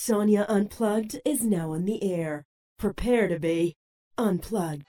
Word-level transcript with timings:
Sonia 0.00 0.46
Unplugged 0.48 1.20
is 1.24 1.42
now 1.42 1.72
on 1.72 1.84
the 1.84 2.00
air. 2.04 2.46
Prepare 2.78 3.26
to 3.26 3.40
be 3.40 3.74
unplugged. 4.16 4.84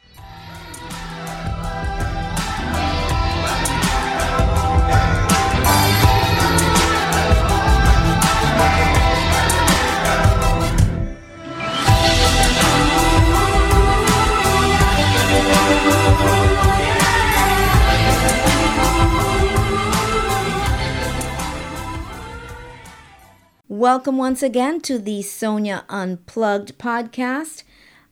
Welcome 23.71 24.17
once 24.17 24.41
again 24.41 24.81
to 24.81 24.97
the 24.97 25.21
Sonia 25.21 25.85
Unplugged 25.89 26.79
podcast. 26.79 27.61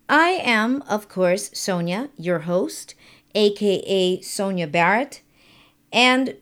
I 0.07 0.39
am, 0.43 0.83
of 0.83 1.09
course, 1.09 1.49
Sonia, 1.51 2.09
your 2.15 2.41
host, 2.41 2.93
aka 3.33 4.21
Sonia 4.21 4.67
Barrett, 4.67 5.23
and 5.91 6.35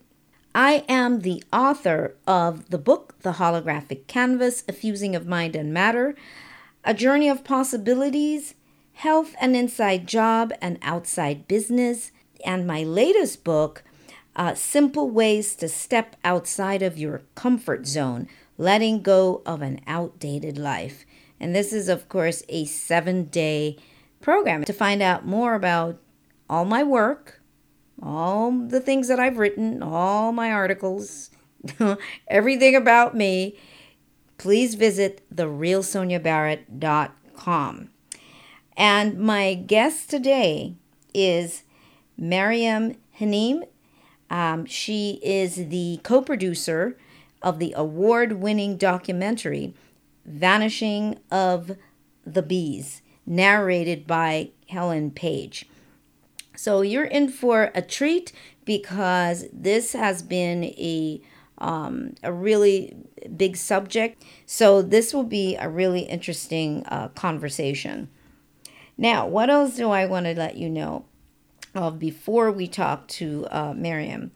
I 0.54 0.84
am 0.90 1.22
the 1.22 1.42
author 1.54 2.18
of 2.28 2.70
the 2.72 2.78
book, 2.78 3.16
The 3.22 3.36
Holographic 3.36 4.08
Canvas 4.08 4.66
A 4.68 4.74
Fusing 4.74 5.16
of 5.16 5.26
Mind 5.26 5.56
and 5.56 5.74
Matter, 5.74 6.14
A 6.84 6.94
Journey 6.94 7.30
of 7.30 7.46
Possibilities, 7.46 8.54
Health 8.96 9.34
and 9.40 9.56
Inside 9.56 10.08
Job 10.08 10.52
and 10.62 10.78
Outside 10.82 11.48
Business, 11.48 12.12
and 12.46 12.68
my 12.68 12.84
latest 12.84 13.46
book, 13.46 13.82
uh, 14.36 14.56
Simple 14.56 15.10
Ways 15.10 15.56
to 15.56 15.70
Step 15.70 16.18
Outside 16.26 16.82
of 16.82 16.98
Your 16.98 17.22
Comfort 17.36 17.88
Zone 17.88 18.28
letting 18.58 19.02
go 19.02 19.42
of 19.46 19.62
an 19.62 19.80
outdated 19.88 20.58
life. 20.58 21.06
And 21.40 21.56
this 21.56 21.72
is, 21.74 21.90
of 21.90 22.08
course, 22.10 22.44
a 22.50 22.66
seven 22.66 23.26
day 23.26 23.78
program. 24.22 24.64
To 24.66 24.74
find 24.74 25.02
out 25.02 25.26
more 25.26 25.56
about 25.56 26.00
all 26.50 26.66
my 26.66 26.84
work, 26.84 27.42
all 28.02 28.52
the 28.52 28.80
things 28.80 29.08
that 29.08 29.20
I've 29.20 29.38
written, 29.38 29.84
all 29.84 30.32
my 30.32 30.52
articles, 30.52 31.30
everything 32.28 32.76
about 32.76 33.16
me, 33.16 33.58
please 34.38 34.76
visit 34.76 35.26
therealsoniabarrett.com. 35.34 37.90
And 38.78 39.18
my 39.20 39.54
guest 39.54 40.10
today 40.10 40.76
is 41.14 41.64
Maryam 42.18 42.96
Hanim. 43.20 43.64
Um, 44.30 44.66
she 44.66 45.22
is 45.24 45.70
the 45.70 46.02
co 46.04 46.22
producer 46.22 46.98
of 47.46 47.60
the 47.60 47.74
award 47.78 48.34
winning 48.34 48.76
documentary 48.76 49.74
Vanishing 50.26 51.20
of 51.30 51.78
the 52.26 52.42
Bees, 52.42 53.04
narrated 53.28 54.08
by 54.08 54.50
Ellen 54.72 55.12
Page. 55.12 55.70
So 56.56 56.82
you're 56.82 57.06
in 57.06 57.30
for 57.30 57.72
a 57.76 57.82
treat 57.84 58.32
because 58.66 59.46
this 59.54 59.94
has 59.94 60.24
been 60.24 60.64
a 60.64 61.22
um, 61.60 62.16
a 62.22 62.34
really 62.34 62.98
big 63.38 63.56
subject. 63.56 64.22
So 64.46 64.82
this 64.82 65.14
will 65.14 65.24
be 65.24 65.56
a 65.56 65.70
really 65.70 66.02
interesting 66.02 66.84
uh, 66.88 67.10
conversation. 67.10 68.10
Now, 68.98 69.26
what 69.28 69.50
else 69.50 69.76
do 69.76 69.90
I 69.90 70.06
want 70.06 70.26
to 70.26 70.34
let 70.34 70.58
you 70.58 70.70
know 70.70 71.06
of 71.74 71.98
before 71.98 72.52
we 72.52 72.68
talk 72.68 73.08
to 73.10 73.48
uh, 73.52 73.74
Miriam? 73.74 74.32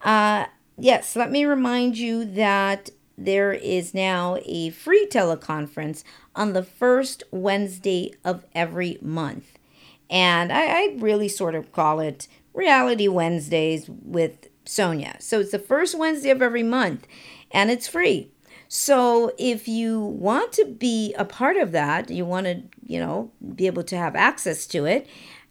Uh, 0.00 0.46
yes, 0.78 1.16
let 1.16 1.30
me 1.30 1.44
remind 1.44 1.98
you 1.98 2.24
that 2.24 2.90
there 3.16 3.52
is 3.52 3.94
now 3.94 4.38
a 4.44 4.70
free 4.70 5.06
teleconference 5.06 6.02
on 6.34 6.52
the 6.52 6.62
first 6.62 7.22
Wednesday 7.30 8.12
of 8.24 8.44
every 8.54 8.98
month. 9.00 9.58
And 10.10 10.52
I, 10.52 10.66
I 10.66 10.96
really 10.98 11.28
sort 11.28 11.54
of 11.54 11.72
call 11.72 12.00
it 12.00 12.28
Reality 12.52 13.08
Wednesdays 13.08 13.88
with 13.88 14.48
Sonia. 14.64 15.16
So 15.20 15.40
it's 15.40 15.52
the 15.52 15.58
first 15.58 15.98
Wednesday 15.98 16.28
of 16.30 16.42
every 16.42 16.62
month 16.62 17.06
and 17.50 17.70
it's 17.70 17.88
free. 17.88 18.30
So 18.68 19.32
if 19.38 19.66
you 19.68 20.00
want 20.00 20.52
to 20.54 20.64
be 20.64 21.14
a 21.14 21.24
part 21.24 21.56
of 21.56 21.70
that, 21.72 22.10
you 22.10 22.26
want 22.26 22.46
to, 22.46 22.62
you 22.84 22.98
know, 22.98 23.30
be 23.54 23.66
able 23.66 23.84
to 23.84 23.96
have 23.96 24.16
access 24.16 24.66
to 24.68 24.84
it, 24.84 25.06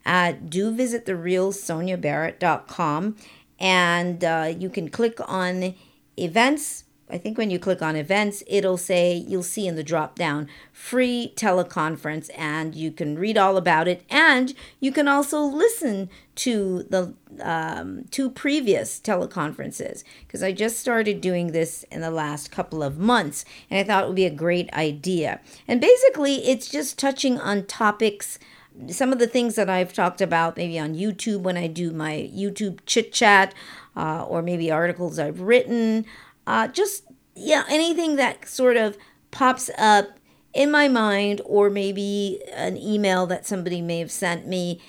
uh, 0.06 0.34
do 0.34 0.74
visit 0.74 1.06
therealsoniabarrett.com 1.06 3.16
and 3.64 4.26
uh, 4.26 4.54
you 4.56 4.70
can 4.70 4.90
click 4.90 5.18
on 5.26 5.74
events. 6.20 6.84
I 7.10 7.18
think 7.18 7.38
when 7.38 7.50
you 7.50 7.60
click 7.60 7.82
on 7.82 7.96
events, 7.96 8.44
it'll 8.46 8.78
say 8.78 9.14
you'll 9.16 9.42
see 9.42 9.68
in 9.68 9.76
the 9.76 9.84
drop 9.84 10.16
down 10.16 10.50
free 10.74 11.32
teleconference, 11.38 12.30
and 12.38 12.76
you 12.76 12.92
can 12.92 13.18
read 13.18 13.38
all 13.38 13.56
about 13.56 13.88
it. 13.88 14.04
And 14.10 14.54
you 14.82 14.92
can 14.92 15.08
also 15.08 15.40
listen 15.42 16.10
to 16.36 16.84
the 16.84 17.14
um, 17.42 18.06
two 18.12 18.30
previous 18.30 19.00
teleconferences 19.00 20.04
because 20.28 20.44
I 20.44 20.52
just 20.52 20.80
started 20.80 21.22
doing 21.22 21.52
this 21.52 21.84
in 21.84 22.02
the 22.02 22.12
last 22.12 22.52
couple 22.52 22.84
of 22.84 22.98
months, 22.98 23.46
and 23.70 23.80
I 23.80 23.84
thought 23.84 24.04
it 24.04 24.08
would 24.08 24.16
be 24.16 24.26
a 24.26 24.30
great 24.30 24.74
idea. 24.74 25.40
And 25.70 25.80
basically, 25.80 26.48
it's 26.48 26.68
just 26.68 27.00
touching 27.00 27.40
on 27.40 27.66
topics 27.66 28.40
some 28.90 29.14
of 29.14 29.20
the 29.20 29.28
things 29.28 29.56
that 29.56 29.70
I've 29.70 29.94
talked 29.94 30.22
about 30.22 30.58
maybe 30.58 30.80
on 30.80 30.96
YouTube 30.96 31.42
when 31.42 31.58
I 31.58 31.68
do 31.68 31.92
my 31.92 32.30
YouTube 32.34 32.80
chit 32.86 33.14
chat, 33.14 33.54
uh, 33.96 34.24
or 34.24 34.42
maybe 34.42 34.72
articles 34.72 35.20
I've 35.20 35.42
written, 35.42 36.06
uh, 36.48 36.68
just 36.68 37.04
yeah, 37.36 37.64
anything 37.70 38.16
that 38.18 38.48
sort 38.48 38.78
of 38.78 38.98
pops 39.32 39.70
up 39.78 40.18
in 40.54 40.70
my 40.70 40.88
mind, 40.88 41.42
or 41.46 41.70
maybe 41.70 42.40
an 42.54 42.78
email 42.78 43.26
that 43.26 43.46
somebody 43.46 43.82
may 43.82 44.00
have 44.00 44.12
sent 44.12 44.48
me. 44.48 44.82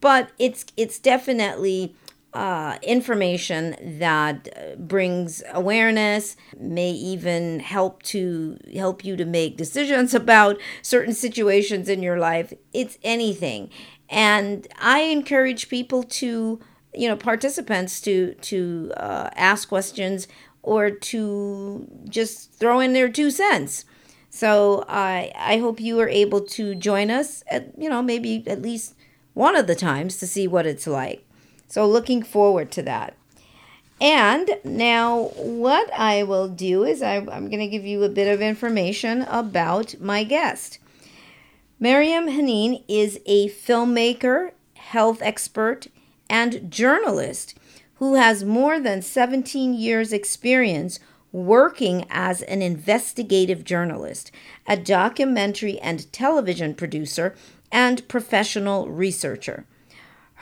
But 0.00 0.30
it's 0.38 0.64
it's 0.76 0.98
definitely 0.98 1.94
uh, 2.34 2.78
information 2.82 3.76
that 3.98 4.48
uh, 4.56 4.74
brings 4.76 5.42
awareness 5.52 6.36
may 6.58 6.90
even 6.90 7.60
help 7.60 8.02
to 8.02 8.58
help 8.74 9.04
you 9.04 9.16
to 9.16 9.24
make 9.24 9.56
decisions 9.56 10.14
about 10.22 10.58
certain 10.80 11.14
situations 11.14 11.88
in 11.88 12.02
your 12.02 12.18
life. 12.18 12.52
It's 12.72 12.98
anything. 13.02 13.70
And 14.08 14.66
i 14.78 15.00
encourage 15.00 15.68
people 15.70 16.02
to 16.02 16.60
you 16.94 17.08
know 17.08 17.16
participants 17.16 18.00
to 18.02 18.34
to 18.34 18.92
uh, 18.96 19.30
ask 19.36 19.68
questions 19.68 20.28
or 20.62 20.90
to 20.90 21.88
just 22.08 22.52
throw 22.52 22.80
in 22.80 22.92
their 22.92 23.08
two 23.08 23.30
cents. 23.30 23.84
So 24.30 24.84
i 24.88 25.32
i 25.36 25.58
hope 25.58 25.80
you 25.80 26.00
are 26.00 26.08
able 26.08 26.40
to 26.40 26.74
join 26.74 27.10
us 27.10 27.42
at 27.50 27.72
you 27.78 27.90
know 27.90 28.02
maybe 28.02 28.42
at 28.46 28.62
least 28.62 28.94
one 29.34 29.56
of 29.56 29.66
the 29.66 29.74
times 29.74 30.18
to 30.18 30.26
see 30.26 30.46
what 30.46 30.66
it's 30.66 30.86
like 30.86 31.26
so, 31.72 31.88
looking 31.88 32.22
forward 32.22 32.70
to 32.72 32.82
that. 32.82 33.16
And 33.98 34.58
now, 34.62 35.30
what 35.36 35.90
I 35.94 36.22
will 36.22 36.46
do 36.46 36.84
is 36.84 37.00
I, 37.00 37.14
am 37.14 37.48
going 37.48 37.60
to 37.60 37.66
give 37.66 37.86
you 37.86 38.04
a 38.04 38.10
bit 38.10 38.28
of 38.28 38.42
information 38.42 39.22
about 39.22 39.98
my 39.98 40.22
guest. 40.22 40.78
Maryam 41.80 42.26
Hanin 42.26 42.84
is 42.88 43.20
a 43.24 43.48
filmmaker, 43.48 44.50
health 44.74 45.22
expert, 45.22 45.86
and 46.28 46.70
journalist 46.70 47.56
who 47.94 48.16
has 48.16 48.44
more 48.44 48.78
than 48.78 49.00
17 49.00 49.72
years' 49.72 50.12
experience 50.12 51.00
working 51.32 52.04
as 52.10 52.42
an 52.42 52.60
investigative 52.60 53.64
journalist, 53.64 54.30
a 54.66 54.76
documentary 54.76 55.78
and 55.78 56.12
television 56.12 56.74
producer, 56.74 57.34
and 57.70 58.06
professional 58.08 58.90
researcher. 58.90 59.64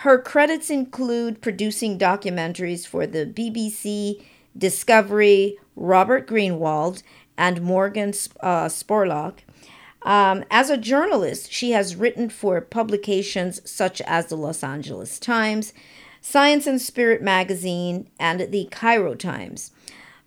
Her 0.01 0.19
credits 0.19 0.71
include 0.71 1.43
producing 1.43 1.99
documentaries 1.99 2.87
for 2.87 3.07
the 3.07 3.27
BBC, 3.27 4.23
Discovery, 4.57 5.59
Robert 5.77 6.27
Greenwald, 6.27 7.03
and 7.37 7.61
Morgan 7.61 8.15
uh, 8.41 8.65
Spurlock. 8.65 9.41
Um, 10.01 10.43
as 10.51 10.71
a 10.71 10.79
journalist, 10.79 11.53
she 11.53 11.73
has 11.73 11.97
written 11.97 12.31
for 12.31 12.63
publications 12.63 13.61
such 13.71 14.01
as 14.01 14.29
the 14.29 14.39
Los 14.39 14.65
Angeles 14.65 15.19
Times, 15.19 15.75
Science 16.23 16.67
and 16.67 16.81
Spirit 16.81 17.21
magazine, 17.21 18.09
and 18.19 18.51
the 18.51 18.69
Cairo 18.71 19.15
Times. 19.15 19.71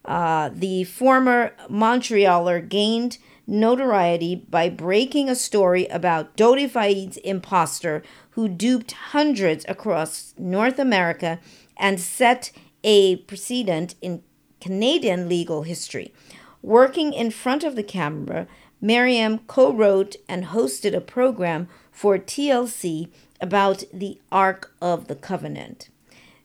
Uh, 0.05 0.51
the 0.53 0.83
former 0.83 1.55
Montrealer 1.67 2.61
gained 2.69 3.17
notoriety 3.45 4.35
by 4.35 4.69
breaking 4.69 5.29
a 5.29 5.35
story 5.35 5.85
about 5.87 6.35
Dodi 6.37 6.67
Fayed's 6.69 7.17
imposter 7.17 8.01
who 8.31 8.47
duped 8.47 8.91
hundreds 8.91 9.65
across 9.67 10.33
North 10.37 10.79
America 10.79 11.39
and 11.77 11.99
set 11.99 12.51
a 12.83 13.17
precedent 13.17 13.95
in 14.01 14.23
Canadian 14.61 15.27
legal 15.27 15.63
history. 15.63 16.13
Working 16.61 17.13
in 17.13 17.31
front 17.31 17.63
of 17.63 17.75
the 17.75 17.83
camera, 17.83 18.47
Miriam 18.79 19.39
co 19.39 19.71
wrote 19.73 20.15
and 20.27 20.45
hosted 20.45 20.95
a 20.95 21.01
program 21.01 21.67
for 21.91 22.17
TLC 22.17 23.09
about 23.41 23.83
the 23.93 24.19
Ark 24.31 24.73
of 24.81 25.07
the 25.07 25.15
Covenant. 25.15 25.89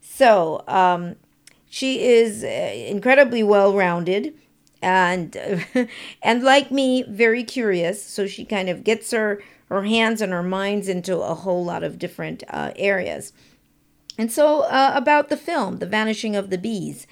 So, 0.00 0.64
um, 0.66 1.16
she 1.70 2.02
is 2.02 2.42
uh, 2.42 2.46
incredibly 2.46 3.42
well 3.42 3.74
rounded. 3.74 4.34
And 4.82 5.36
and 6.22 6.42
like 6.42 6.70
me, 6.70 7.04
very 7.08 7.44
curious. 7.44 8.02
So 8.02 8.26
she 8.26 8.44
kind 8.44 8.68
of 8.68 8.84
gets 8.84 9.10
her 9.10 9.42
her 9.68 9.84
hands 9.84 10.20
and 10.20 10.32
her 10.32 10.42
minds 10.42 10.88
into 10.88 11.18
a 11.18 11.34
whole 11.34 11.64
lot 11.64 11.82
of 11.82 11.98
different 11.98 12.42
uh, 12.48 12.72
areas. 12.76 13.32
And 14.16 14.32
so, 14.32 14.62
uh, 14.62 14.92
about 14.94 15.28
the 15.28 15.36
film, 15.36 15.78
The 15.78 15.86
Vanishing 15.86 16.34
of 16.34 16.50
the 16.50 16.58
Bees. 16.58 17.06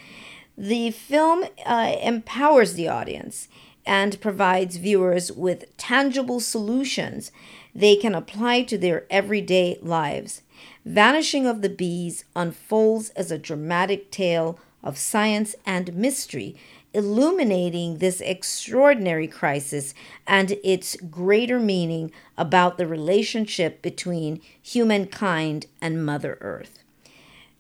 The 0.59 0.91
film 0.91 1.45
uh, 1.65 1.97
empowers 2.03 2.75
the 2.75 2.89
audience 2.89 3.49
and 3.85 4.21
provides 4.21 4.77
viewers 4.77 5.31
with 5.31 5.77
tangible 5.77 6.41
solutions 6.41 7.31
they 7.75 7.95
can 7.95 8.15
apply 8.15 8.63
to 8.63 8.77
their 8.77 9.07
everyday 9.11 9.79
lives. 9.81 10.43
Vanishing 10.85 11.47
of 11.47 11.63
the 11.63 11.69
Bees 11.69 12.25
unfolds 12.35 13.11
as 13.11 13.31
a 13.31 13.39
dramatic 13.39 14.11
tale 14.11 14.59
of 14.83 14.99
science 14.99 15.55
and 15.65 15.95
mystery, 15.95 16.57
illuminating 16.97 17.99
this 17.99 18.21
extraordinary 18.23 19.29
crisis 19.29 19.93
and 20.27 20.53
its 20.65 20.97
greater 21.11 21.61
meaning 21.61 22.11
about 22.39 22.79
the 22.79 22.87
relationship 22.87 23.83
between 23.83 24.41
humankind 24.63 25.67
and 25.81 26.05
Mother 26.05 26.37
Earth. 26.41 26.83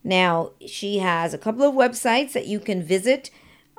Now, 0.03 0.53
she 0.67 0.99
has 0.99 1.33
a 1.35 1.38
couple 1.38 1.65
of 1.65 1.75
websites 1.75 2.33
that 2.33 2.47
you 2.47 2.59
can 2.59 2.83
visit. 2.83 3.31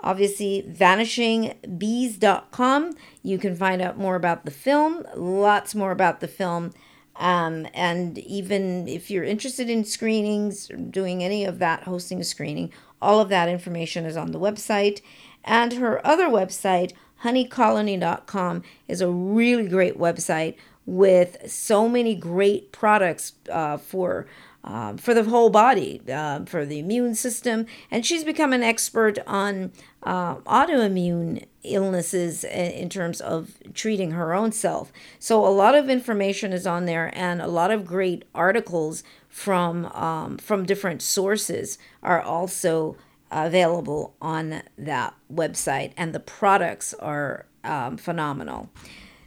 Obviously, 0.04 0.64
vanishingbees.com. 0.70 2.96
You 3.24 3.40
can 3.40 3.56
find 3.56 3.82
out 3.82 3.98
more 3.98 4.16
about 4.16 4.46
the 4.46 4.52
film, 4.52 5.04
lots 5.16 5.74
more 5.74 5.90
about 5.92 6.20
the 6.20 6.28
film. 6.28 6.74
Um, 7.16 7.66
and 7.74 8.20
even 8.20 8.88
if 8.88 9.10
you're 9.10 9.24
interested 9.24 9.72
in 9.72 9.86
screenings, 9.86 10.70
doing 10.92 11.24
any 11.24 11.46
of 11.46 11.58
that, 11.60 11.84
hosting 11.84 12.20
a 12.22 12.24
screening, 12.24 12.72
all 13.02 13.20
of 13.20 13.30
that 13.30 13.50
information 13.50 14.06
is 14.06 14.18
on 14.18 14.32
the 14.32 14.40
website. 14.40 15.02
And 15.44 15.74
her 15.74 16.06
other 16.06 16.28
website, 16.28 16.94
honeycolony.com, 17.24 18.64
is 18.88 19.02
a 19.02 19.10
really 19.10 19.68
great 19.68 19.98
website 19.98 20.56
with 20.86 21.50
so 21.50 21.90
many 21.90 22.16
great 22.16 22.72
products 22.72 23.34
uh, 23.52 23.78
for 23.78 24.26
um, 24.68 24.98
for 24.98 25.14
the 25.14 25.24
whole 25.24 25.50
body, 25.50 26.02
uh, 26.12 26.44
for 26.44 26.66
the 26.66 26.80
immune 26.80 27.16
system. 27.16 27.68
And 27.90 28.06
she's 28.06 28.26
become 28.26 28.52
an 28.52 28.64
expert 28.64 29.18
on 29.26 29.72
uh, 30.04 30.36
autoimmune 30.40 31.46
illnesses 31.64 32.44
in 32.44 32.90
terms 32.90 33.22
of 33.22 33.54
treating 33.74 34.12
her 34.12 34.34
own 34.34 34.52
self. 34.52 34.92
So, 35.20 35.46
a 35.46 35.50
lot 35.50 35.74
of 35.74 35.90
information 35.90 36.52
is 36.52 36.68
on 36.68 36.86
there, 36.86 37.12
and 37.14 37.42
a 37.42 37.48
lot 37.48 37.72
of 37.72 37.86
great 37.86 38.26
articles 38.36 39.04
from, 39.30 39.86
um, 39.88 40.38
from 40.38 40.66
different 40.66 41.02
sources 41.02 41.78
are 42.04 42.22
also 42.22 42.98
available 43.32 44.16
on 44.22 44.62
that 44.78 45.14
website, 45.32 45.94
and 45.98 46.14
the 46.14 46.20
products 46.20 46.94
are 46.96 47.46
um, 47.64 47.98
phenomenal. 47.98 48.70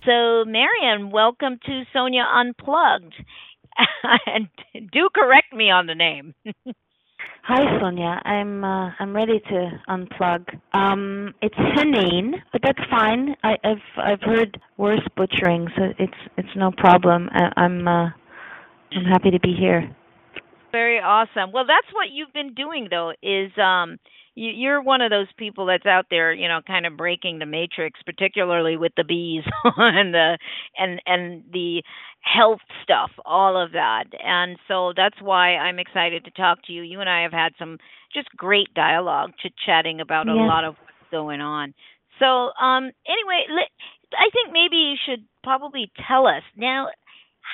So, 0.05 0.45
Marion, 0.47 1.11
welcome 1.11 1.59
to 1.67 1.83
Sonia 1.93 2.23
Unplugged. 2.23 3.15
and 4.27 4.49
do 4.93 5.09
correct 5.15 5.53
me 5.53 5.71
on 5.71 5.87
the 5.87 5.95
name. 5.95 6.35
Hi, 7.43 7.81
Sonia. 7.81 8.21
I'm 8.25 8.63
uh, 8.63 8.91
I'm 9.01 9.17
ready 9.17 9.41
to 9.41 9.71
unplug. 9.89 10.61
Um, 10.73 11.35
it's 11.41 11.55
Henein, 11.55 12.35
but 12.53 12.61
that's 12.63 12.79
fine. 12.91 13.35
I, 13.43 13.57
have 13.65 13.79
I've 13.97 14.21
heard 14.21 14.61
worse 14.77 15.01
butchering, 15.17 15.69
so 15.77 15.85
it's 15.99 16.13
it's 16.37 16.55
no 16.55 16.71
problem. 16.71 17.29
I, 17.33 17.51
I'm 17.57 17.89
uh, 17.89 18.11
I'm 18.93 19.05
happy 19.11 19.31
to 19.31 19.41
be 19.41 19.55
here. 19.59 19.91
Very 20.73 20.99
awesome. 21.01 21.53
Well, 21.53 21.65
that's 21.67 21.93
what 21.93 22.09
you've 22.13 22.33
been 22.33 22.55
doing, 22.55 22.89
though. 22.91 23.13
Is 23.23 23.51
um, 23.59 23.99
you, 24.35 24.51
you're 24.51 24.83
one 24.83 25.01
of 25.01 25.11
those 25.11 25.27
people 25.37 25.67
that's 25.67 25.87
out 25.87 26.07
there, 26.11 26.33
you 26.33 26.49
know, 26.49 26.61
kind 26.67 26.87
of 26.87 26.97
breaking 26.97 27.39
the 27.39 27.47
matrix, 27.47 28.01
particularly 28.05 28.77
with 28.77 28.93
the 28.97 29.05
bees 29.05 29.43
and 29.77 30.15
the 30.15 30.39
and 30.79 31.01
and 31.07 31.45
the 31.53 31.83
health 32.21 32.61
stuff, 32.83 33.11
all 33.25 33.61
of 33.61 33.73
that. 33.73 34.05
And 34.23 34.59
so 34.69 34.93
that's 34.97 35.21
why 35.21 35.57
I'm 35.57 35.79
excited 35.79 36.25
to 36.25 36.31
talk 36.31 36.59
to 36.67 36.73
you. 36.73 36.83
You 36.83 37.01
and 37.01 37.09
I 37.11 37.23
have 37.23 37.33
had 37.33 37.53
some 37.59 37.79
just 38.15 38.29
great 38.37 38.73
dialogue, 38.75 39.33
chit 39.43 39.53
chatting 39.65 40.01
about 40.01 40.29
a 40.29 40.35
lot 40.35 40.65
of 40.65 40.75
what's 40.75 41.11
going 41.11 41.41
on. 41.41 41.75
So, 42.19 42.53
um, 42.63 42.91
anyway, 43.09 43.47
I 44.13 44.29
think 44.33 44.53
maybe 44.53 44.77
you 44.77 44.97
should 45.07 45.25
probably 45.43 45.91
tell 46.07 46.27
us 46.27 46.43
now. 46.57 46.89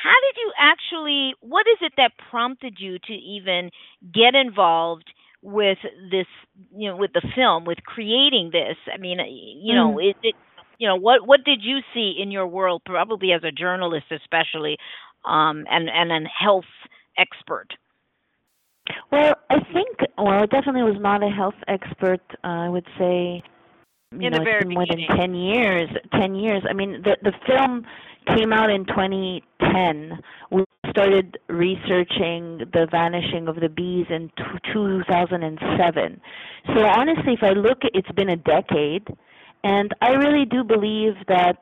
How 0.03 0.15
did 0.27 0.41
you 0.41 0.53
actually? 0.59 1.35
What 1.41 1.67
is 1.67 1.79
it 1.81 1.93
that 1.97 2.13
prompted 2.31 2.77
you 2.79 2.99
to 2.99 3.13
even 3.13 3.71
get 4.13 4.35
involved 4.35 5.11
with 5.43 5.79
this? 6.11 6.27
You 6.75 6.91
know, 6.91 6.97
with 6.97 7.13
the 7.13 7.27
film, 7.35 7.65
with 7.65 7.79
creating 7.85 8.51
this. 8.53 8.77
I 8.93 8.99
mean, 8.99 9.19
you 9.63 9.75
know, 9.75 9.97
mm. 9.97 10.11
is 10.11 10.17
it 10.23 10.35
you 10.79 10.89
know 10.89 10.97
what 10.97 11.27
what 11.27 11.45
did 11.45 11.61
you 11.63 11.79
see 11.95 12.15
in 12.21 12.31
your 12.31 12.47
world 12.47 12.83
probably 12.85 13.33
as 13.33 13.43
a 13.45 13.51
journalist 13.51 14.07
especially 14.11 14.77
um 15.25 15.65
and 15.71 15.89
and 15.89 16.13
a 16.13 16.29
health 16.29 16.65
expert 17.19 17.69
well 19.11 19.35
i 19.51 19.57
think 19.73 19.97
well 20.19 20.43
i 20.43 20.47
definitely 20.47 20.83
was 20.83 21.01
not 21.01 21.23
a 21.23 21.31
health 21.31 21.55
expert 21.69 22.21
uh, 22.45 22.49
i 22.49 22.69
would 22.69 22.87
say 22.99 23.43
you 24.13 24.27
in 24.27 24.33
know 24.33 24.39
it's 24.43 24.65
been 24.65 24.75
more 24.75 24.87
than 24.89 25.01
10 25.17 25.35
years 25.35 25.89
10 26.13 26.35
years 26.35 26.63
i 26.69 26.73
mean 26.73 27.03
the 27.03 27.17
the 27.23 27.33
film 27.47 27.85
came 28.35 28.53
out 28.53 28.71
in 28.71 28.85
2010 28.87 30.19
we 30.51 30.65
started 30.91 31.39
researching 31.49 32.59
the 32.73 32.87
vanishing 32.91 33.49
of 33.49 33.57
the 33.57 33.69
bees 33.69 34.07
in 34.11 34.31
2007 34.73 36.21
so 36.75 36.85
honestly 36.85 37.35
if 37.35 37.43
i 37.43 37.51
look 37.51 37.79
it's 37.95 38.11
been 38.13 38.31
a 38.31 38.37
decade 38.37 39.07
and 39.67 39.93
I 40.01 40.11
really 40.11 40.45
do 40.45 40.63
believe 40.63 41.15
that 41.27 41.59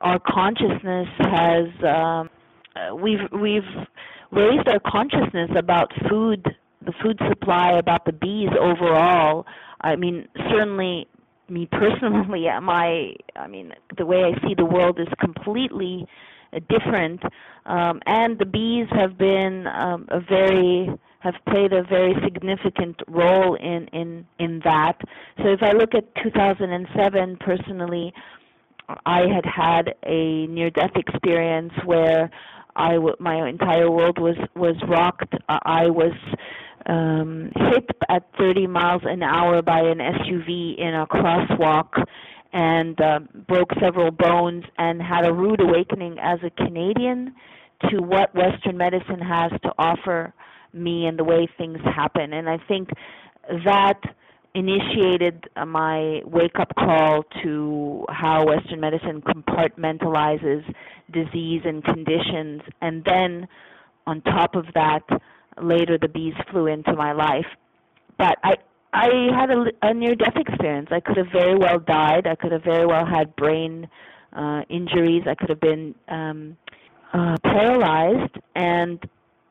our 0.00 0.20
consciousness 0.20 1.08
has 1.18 1.66
um, 1.84 2.30
we've 3.02 3.26
we've 3.32 3.62
raised 4.30 4.68
our 4.68 4.78
consciousness 4.86 5.50
about 5.56 5.90
food, 6.08 6.46
the 6.86 6.92
food 7.02 7.18
supply, 7.28 7.76
about 7.78 8.04
the 8.04 8.12
bees 8.12 8.50
overall. 8.58 9.46
I 9.80 9.96
mean, 9.96 10.28
certainly 10.48 11.08
me 11.50 11.68
personally, 11.70 12.46
my 12.62 13.14
I 13.36 13.46
mean, 13.48 13.72
the 13.96 14.06
way 14.06 14.24
I 14.24 14.32
see 14.46 14.54
the 14.54 14.64
world 14.64 14.98
is 15.00 15.08
completely 15.20 16.06
different, 16.68 17.22
um, 17.66 18.00
and 18.06 18.38
the 18.38 18.46
bees 18.46 18.86
have 18.92 19.16
been 19.18 19.66
um, 19.68 20.06
a 20.10 20.20
very 20.20 20.88
have 21.20 21.34
played 21.48 21.72
a 21.72 21.82
very 21.84 22.14
significant 22.24 22.96
role 23.08 23.54
in 23.54 23.86
in 23.88 24.26
in 24.38 24.60
that. 24.64 24.98
So 25.38 25.48
if 25.48 25.62
I 25.62 25.72
look 25.72 25.94
at 25.94 26.04
2007 26.22 27.36
personally, 27.40 28.12
I 29.06 29.20
had 29.20 29.44
had 29.44 29.94
a 30.04 30.46
near 30.46 30.70
death 30.70 30.96
experience 30.96 31.72
where 31.84 32.30
I 32.76 32.94
w- 32.94 33.16
my 33.18 33.48
entire 33.48 33.90
world 33.90 34.18
was 34.18 34.36
was 34.56 34.76
rocked. 34.88 35.34
I 35.48 35.90
was 35.90 36.12
um, 36.90 37.52
hit 37.54 37.88
at 38.08 38.24
30 38.36 38.66
miles 38.66 39.02
an 39.04 39.22
hour 39.22 39.62
by 39.62 39.78
an 39.78 39.98
SUV 39.98 40.76
in 40.76 40.94
a 40.94 41.06
crosswalk 41.06 42.04
and 42.52 43.00
uh, 43.00 43.20
broke 43.46 43.70
several 43.80 44.10
bones 44.10 44.64
and 44.76 45.00
had 45.00 45.24
a 45.24 45.32
rude 45.32 45.60
awakening 45.60 46.18
as 46.20 46.40
a 46.44 46.50
Canadian 46.50 47.32
to 47.88 47.98
what 48.02 48.34
Western 48.34 48.76
medicine 48.76 49.20
has 49.20 49.52
to 49.62 49.72
offer 49.78 50.34
me 50.72 51.06
and 51.06 51.16
the 51.16 51.24
way 51.24 51.48
things 51.56 51.78
happen. 51.84 52.32
And 52.32 52.50
I 52.50 52.58
think 52.66 52.90
that 53.64 54.00
initiated 54.54 55.48
my 55.64 56.22
wake 56.24 56.58
up 56.58 56.74
call 56.74 57.22
to 57.44 58.04
how 58.08 58.46
Western 58.46 58.80
medicine 58.80 59.22
compartmentalizes 59.22 60.64
disease 61.12 61.62
and 61.64 61.84
conditions. 61.84 62.62
And 62.82 63.04
then 63.04 63.46
on 64.08 64.22
top 64.22 64.56
of 64.56 64.66
that, 64.74 65.02
later 65.62 65.98
the 65.98 66.08
bees 66.08 66.34
flew 66.50 66.66
into 66.66 66.94
my 66.94 67.12
life. 67.12 67.46
But 68.18 68.38
I, 68.42 68.54
I 68.92 69.28
had 69.38 69.50
a, 69.50 69.64
a 69.82 69.94
near 69.94 70.14
death 70.14 70.36
experience. 70.36 70.88
I 70.90 71.00
could 71.00 71.16
have 71.16 71.28
very 71.32 71.56
well 71.56 71.78
died. 71.78 72.26
I 72.26 72.34
could 72.34 72.52
have 72.52 72.64
very 72.64 72.86
well 72.86 73.06
had 73.06 73.34
brain 73.36 73.88
uh, 74.32 74.62
injuries. 74.68 75.22
I 75.28 75.34
could 75.34 75.48
have 75.48 75.60
been 75.60 75.94
um, 76.08 76.56
uh, 77.12 77.36
paralyzed. 77.42 78.36
And 78.54 78.98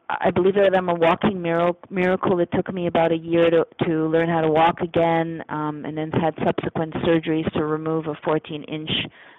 I 0.09 0.31
believe 0.31 0.55
that 0.55 0.75
I'm 0.75 0.89
a 0.89 0.93
walking 0.95 1.41
miracle. 1.41 2.39
It 2.39 2.49
took 2.53 2.73
me 2.73 2.87
about 2.87 3.11
a 3.11 3.17
year 3.17 3.49
to 3.51 3.67
to 3.85 4.07
learn 4.07 4.27
how 4.27 4.41
to 4.41 4.49
walk 4.49 4.81
again, 4.81 5.43
um, 5.49 5.85
and 5.85 5.95
then 5.95 6.11
had 6.11 6.33
subsequent 6.43 6.95
surgeries 6.95 7.51
to 7.53 7.63
remove 7.63 8.07
a 8.07 8.15
14-inch 8.27 8.89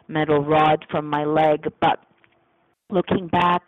metal 0.07 0.45
rod 0.45 0.87
from 0.89 1.07
my 1.07 1.25
leg. 1.25 1.67
But 1.81 1.99
looking 2.89 3.27
back, 3.27 3.63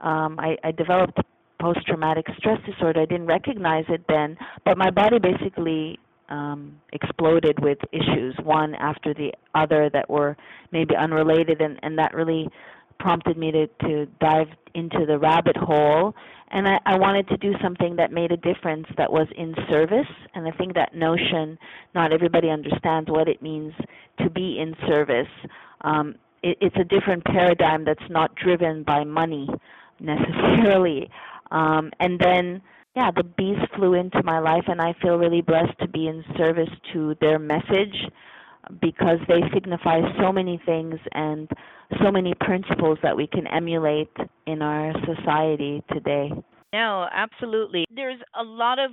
um, 0.00 0.38
I, 0.40 0.56
I 0.64 0.70
developed 0.70 1.18
post-traumatic 1.60 2.26
stress 2.36 2.58
disorder. 2.64 3.00
I 3.00 3.06
didn't 3.06 3.26
recognize 3.26 3.84
it 3.88 4.04
then, 4.08 4.36
but 4.64 4.78
my 4.78 4.90
body 4.90 5.18
basically 5.18 5.98
um, 6.28 6.80
exploded 6.92 7.58
with 7.60 7.78
issues, 7.92 8.36
one 8.42 8.74
after 8.74 9.14
the 9.14 9.32
other, 9.54 9.90
that 9.92 10.08
were 10.08 10.36
maybe 10.72 10.94
unrelated, 10.94 11.60
and, 11.60 11.78
and 11.82 11.98
that 11.98 12.14
really 12.14 12.48
prompted 12.98 13.38
me 13.38 13.50
to 13.52 13.66
to 13.82 14.06
dive 14.20 14.48
into 14.74 15.06
the 15.06 15.18
rabbit 15.18 15.56
hole. 15.56 16.14
And 16.50 16.66
I, 16.66 16.78
I 16.86 16.98
wanted 16.98 17.28
to 17.28 17.36
do 17.36 17.52
something 17.62 17.96
that 17.96 18.10
made 18.10 18.32
a 18.32 18.36
difference 18.36 18.86
that 18.96 19.12
was 19.12 19.26
in 19.36 19.54
service. 19.68 20.06
And 20.34 20.46
i 20.46 20.50
think 20.52 20.74
that 20.74 20.94
notion 20.94 21.58
not 21.94 22.12
everybody 22.12 22.50
understands 22.50 23.10
what 23.10 23.28
it 23.28 23.42
means 23.42 23.72
to 24.20 24.30
be 24.30 24.58
in 24.58 24.74
service. 24.86 25.28
Um, 25.82 26.16
it, 26.42 26.58
it's 26.60 26.76
a 26.76 26.84
different 26.84 27.24
paradigm 27.24 27.84
that's 27.84 28.08
not 28.10 28.34
driven 28.34 28.82
by 28.82 29.04
money 29.04 29.48
necessarily 30.00 31.10
um, 31.50 31.90
and 32.00 32.18
then 32.20 32.62
yeah 32.96 33.10
the 33.14 33.24
bees 33.24 33.58
flew 33.76 33.94
into 33.94 34.22
my 34.22 34.38
life 34.38 34.64
and 34.66 34.80
i 34.80 34.94
feel 35.00 35.16
really 35.16 35.42
blessed 35.42 35.78
to 35.80 35.88
be 35.88 36.06
in 36.06 36.24
service 36.36 36.70
to 36.92 37.14
their 37.20 37.38
message 37.38 37.94
because 38.80 39.18
they 39.28 39.40
signify 39.52 40.00
so 40.20 40.32
many 40.32 40.60
things 40.66 40.96
and 41.12 41.48
so 42.02 42.10
many 42.10 42.34
principles 42.40 42.98
that 43.02 43.16
we 43.16 43.26
can 43.26 43.46
emulate 43.46 44.10
in 44.46 44.62
our 44.62 44.92
society 45.06 45.82
today. 45.92 46.30
No, 46.72 47.06
absolutely. 47.12 47.84
There's 47.94 48.20
a 48.38 48.42
lot 48.42 48.78
of 48.78 48.90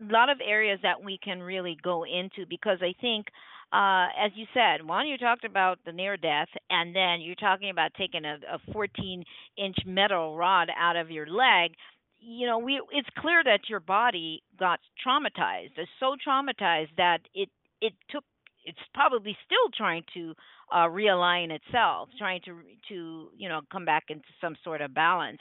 lot 0.00 0.30
of 0.30 0.38
areas 0.46 0.78
that 0.84 1.02
we 1.02 1.18
can 1.22 1.40
really 1.42 1.76
go 1.82 2.04
into 2.04 2.46
because 2.48 2.78
I 2.80 2.94
think 3.00 3.26
uh, 3.70 4.06
as 4.18 4.30
you 4.34 4.46
said, 4.54 4.86
one, 4.86 5.06
you 5.06 5.18
talked 5.18 5.44
about 5.44 5.78
the 5.84 5.92
near 5.92 6.16
death, 6.16 6.48
and 6.70 6.96
then 6.96 7.20
you're 7.20 7.34
talking 7.34 7.68
about 7.68 7.90
taking 7.98 8.24
a, 8.24 8.38
a 8.50 8.72
14 8.72 9.22
inch 9.58 9.76
metal 9.84 10.36
rod 10.36 10.70
out 10.78 10.96
of 10.96 11.10
your 11.10 11.26
leg. 11.26 11.72
You 12.20 12.46
know, 12.46 12.58
we 12.58 12.80
it's 12.92 13.08
clear 13.18 13.42
that 13.44 13.68
your 13.68 13.80
body 13.80 14.42
got 14.58 14.80
traumatized. 15.06 15.72
It's 15.76 15.90
so 16.00 16.16
traumatized 16.26 16.94
that 16.96 17.20
it 17.34 17.48
it 17.80 17.92
took 18.10 18.24
it's 18.64 18.78
probably 18.92 19.36
still 19.46 19.68
trying 19.76 20.04
to 20.14 20.34
uh, 20.72 20.86
realign 20.88 21.50
itself, 21.50 22.08
trying 22.18 22.40
to 22.44 22.60
to 22.88 23.30
you 23.36 23.48
know 23.48 23.60
come 23.72 23.84
back 23.84 24.04
into 24.08 24.28
some 24.40 24.56
sort 24.64 24.80
of 24.80 24.94
balance. 24.94 25.40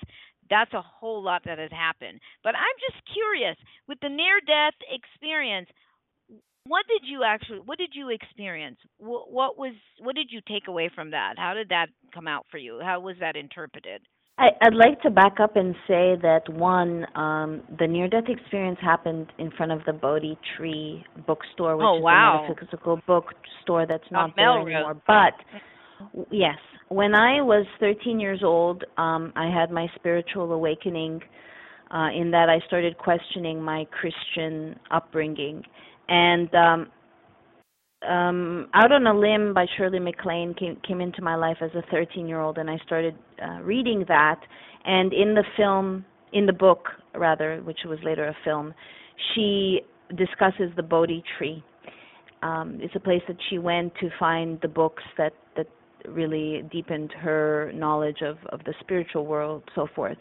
That's 0.50 0.74
a 0.74 0.82
whole 0.82 1.22
lot 1.22 1.44
that 1.46 1.60
has 1.60 1.72
happened. 1.72 2.22
But 2.44 2.56
I'm 2.56 2.78
just 2.80 3.04
curious 3.12 3.58
with 3.88 4.00
the 4.02 4.10
near 4.10 4.40
death 4.46 4.76
experience. 4.90 5.70
What 6.66 6.86
did 6.88 7.10
you 7.10 7.24
actually? 7.24 7.60
What 7.60 7.78
did 7.80 7.92
you 7.94 8.10
experience? 8.10 8.78
What, 8.98 9.32
what 9.32 9.58
was? 9.58 9.74
What 10.00 10.16
did 10.16 10.28
you 10.32 10.42
take 10.48 10.68
away 10.68 10.90
from 10.94 11.12
that? 11.12 11.36
How 11.38 11.54
did 11.54 11.70
that 11.70 11.88
come 12.14 12.28
out 12.28 12.46
for 12.52 12.58
you? 12.58 12.80
How 12.84 13.00
was 13.00 13.16
that 13.20 13.36
interpreted? 13.36 14.02
I, 14.39 14.51
would 14.65 14.75
like 14.75 15.01
to 15.01 15.10
back 15.10 15.39
up 15.39 15.56
and 15.56 15.74
say 15.88 16.15
that 16.22 16.44
one, 16.48 17.08
um, 17.15 17.63
the 17.79 17.88
near-death 17.88 18.25
experience 18.27 18.77
happened 18.82 19.32
in 19.39 19.50
front 19.51 19.72
of 19.72 19.82
the 19.86 19.94
Bodhi 19.94 20.38
Tree 20.56 21.03
bookstore, 21.25 21.75
which 21.75 21.86
oh, 21.88 21.98
is 21.98 22.03
wow. 22.03 22.46
a 22.46 22.50
metaphysical 22.50 23.00
bookstore 23.08 23.88
that's 23.88 24.03
not, 24.12 24.36
there 24.36 24.46
Melrose. 24.46 24.67
anymore. 24.67 25.01
But 25.08 26.27
yes, 26.29 26.58
when 26.89 27.15
I 27.15 27.41
was 27.41 27.65
13 27.79 28.20
years 28.20 28.41
old, 28.44 28.84
um, 28.98 29.34
I 29.36 29.50
had 29.50 29.72
my 29.72 29.88
spiritual 29.96 30.51
awakening. 30.51 31.22
Uh, 31.89 32.10
in 32.12 32.32
that 32.32 32.50
I 32.50 32.60
started 32.67 32.98
questioning 32.98 33.62
my 33.62 33.88
Christian 33.91 34.77
upbringing, 34.91 35.63
and 36.10 36.53
um, 36.53 36.88
um, 38.04 38.68
Out 38.74 38.92
on 38.92 39.08
a 39.08 39.13
Limb 39.13 39.54
by 39.54 39.66
Shirley 39.75 40.00
MacLaine 40.00 40.54
came 40.54 40.77
came 40.88 41.01
into 41.01 41.22
my 41.22 41.36
life 41.36 41.58
as 41.62 41.72
a 41.74 41.82
13 41.89 42.27
year 42.27 42.39
old, 42.39 42.58
and 42.58 42.70
I 42.70 42.77
started 42.86 43.16
uh, 43.44 43.62
reading 43.62 44.06
that. 44.08 44.39
And 44.86 45.12
in 45.13 45.34
the 45.34 45.44
film, 45.56 46.06
in 46.34 46.46
the 46.46 46.54
book 46.54 46.89
rather, 47.16 47.60
which 47.63 47.80
was 47.86 47.98
later 48.04 48.27
a 48.27 48.36
film, 48.44 48.74
she 49.34 49.82
discusses 50.16 50.72
the 50.75 50.84
Bodhi 50.84 51.24
tree. 51.38 51.63
Um, 52.44 52.77
it's 52.82 52.96
a 52.96 53.00
place 53.00 53.24
that 53.27 53.38
she 53.50 53.58
went 53.58 53.94
to 54.00 54.10
find 54.20 54.60
the 54.62 54.68
books 54.68 55.04
that 55.18 55.34
that 55.56 55.68
really 56.08 56.63
deepened 56.72 57.12
her 57.13 57.72
knowledge 57.74 58.22
of 58.22 58.38
of 58.50 58.63
the 58.66 58.75
spiritual 58.80 59.25
world, 59.25 59.63
so 59.74 59.88
forth. 59.96 60.18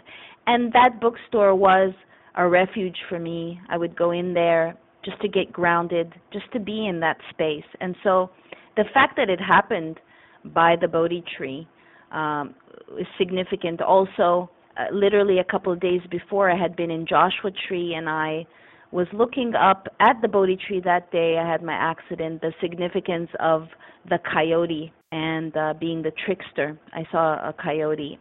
And 0.47 0.73
that 0.73 0.99
bookstore 1.01 1.55
was 1.55 1.93
a 2.37 2.49
refuge 2.49 2.97
for 3.09 3.19
me. 3.19 3.61
I 3.69 3.77
would 3.77 3.97
go 3.97 4.13
in 4.13 4.33
there 4.33 4.77
just 5.07 5.21
to 5.23 5.29
get 5.29 5.53
grounded, 5.53 6.13
just 6.33 6.51
to 6.53 6.61
be 6.61 6.87
in 6.87 7.01
that 7.01 7.17
space. 7.31 7.65
And 7.81 7.97
so 8.03 8.31
the 8.77 8.85
fact 8.93 9.17
that 9.17 9.31
it 9.31 9.41
happened 9.41 9.99
by 10.45 10.77
the 10.79 10.89
Bodhi 10.89 11.25
tree 11.37 11.67
um, 12.13 12.55
is 12.99 13.07
significant. 13.17 13.81
Also, 13.81 14.51
uh, 14.77 14.93
literally 14.93 15.39
a 15.39 15.45
couple 15.45 15.73
of 15.73 15.81
days 15.81 16.03
before, 16.11 16.51
I 16.51 16.57
had 16.57 16.77
been 16.77 16.91
in 16.91 17.07
Joshua 17.07 17.51
Tree 17.67 17.95
and 17.95 18.09
I 18.09 18.47
was 18.91 19.07
looking 19.13 19.55
up 19.55 19.87
at 20.01 20.21
the 20.23 20.29
Bodhi 20.29 20.59
tree 20.67 20.81
that 20.85 21.11
day. 21.11 21.39
I 21.39 21.49
had 21.49 21.63
my 21.63 21.73
accident, 21.73 22.41
the 22.41 22.53
significance 22.61 23.31
of 23.41 23.69
the 24.09 24.19
coyote 24.33 24.93
and 25.13 25.57
uh, 25.57 25.75
being 25.79 26.03
the 26.03 26.13
trickster. 26.25 26.79
I 26.93 27.07
saw 27.11 27.49
a 27.49 27.53
coyote, 27.53 28.19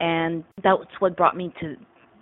and 0.00 0.44
that's 0.62 0.82
what 1.00 1.16
brought 1.16 1.36
me 1.36 1.52
to 1.60 1.76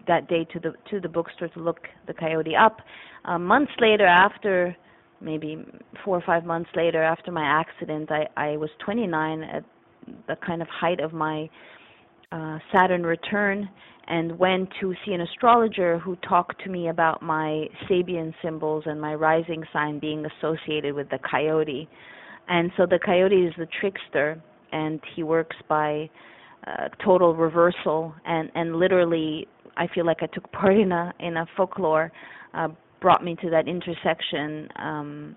that 0.06 0.28
day 0.28 0.44
to 0.52 0.60
the 0.60 0.72
to 0.90 1.00
the 1.00 1.08
bookstore 1.08 1.48
to 1.48 1.60
look 1.60 1.80
the 2.06 2.14
coyote 2.14 2.54
up. 2.56 2.80
Uh, 3.26 3.38
months 3.38 3.72
later, 3.80 4.06
after 4.06 4.76
maybe 5.20 5.64
four 6.04 6.16
or 6.16 6.22
five 6.24 6.44
months 6.44 6.70
later, 6.74 7.02
after 7.02 7.32
my 7.32 7.44
accident, 7.44 8.10
I 8.10 8.26
I 8.36 8.56
was 8.56 8.70
29 8.84 9.42
at 9.42 9.64
the 10.28 10.36
kind 10.46 10.62
of 10.62 10.68
height 10.68 11.00
of 11.00 11.12
my 11.12 11.48
uh, 12.30 12.58
Saturn 12.72 13.02
return, 13.02 13.68
and 14.06 14.38
went 14.38 14.68
to 14.80 14.94
see 15.04 15.12
an 15.12 15.20
astrologer 15.20 15.98
who 15.98 16.16
talked 16.16 16.62
to 16.62 16.70
me 16.70 16.88
about 16.88 17.22
my 17.22 17.66
Sabian 17.88 18.32
symbols 18.42 18.84
and 18.86 19.00
my 19.00 19.14
rising 19.14 19.64
sign 19.72 19.98
being 19.98 20.24
associated 20.26 20.94
with 20.94 21.08
the 21.10 21.18
coyote. 21.28 21.88
And 22.48 22.70
so 22.76 22.86
the 22.86 23.00
coyote 23.04 23.46
is 23.46 23.52
the 23.58 23.66
trickster, 23.80 24.40
and 24.70 25.00
he 25.16 25.24
works 25.24 25.56
by 25.68 26.08
uh, 26.66 26.88
total 27.04 27.34
reversal 27.34 28.12
and 28.24 28.50
and 28.54 28.76
literally 28.76 29.46
I 29.76 29.86
feel 29.94 30.04
like 30.04 30.18
I 30.22 30.26
took 30.26 30.50
part 30.52 30.76
in 30.76 30.90
a 30.90 31.12
in 31.20 31.36
a 31.36 31.46
folklore 31.56 32.10
uh, 32.54 32.68
brought 33.00 33.24
me 33.24 33.36
to 33.42 33.50
that 33.50 33.68
intersection. 33.68 34.68
Um, 34.76 35.36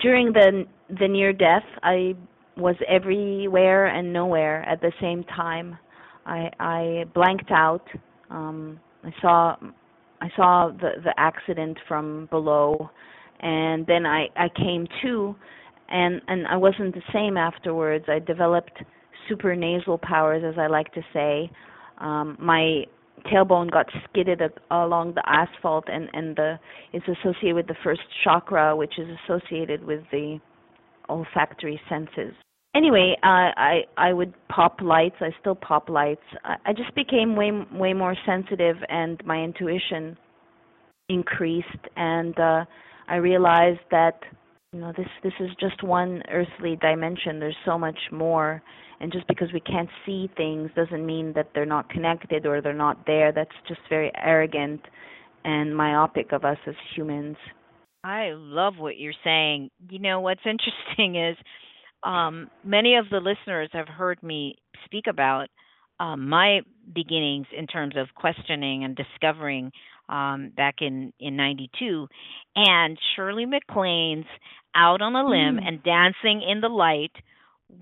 during 0.00 0.32
the 0.32 0.64
the 1.00 1.08
near 1.08 1.32
death, 1.32 1.64
I 1.82 2.14
was 2.56 2.76
everywhere 2.88 3.86
and 3.86 4.12
nowhere 4.12 4.62
at 4.62 4.80
the 4.80 4.92
same 5.00 5.24
time. 5.24 5.78
I 6.24 6.50
I 6.58 7.04
blanked 7.14 7.50
out. 7.50 7.86
Um, 8.30 8.80
I 9.04 9.10
saw 9.20 9.56
I 10.20 10.28
saw 10.36 10.70
the 10.70 11.00
the 11.04 11.14
accident 11.18 11.78
from 11.86 12.26
below, 12.30 12.90
and 13.40 13.86
then 13.86 14.06
I 14.06 14.26
I 14.36 14.48
came 14.56 14.86
to, 15.02 15.36
and 15.88 16.20
and 16.28 16.46
I 16.46 16.56
wasn't 16.56 16.94
the 16.94 17.02
same 17.12 17.36
afterwards. 17.36 18.06
I 18.08 18.18
developed 18.18 18.82
supernasal 19.30 20.00
powers, 20.02 20.42
as 20.44 20.58
I 20.58 20.66
like 20.66 20.92
to 20.94 21.02
say. 21.12 21.50
Um, 21.98 22.36
my 22.38 22.84
tailbone 23.24 23.70
got 23.70 23.86
skidded 24.08 24.40
along 24.70 25.14
the 25.14 25.22
asphalt 25.26 25.84
and 25.88 26.08
and 26.12 26.36
the 26.36 26.58
it's 26.92 27.06
associated 27.08 27.54
with 27.54 27.66
the 27.66 27.76
first 27.82 28.02
chakra 28.22 28.76
which 28.76 28.98
is 28.98 29.08
associated 29.24 29.84
with 29.84 30.00
the 30.12 30.38
olfactory 31.08 31.80
senses. 31.88 32.34
Anyway 32.74 33.16
uh, 33.22 33.50
i 33.56 33.80
i 33.96 34.12
would 34.12 34.34
pop 34.48 34.80
lights. 34.80 35.16
I 35.20 35.30
still 35.40 35.54
pop 35.54 35.88
lights. 35.88 36.22
I, 36.44 36.56
I 36.66 36.72
just 36.72 36.94
became 36.94 37.36
way 37.36 37.50
way 37.72 37.92
more 37.92 38.16
sensitive 38.26 38.76
and 38.88 39.20
my 39.24 39.42
intuition 39.42 40.16
increased. 41.08 41.84
And 41.96 42.38
uh 42.38 42.64
i 43.08 43.16
realized 43.16 43.80
that 43.90 44.20
you 44.76 44.82
know 44.82 44.92
this 44.94 45.08
this 45.22 45.32
is 45.40 45.48
just 45.58 45.82
one 45.82 46.22
earthly 46.30 46.76
dimension. 46.76 47.40
There's 47.40 47.56
so 47.64 47.78
much 47.78 47.98
more. 48.12 48.62
And 49.00 49.10
just 49.10 49.26
because 49.26 49.48
we 49.52 49.60
can't 49.60 49.88
see 50.04 50.28
things 50.36 50.70
doesn't 50.76 51.04
mean 51.04 51.32
that 51.34 51.50
they're 51.54 51.64
not 51.64 51.88
connected 51.88 52.44
or 52.46 52.60
they're 52.60 52.74
not 52.74 53.06
there. 53.06 53.32
That's 53.32 53.50
just 53.66 53.80
very 53.88 54.12
arrogant 54.22 54.82
and 55.44 55.74
myopic 55.74 56.32
of 56.32 56.44
us 56.44 56.58
as 56.66 56.74
humans. 56.94 57.36
I 58.04 58.32
love 58.34 58.74
what 58.78 58.98
you're 58.98 59.14
saying. 59.24 59.70
You 59.88 59.98
know 59.98 60.20
what's 60.20 60.40
interesting 60.44 61.16
is 61.16 61.36
um, 62.02 62.50
many 62.62 62.96
of 62.96 63.06
the 63.10 63.18
listeners 63.18 63.70
have 63.72 63.88
heard 63.88 64.22
me 64.22 64.56
speak 64.84 65.04
about 65.08 65.46
um, 66.00 66.28
my 66.28 66.60
beginnings 66.94 67.46
in 67.56 67.66
terms 67.66 67.94
of 67.96 68.08
questioning 68.14 68.84
and 68.84 68.94
discovering 68.96 69.72
um, 70.08 70.52
back 70.56 70.76
in 70.80 71.12
in 71.18 71.36
'92, 71.36 72.06
and 72.54 72.98
Shirley 73.14 73.44
MacLaine's 73.44 74.26
"Out 74.76 75.02
on 75.02 75.16
a 75.16 75.24
Limb" 75.26 75.56
mm. 75.56 75.66
and 75.66 75.82
"Dancing 75.82 76.42
in 76.46 76.60
the 76.60 76.68
Light" 76.68 77.12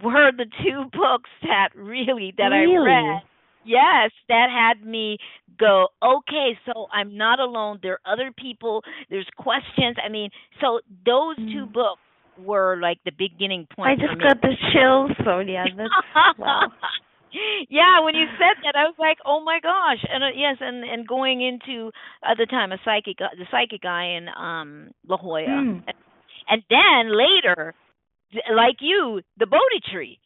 were 0.02 0.30
the 0.32 0.46
two 0.62 0.84
books 0.92 1.30
that 1.42 1.70
really 1.74 2.32
that 2.38 2.48
really? 2.48 2.76
I 2.76 3.12
read. 3.12 3.22
Yes, 3.66 4.10
that 4.28 4.48
had 4.50 4.86
me 4.86 5.16
go, 5.58 5.88
okay, 6.02 6.58
so 6.66 6.86
I'm 6.92 7.16
not 7.16 7.40
alone. 7.40 7.78
There 7.82 7.94
are 8.04 8.12
other 8.12 8.30
people. 8.30 8.82
There's 9.08 9.26
questions. 9.38 9.96
I 10.04 10.10
mean, 10.10 10.28
so 10.60 10.80
those 11.06 11.38
mm. 11.38 11.50
two 11.50 11.66
books 11.66 12.00
were 12.38 12.78
like 12.80 12.98
the 13.04 13.12
beginning 13.16 13.66
point. 13.74 14.02
I 14.02 14.06
just 14.06 14.20
got 14.20 14.40
the 14.42 14.54
chills, 14.72 15.12
Sonia. 15.24 15.64
That's 15.76 16.38
wow. 16.38 16.68
yeah, 17.70 18.00
when 18.04 18.14
you 18.14 18.26
said 18.38 18.62
that, 18.64 18.76
I 18.76 18.84
was 18.84 18.96
like, 18.98 19.18
"Oh 19.24 19.42
my 19.42 19.60
gosh!" 19.62 20.04
And 20.10 20.22
uh, 20.24 20.28
yes, 20.36 20.56
and 20.60 20.84
and 20.84 21.06
going 21.06 21.42
into 21.42 21.90
at 22.24 22.36
the 22.36 22.46
time 22.46 22.72
a 22.72 22.78
psychic, 22.84 23.16
uh, 23.20 23.34
the 23.36 23.46
psychic 23.50 23.82
guy 23.82 24.16
in 24.16 24.28
um 24.28 24.90
La 25.08 25.16
Jolla, 25.16 25.46
mm. 25.46 25.82
And, 26.48 26.62
then 26.68 27.16
later 27.16 27.74
like 28.54 28.76
you, 28.80 29.20
the 29.38 29.46
Bodhi 29.46 29.80
tree. 29.92 30.18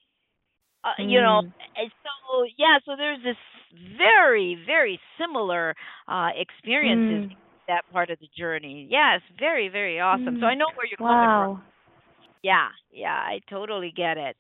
Uh, 0.84 1.00
mm. 1.00 1.10
You 1.10 1.20
know, 1.20 1.42
mm. 1.44 1.90
so 2.02 2.44
yeah, 2.56 2.78
so 2.84 2.92
there's 2.96 3.22
this 3.22 3.36
very, 3.98 4.56
very 4.66 5.00
similar 5.20 5.74
uh, 6.06 6.28
experiences 6.36 7.30
Mm. 7.30 7.36
that 7.66 7.84
part 7.92 8.10
of 8.10 8.18
the 8.20 8.28
journey. 8.36 8.88
Yeah, 8.90 9.16
it's 9.16 9.38
very, 9.38 9.68
very 9.68 10.00
awesome. 10.00 10.36
So 10.40 10.46
Mm. 10.46 10.50
I 10.50 10.54
know 10.54 10.66
where 10.74 10.86
you're 10.86 10.96
coming 10.96 11.12
from. 11.12 11.50
Wow. 11.50 11.60
Yeah, 12.42 12.68
yeah, 12.92 13.14
I 13.14 13.40
totally 13.50 13.92
get 13.94 14.16
it. 14.16 14.36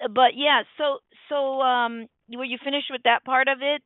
But 0.00 0.34
yeah, 0.34 0.62
so 0.76 0.98
so 1.28 1.62
um, 1.62 2.08
were 2.32 2.44
you 2.44 2.58
finished 2.62 2.90
with 2.90 3.02
that 3.04 3.24
part 3.24 3.48
of 3.48 3.58
it? 3.62 3.82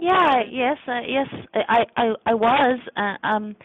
Yeah, 0.00 0.42
yes, 0.50 0.78
uh, 0.86 1.00
yes, 1.06 1.26
I, 1.54 1.84
I, 1.96 2.14
I 2.26 2.34
was. 2.34 2.78
Uh, 2.96 3.26
um, 3.26 3.56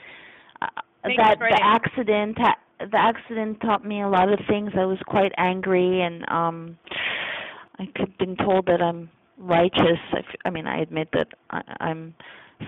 Thanks 1.04 1.24
that 1.24 1.40
the 1.40 1.60
accident, 1.62 2.38
the 2.80 2.98
accident 2.98 3.62
taught 3.62 3.86
me 3.86 4.02
a 4.02 4.08
lot 4.10 4.32
of 4.32 4.40
things. 4.48 4.72
I 4.78 4.86
was 4.86 4.98
quite 5.08 5.32
angry, 5.38 6.02
and 6.02 6.28
um, 6.30 6.78
I 7.80 7.86
could 7.96 8.18
been 8.18 8.36
told 8.36 8.66
that 8.68 8.82
I'm 8.82 9.10
righteous. 9.38 10.00
I, 10.14 10.20
f- 10.20 10.36
I 10.46 10.50
mean, 10.50 10.68
I 10.68 10.82
admit 10.82 11.10
that 11.14 11.28
I, 11.50 11.62
I'm 11.80 12.16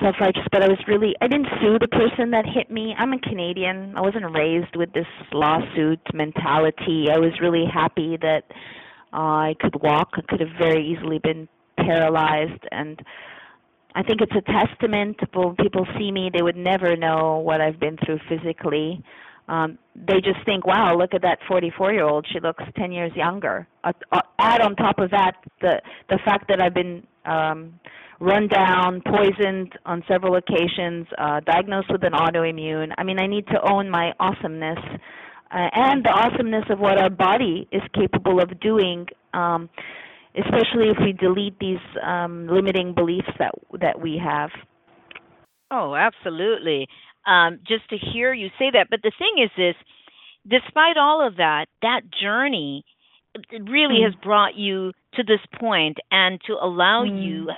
self-righteous, 0.02 0.44
but 0.52 0.64
I 0.64 0.68
was 0.68 0.78
really. 0.88 1.16
I 1.22 1.28
didn't 1.28 1.48
sue 1.62 1.78
the 1.80 1.88
person 1.88 2.32
that 2.32 2.46
hit 2.46 2.70
me. 2.72 2.94
I'm 2.98 3.14
a 3.14 3.20
Canadian. 3.20 3.94
I 3.96 4.02
wasn't 4.02 4.32
raised 4.34 4.76
with 4.76 4.94
this 4.94 5.08
lawsuit 5.34 6.00
mentality. 6.14 7.08
I 7.12 7.18
was 7.18 7.34
really 7.42 7.66
happy 7.72 8.18
that 8.22 8.44
uh, 9.12 9.50
I 9.50 9.56
could 9.60 9.82
walk. 9.82 10.10
I 10.14 10.22
could 10.28 10.40
have 10.40 10.56
very 10.58 10.86
easily 10.86 11.20
been 11.20 11.48
paralyzed 11.78 12.64
and 12.72 13.02
I 13.96 14.04
think 14.04 14.22
it's 14.22 14.36
a 14.36 14.42
testament 14.42 15.18
when 15.34 15.56
people 15.56 15.86
see 15.98 16.12
me 16.12 16.30
they 16.34 16.42
would 16.42 16.56
never 16.58 16.96
know 16.96 17.40
what 17.40 17.62
I've 17.62 17.80
been 17.80 17.98
through 18.06 18.20
physically. 18.30 19.04
Um 19.48 19.78
they 19.96 20.22
just 20.22 20.44
think, 20.46 20.66
"Wow, 20.66 20.96
look 20.96 21.14
at 21.14 21.22
that 21.24 21.40
44-year-old. 21.50 22.26
She 22.32 22.40
looks 22.40 22.64
10 22.78 22.92
years 22.92 23.12
younger." 23.16 23.68
Uh, 23.84 23.92
uh, 24.12 24.22
add 24.38 24.62
on 24.62 24.76
top 24.76 25.00
of 25.00 25.10
that 25.12 25.34
the 25.62 25.82
the 26.10 26.20
fact 26.26 26.48
that 26.50 26.62
I've 26.62 26.74
been 26.74 27.04
um 27.26 27.80
run 28.20 28.48
down, 28.50 29.02
poisoned 29.02 29.72
on 29.86 30.04
several 30.08 30.36
occasions, 30.36 31.08
uh 31.18 31.40
diagnosed 31.42 31.90
with 31.92 32.04
an 32.04 32.14
autoimmune. 32.14 32.94
I 32.98 33.04
mean, 33.04 33.20
I 33.20 33.28
need 33.28 33.48
to 33.48 33.60
own 33.72 33.90
my 33.90 34.14
awesomeness 34.20 34.80
uh, 35.52 35.70
and 35.74 36.04
the 36.06 36.12
awesomeness 36.12 36.66
of 36.70 36.80
what 36.80 36.98
our 37.00 37.10
body 37.10 37.68
is 37.72 37.82
capable 37.94 38.40
of 38.40 38.60
doing 38.60 39.08
um 39.34 39.70
especially 40.36 40.90
if 40.90 40.98
we 41.00 41.14
delete 41.14 41.58
these 41.60 41.78
um, 42.04 42.48
limiting 42.48 42.94
beliefs 42.94 43.30
that 43.40 43.52
that 43.82 44.00
we 44.00 44.22
have. 44.24 44.50
Oh, 45.72 45.96
absolutely. 45.96 46.88
Um, 47.28 47.60
just 47.68 47.90
to 47.90 47.98
hear 47.98 48.34
you 48.34 48.50
say 48.58 48.72
that. 48.74 48.88
But 48.90 49.02
the 49.04 49.12
thing 49.18 49.44
is 49.44 49.52
this, 49.56 49.76
despite 50.48 50.98
all 50.98 51.26
of 51.26 51.38
that, 51.38 51.66
that 51.82 52.02
journey 52.22 52.84
really 53.60 54.02
Mm. 54.02 54.06
has 54.06 54.16
brought 54.16 54.56
you 54.56 54.92
to 55.14 55.24
this 55.24 55.40
point 55.60 55.98
and 56.12 56.40
to 56.48 56.54
allow 56.54 57.04
Mm. 57.06 57.22
you 57.24 57.52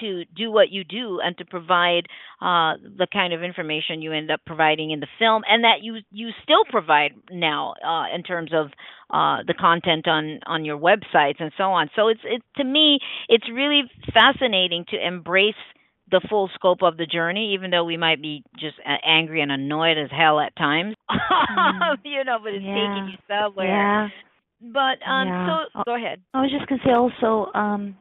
to 0.00 0.24
do 0.34 0.50
what 0.50 0.70
you 0.70 0.84
do 0.84 1.20
and 1.20 1.36
to 1.38 1.44
provide 1.44 2.06
uh, 2.40 2.76
the 2.96 3.06
kind 3.12 3.32
of 3.32 3.42
information 3.42 4.02
you 4.02 4.12
end 4.12 4.30
up 4.30 4.40
providing 4.46 4.90
in 4.90 5.00
the 5.00 5.06
film 5.18 5.42
and 5.48 5.64
that 5.64 5.82
you 5.82 5.98
you 6.12 6.30
still 6.42 6.64
provide 6.70 7.12
now 7.30 7.74
uh, 7.84 8.06
in 8.14 8.22
terms 8.22 8.52
of 8.52 8.72
uh, 9.10 9.42
the 9.46 9.54
content 9.54 10.06
on 10.08 10.40
on 10.46 10.64
your 10.64 10.78
websites 10.78 11.40
and 11.40 11.52
so 11.56 11.64
on. 11.72 11.90
So 11.96 12.08
it's 12.08 12.20
it 12.24 12.42
to 12.56 12.64
me 12.64 12.98
it's 13.28 13.48
really 13.50 13.82
fascinating 14.12 14.84
to 14.90 14.96
embrace 15.06 15.54
the 16.10 16.20
full 16.28 16.48
scope 16.54 16.82
of 16.82 16.96
the 16.96 17.06
journey, 17.06 17.54
even 17.54 17.70
though 17.70 17.82
we 17.84 17.96
might 17.96 18.22
be 18.22 18.44
just 18.58 18.76
angry 19.04 19.40
and 19.40 19.50
annoyed 19.50 19.98
as 19.98 20.10
hell 20.10 20.38
at 20.40 20.54
times. 20.56 20.94
Mm. 21.50 21.98
you 22.04 22.24
know, 22.24 22.38
but 22.42 22.52
it's 22.54 22.64
Yeah. 22.64 22.74
taking 22.74 23.08
you 23.08 23.18
somewhere. 23.28 24.12
But 24.72 24.98
um, 25.06 25.28
Yeah. 25.28 25.64
so 25.74 25.82
go 25.84 25.94
ahead. 25.94 26.20
I 26.34 26.42
was 26.42 26.50
just 26.50 26.66
gonna 26.66 26.82
say 26.84 26.92
also 26.92 27.50
um, 27.54 27.96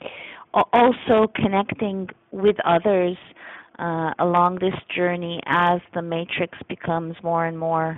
also 0.53 1.27
connecting 1.35 2.09
with 2.31 2.55
others 2.65 3.17
uh, 3.79 4.13
along 4.19 4.59
this 4.59 4.73
journey 4.95 5.41
as 5.45 5.81
the 5.93 6.01
matrix 6.01 6.57
becomes 6.67 7.15
more 7.23 7.45
and 7.45 7.57
more. 7.59 7.97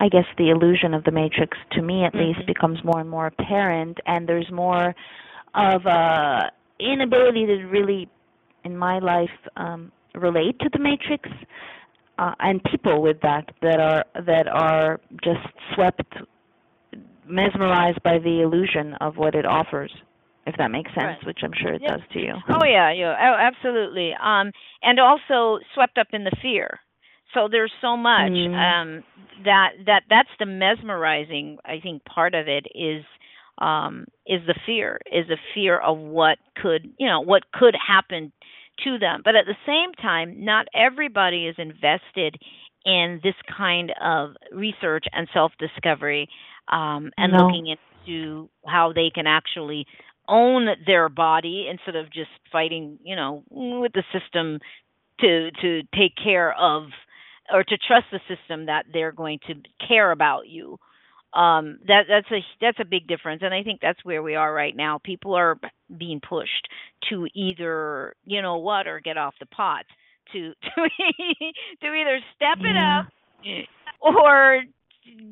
I 0.00 0.08
guess 0.08 0.24
the 0.38 0.48
illusion 0.50 0.94
of 0.94 1.04
the 1.04 1.10
matrix, 1.10 1.58
to 1.72 1.82
me 1.82 2.04
at 2.04 2.14
least, 2.14 2.40
Mhm. 2.40 2.46
becomes 2.46 2.82
more 2.84 3.00
and 3.00 3.10
more 3.10 3.26
apparent, 3.26 3.98
and 4.06 4.26
there's 4.26 4.50
more 4.50 4.94
of 5.54 5.86
a 5.86 6.50
inability 6.78 7.44
to 7.46 7.64
really, 7.66 8.08
in 8.64 8.76
my 8.76 8.98
life, 8.98 9.36
um, 9.56 9.92
relate 10.14 10.58
to 10.60 10.70
the 10.70 10.78
matrix, 10.78 11.28
uh, 12.18 12.34
and 12.40 12.62
people 12.64 13.02
with 13.02 13.20
that 13.20 13.50
that 13.60 13.78
are 13.80 14.04
that 14.22 14.48
are 14.48 15.00
just 15.22 15.46
swept 15.74 16.12
mesmerized 17.30 18.02
by 18.02 18.18
the 18.18 18.40
illusion 18.42 18.94
of 19.00 19.16
what 19.16 19.34
it 19.34 19.46
offers 19.46 19.92
if 20.46 20.56
that 20.56 20.70
makes 20.70 20.90
sense 20.90 21.16
Right. 21.18 21.26
which 21.26 21.38
i'm 21.42 21.52
sure 21.60 21.74
it 21.74 21.82
does 21.86 22.00
to 22.12 22.18
you 22.18 22.34
Oh 22.48 22.64
yeah, 22.64 22.92
yeah, 22.92 23.14
oh, 23.20 23.36
absolutely. 23.38 24.12
Um, 24.14 24.52
and 24.82 24.98
also 24.98 25.58
swept 25.74 25.98
up 25.98 26.08
in 26.12 26.24
the 26.24 26.32
fear. 26.42 26.80
So 27.34 27.48
there's 27.50 27.72
so 27.80 27.96
much 27.96 28.32
Mm. 28.32 28.54
um, 28.54 29.04
that 29.44 29.70
that 29.86 30.02
that's 30.10 30.28
the 30.38 30.46
mesmerizing. 30.46 31.58
I 31.64 31.78
think 31.80 32.04
part 32.04 32.34
of 32.34 32.48
it 32.48 32.66
is 32.74 33.04
um, 33.58 34.06
is 34.26 34.40
the 34.46 34.58
fear, 34.66 34.98
is 35.12 35.26
the 35.28 35.36
fear 35.54 35.78
of 35.78 35.98
what 35.98 36.38
could 36.56 36.90
you 36.98 37.06
know 37.06 37.20
what 37.20 37.50
could 37.52 37.76
happen 37.76 38.32
to 38.84 38.98
them. 38.98 39.20
But 39.24 39.36
at 39.36 39.44
the 39.46 39.56
same 39.66 39.92
time, 39.94 40.44
not 40.44 40.66
everybody 40.74 41.46
is 41.46 41.56
invested 41.58 42.36
in 42.84 43.20
this 43.22 43.34
kind 43.56 43.92
of 44.02 44.34
research 44.52 45.04
and 45.12 45.28
self 45.32 45.52
discovery 45.58 46.28
um, 46.70 47.10
and 47.18 47.36
No. 47.36 47.36
looking 47.36 47.66
into 47.68 48.50
how 48.66 48.92
they 48.94 49.10
can 49.14 49.26
actually 49.26 49.86
own 50.28 50.68
their 50.86 51.08
body 51.08 51.68
instead 51.70 51.96
of 51.96 52.12
just 52.12 52.30
fighting, 52.52 52.98
you 53.04 53.16
know, 53.16 53.44
with 53.50 53.92
the 53.92 54.04
system 54.12 54.60
to 55.20 55.50
to 55.62 55.82
take 55.96 56.14
care 56.22 56.52
of 56.54 56.84
or 57.52 57.64
to 57.64 57.78
trust 57.78 58.06
the 58.12 58.20
system 58.28 58.66
that 58.66 58.86
they're 58.92 59.12
going 59.12 59.40
to 59.46 59.54
care 59.86 60.12
about 60.12 60.48
you. 60.48 60.78
Um, 61.34 61.78
that 61.88 62.04
that's 62.08 62.30
a 62.32 62.40
that's 62.60 62.80
a 62.80 62.84
big 62.84 63.06
difference, 63.08 63.42
and 63.44 63.54
I 63.54 63.62
think 63.62 63.80
that's 63.82 64.04
where 64.04 64.22
we 64.22 64.36
are 64.36 64.52
right 64.52 64.76
now. 64.76 65.00
People 65.04 65.34
are 65.34 65.58
being 65.96 66.20
pushed 66.20 66.68
to 67.10 67.26
either 67.34 68.14
you 68.26 68.42
know 68.42 68.58
what 68.58 68.86
or 68.88 69.00
get 69.00 69.18
off 69.18 69.34
the 69.40 69.46
pot 69.46 69.84
to 70.32 70.52
to 70.62 70.88
to 71.82 71.86
either 71.94 72.20
step 72.36 72.58
it 72.62 72.76
Yeah. 72.76 72.98
up 72.98 73.06
or 74.00 74.62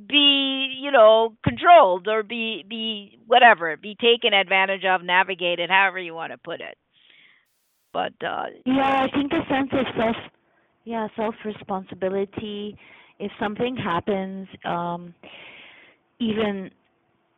be 0.08 0.74
you 0.80 0.90
know 0.90 1.34
controlled 1.44 2.08
or 2.08 2.22
be 2.22 2.64
be 2.68 3.18
whatever 3.26 3.76
be 3.76 3.96
taken 4.00 4.32
advantage 4.32 4.84
of 4.84 5.02
navigated 5.02 5.70
however 5.70 5.98
you 5.98 6.14
want 6.14 6.32
to 6.32 6.38
put 6.38 6.60
it. 6.60 6.76
But 7.92 8.12
uh 8.24 8.44
yeah 8.66 9.06
i 9.06 9.08
think 9.14 9.30
the 9.30 9.40
sense 9.48 9.70
of 9.72 9.86
self 9.96 10.16
yeah 10.84 11.08
self 11.16 11.34
responsibility 11.44 12.76
if 13.18 13.30
something 13.40 13.76
happens 13.76 14.48
um 14.64 15.14
even 16.20 16.70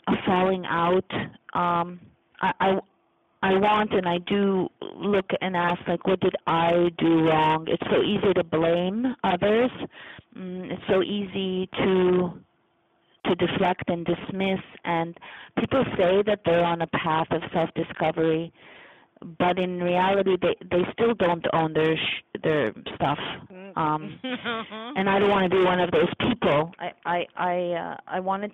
a 0.09 0.13
falling 0.27 0.65
out 0.67 1.11
um 1.55 2.01
i 2.41 2.53
i 2.61 2.79
I 3.43 3.55
want 3.55 3.93
and 3.93 4.07
I 4.07 4.19
do 4.19 4.69
look 4.97 5.31
and 5.41 5.57
ask 5.57 5.81
like 5.89 6.07
what 6.07 6.21
did 6.21 6.37
I 6.47 6.91
do 6.99 7.29
wrong? 7.29 7.67
It's 7.69 7.83
so 7.91 8.03
easy 8.03 8.33
to 8.35 8.45
blame 8.45 9.17
others. 9.25 9.71
Mm, 10.37 10.71
it's 10.73 10.83
so 10.89 11.03
easy 11.03 11.69
to 11.79 12.33
to 13.27 13.35
deflect 13.35 13.85
and 13.89 14.07
dismiss 14.07 14.61
and 14.85 15.17
people 15.59 15.85
say 15.99 16.23
that 16.27 16.41
they're 16.45 16.65
on 16.65 16.81
a 16.81 16.87
path 16.87 17.27
of 17.31 17.43
self-discovery 17.53 18.51
but 19.39 19.59
in 19.59 19.83
reality 19.83 20.37
they 20.41 20.55
they 20.71 20.83
still 20.95 21.15
don't 21.15 21.45
own 21.53 21.75
their 21.75 21.97
sh- 21.97 22.39
their 22.43 22.73
stuff 22.95 23.19
um 23.77 24.19
and 24.97 25.09
I 25.09 25.19
don't 25.19 25.29
want 25.31 25.51
to 25.51 25.59
be 25.59 25.63
one 25.65 25.81
of 25.81 25.91
those 25.91 26.09
people. 26.21 26.73
I 26.79 26.93
I 27.05 27.27
I 27.37 27.55
uh, 27.73 27.97
I 28.07 28.21
wanted, 28.21 28.53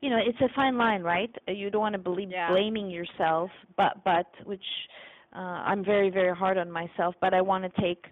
you 0.00 0.10
know, 0.10 0.18
it's 0.18 0.40
a 0.40 0.48
fine 0.54 0.76
line, 0.78 1.02
right? 1.02 1.30
You 1.46 1.70
don't 1.70 1.80
want 1.80 1.94
to 1.94 1.98
believe 1.98 2.30
Yeah. 2.30 2.48
blaming 2.50 2.90
yourself, 2.90 3.50
but 3.76 4.02
but 4.04 4.26
which 4.44 4.64
uh, 5.34 5.38
I'm 5.70 5.84
very 5.84 6.10
very 6.10 6.34
hard 6.34 6.58
on 6.58 6.70
myself, 6.70 7.14
but 7.20 7.34
I 7.34 7.40
want 7.40 7.64
to 7.64 7.80
take 7.80 8.04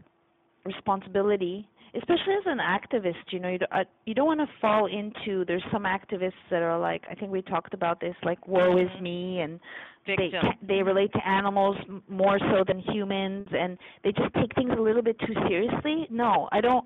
responsibility, 0.64 1.68
especially 1.94 2.34
as 2.34 2.46
an 2.46 2.58
activist. 2.58 3.30
You 3.30 3.38
know, 3.40 3.48
you 3.48 3.58
don't, 3.58 3.72
uh, 3.72 3.84
you 4.04 4.14
don't 4.14 4.26
want 4.26 4.40
to 4.40 4.48
fall 4.60 4.86
into. 4.86 5.44
There's 5.44 5.62
some 5.70 5.84
activists 5.84 6.32
that 6.50 6.62
are 6.62 6.78
like, 6.78 7.04
I 7.10 7.14
think 7.14 7.30
we 7.30 7.42
talked 7.42 7.74
about 7.74 8.00
this, 8.00 8.14
like 8.24 8.46
woe 8.48 8.76
is 8.78 8.90
Mhm. 8.90 9.00
me, 9.00 9.40
and 9.40 9.60
they 10.06 10.16
victim 10.16 10.40
ca- 10.40 10.56
they 10.62 10.82
relate 10.82 11.12
to 11.12 11.26
animals 11.28 11.76
more 12.08 12.38
so 12.38 12.64
than 12.66 12.78
humans 12.78 13.46
and 13.52 13.78
they 14.04 14.12
just 14.12 14.32
take 14.34 14.54
things 14.54 14.72
a 14.76 14.80
little 14.80 15.02
bit 15.02 15.18
too 15.20 15.34
seriously 15.48 16.06
no 16.10 16.48
i 16.52 16.60
don't 16.60 16.84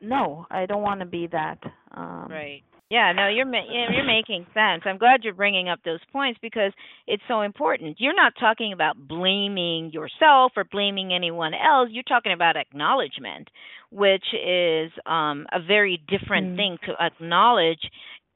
no 0.00 0.46
i 0.50 0.66
don't 0.66 0.82
want 0.82 1.00
to 1.00 1.06
be 1.06 1.26
that 1.26 1.58
um 1.92 2.26
right 2.30 2.62
yeah 2.92 3.12
no 3.12 3.26
you're 3.28 3.46
ma- 3.46 3.68
you're 3.70 4.04
making 4.04 4.44
sense 4.54 4.82
i'm 4.84 4.98
glad 4.98 5.24
you're 5.24 5.34
bringing 5.34 5.68
up 5.68 5.80
those 5.84 6.00
points 6.12 6.38
because 6.42 6.72
it's 7.06 7.22
so 7.26 7.40
important 7.40 7.96
you're 8.00 8.14
not 8.14 8.32
talking 8.38 8.72
about 8.72 8.96
blaming 9.08 9.90
yourself 9.92 10.52
or 10.56 10.64
blaming 10.64 11.12
anyone 11.12 11.54
else 11.54 11.88
you're 11.90 12.02
talking 12.14 12.32
about 12.32 12.56
acknowledgement 12.56 13.48
which 13.90 14.24
is 14.34 14.90
um 15.06 15.46
a 15.52 15.60
very 15.74 15.96
different 16.08 16.50
Mm. 16.52 16.56
thing 16.56 16.78
to 16.86 16.92
acknowledge 17.02 17.82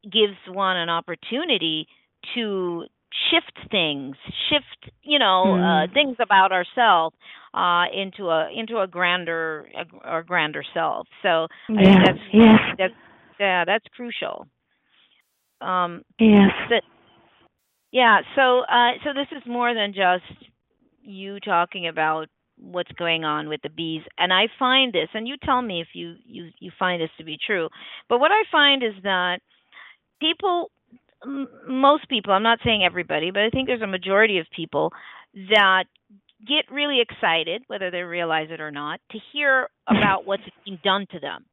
gives 0.04 0.38
one 0.48 0.76
an 0.76 0.88
opportunity 0.88 1.86
to 2.34 2.84
shift 3.30 3.56
things, 3.70 4.14
shift, 4.48 4.92
you 5.02 5.18
know, 5.18 5.56
Mm. 5.56 5.84
uh, 5.84 5.86
things 5.92 6.16
about 6.20 6.52
ourselves 6.52 7.16
uh, 7.54 7.84
into 7.92 8.28
a 8.28 8.50
into 8.54 8.78
a 8.80 8.86
grander 8.86 9.66
a, 10.04 10.18
a 10.18 10.22
grander 10.22 10.62
self. 10.74 11.06
So 11.22 11.46
I 11.76 11.82
think 11.84 11.98
Yeah. 11.98 12.04
that's 12.04 12.18
Yes. 12.32 12.60
that's 12.78 12.94
yeah, 13.38 13.64
that's 13.64 13.86
crucial. 13.94 14.48
Um, 15.60 16.02
Yes. 16.18 16.52
that 16.68 16.82
yeah 17.92 18.20
so 18.34 18.60
uh 18.60 18.92
so 19.04 19.12
this 19.14 19.28
is 19.36 19.42
more 19.46 19.74
than 19.74 19.92
just 19.92 20.24
you 21.02 21.38
talking 21.40 21.86
about 21.88 22.28
what's 22.58 22.92
going 22.92 23.24
on 23.24 23.48
with 23.48 23.60
the 23.62 23.68
bees 23.70 24.02
and 24.18 24.32
i 24.32 24.46
find 24.58 24.92
this 24.92 25.08
and 25.14 25.28
you 25.28 25.36
tell 25.44 25.60
me 25.62 25.80
if 25.80 25.88
you 25.94 26.14
you 26.24 26.50
you 26.60 26.70
find 26.78 27.00
this 27.00 27.10
to 27.18 27.24
be 27.24 27.38
true 27.44 27.68
but 28.08 28.18
what 28.20 28.30
i 28.32 28.42
find 28.50 28.82
is 28.82 28.94
that 29.02 29.40
people 30.20 30.70
m- 31.24 31.48
most 31.68 32.08
people 32.08 32.32
i'm 32.32 32.42
not 32.42 32.58
saying 32.64 32.84
everybody 32.84 33.30
but 33.30 33.42
i 33.42 33.50
think 33.50 33.66
there's 33.66 33.82
a 33.82 33.86
majority 33.86 34.38
of 34.38 34.46
people 34.54 34.92
that 35.50 35.84
get 36.46 36.70
really 36.70 37.00
excited 37.00 37.62
whether 37.68 37.90
they 37.90 38.02
realize 38.02 38.48
it 38.50 38.60
or 38.60 38.70
not 38.70 39.00
to 39.10 39.18
hear 39.32 39.68
about 39.88 40.26
what's 40.26 40.44
being 40.64 40.78
done 40.84 41.06
to 41.10 41.20
them 41.20 41.44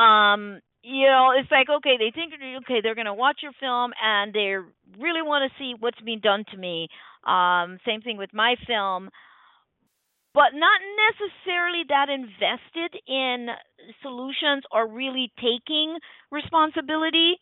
um 0.00 0.60
you 0.86 1.06
know 1.06 1.32
it's 1.36 1.50
like 1.50 1.68
okay 1.68 1.96
they 1.98 2.12
think 2.14 2.32
okay 2.62 2.80
they're 2.82 2.94
going 2.94 3.10
to 3.10 3.14
watch 3.14 3.40
your 3.42 3.52
film 3.58 3.92
and 4.02 4.32
they 4.32 4.54
really 5.02 5.22
want 5.22 5.50
to 5.50 5.58
see 5.58 5.74
what's 5.78 6.00
being 6.00 6.20
done 6.20 6.44
to 6.52 6.56
me. 6.56 6.88
Um 7.26 7.78
same 7.84 8.02
thing 8.02 8.16
with 8.16 8.32
my 8.32 8.54
film. 8.66 9.10
But 10.32 10.52
not 10.54 10.80
necessarily 11.10 11.82
that 11.88 12.08
invested 12.10 12.92
in 13.08 13.48
solutions 14.02 14.64
or 14.70 14.86
really 14.86 15.32
taking 15.40 15.98
responsibility 16.30 17.36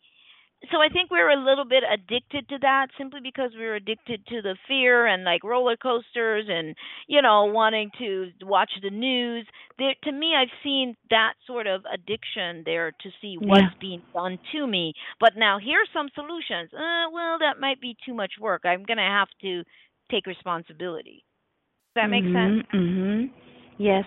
so 0.71 0.77
I 0.81 0.89
think 0.89 1.11
we're 1.11 1.29
a 1.29 1.43
little 1.43 1.65
bit 1.65 1.83
addicted 1.83 2.47
to 2.49 2.57
that 2.61 2.87
simply 2.97 3.19
because 3.21 3.51
we're 3.55 3.75
addicted 3.75 4.25
to 4.27 4.41
the 4.41 4.55
fear 4.67 5.05
and 5.05 5.23
like 5.23 5.43
roller 5.43 5.75
coasters 5.77 6.45
and 6.47 6.75
you 7.07 7.21
know 7.21 7.45
wanting 7.45 7.91
to 7.99 8.31
watch 8.43 8.71
the 8.81 8.89
news. 8.89 9.45
There, 9.77 9.93
to 10.03 10.11
me, 10.11 10.33
I've 10.35 10.53
seen 10.63 10.95
that 11.09 11.33
sort 11.45 11.67
of 11.67 11.83
addiction 11.91 12.63
there 12.65 12.91
to 12.91 13.09
see 13.21 13.37
Yeah. 13.39 13.47
what's 13.47 13.75
being 13.79 14.01
done 14.13 14.39
to 14.53 14.67
me. 14.67 14.93
But 15.19 15.35
now 15.35 15.59
here's 15.59 15.89
some 15.93 16.09
solutions. 16.15 16.73
Uh, 16.73 17.09
well, 17.11 17.39
that 17.39 17.59
might 17.59 17.81
be 17.81 17.95
too 18.05 18.13
much 18.13 18.33
work. 18.39 18.61
I'm 18.65 18.83
gonna 18.83 19.01
have 19.01 19.29
to 19.41 19.63
take 20.09 20.27
responsibility. 20.27 21.23
Does 21.95 22.03
that 22.03 22.09
make 22.09 22.23
sense? 22.25 22.65
Mhm. 22.73 23.29
Yes. 23.77 24.05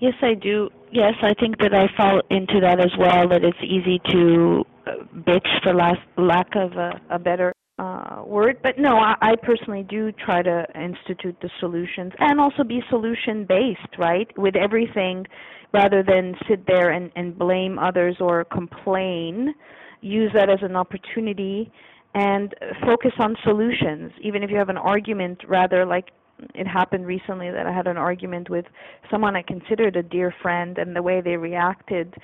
Yes, 0.00 0.14
I 0.22 0.34
do. 0.34 0.70
Yes, 0.92 1.14
I 1.22 1.34
think 1.34 1.58
that 1.58 1.74
I 1.74 1.88
fall 1.96 2.20
into 2.30 2.60
that 2.60 2.80
as 2.80 2.92
well. 2.98 3.28
That 3.28 3.44
it's 3.44 3.58
easy 3.62 4.00
to 4.10 4.64
uh, 4.86 4.90
bitch 5.14 5.46
for 5.62 5.74
last, 5.74 6.00
lack 6.16 6.54
of 6.54 6.72
a, 6.72 7.00
a 7.10 7.18
better 7.18 7.52
uh, 7.78 8.22
word. 8.24 8.58
But 8.62 8.78
no, 8.78 8.96
I, 8.96 9.14
I 9.20 9.36
personally 9.42 9.84
do 9.88 10.12
try 10.12 10.42
to 10.42 10.64
institute 10.80 11.36
the 11.42 11.50
solutions 11.60 12.12
and 12.18 12.40
also 12.40 12.64
be 12.64 12.80
solution 12.88 13.44
based, 13.44 13.98
right? 13.98 14.28
With 14.38 14.56
everything, 14.56 15.26
rather 15.72 16.02
than 16.02 16.34
sit 16.48 16.66
there 16.66 16.90
and, 16.90 17.10
and 17.16 17.36
blame 17.36 17.78
others 17.78 18.16
or 18.20 18.44
complain. 18.44 19.54
Use 20.00 20.30
that 20.34 20.48
as 20.48 20.60
an 20.62 20.76
opportunity 20.76 21.70
and 22.14 22.54
focus 22.84 23.12
on 23.18 23.36
solutions. 23.44 24.12
Even 24.22 24.42
if 24.42 24.50
you 24.50 24.56
have 24.56 24.68
an 24.68 24.78
argument, 24.78 25.40
rather 25.46 25.84
like 25.84 26.06
it 26.54 26.66
happened 26.66 27.06
recently 27.06 27.50
that 27.50 27.66
I 27.66 27.72
had 27.72 27.86
an 27.86 27.96
argument 27.96 28.48
with 28.48 28.64
someone 29.10 29.36
I 29.36 29.42
considered 29.42 29.96
a 29.96 30.02
dear 30.02 30.34
friend, 30.42 30.78
and 30.78 30.94
the 30.94 31.02
way 31.02 31.20
they 31.20 31.36
reacted, 31.36 32.14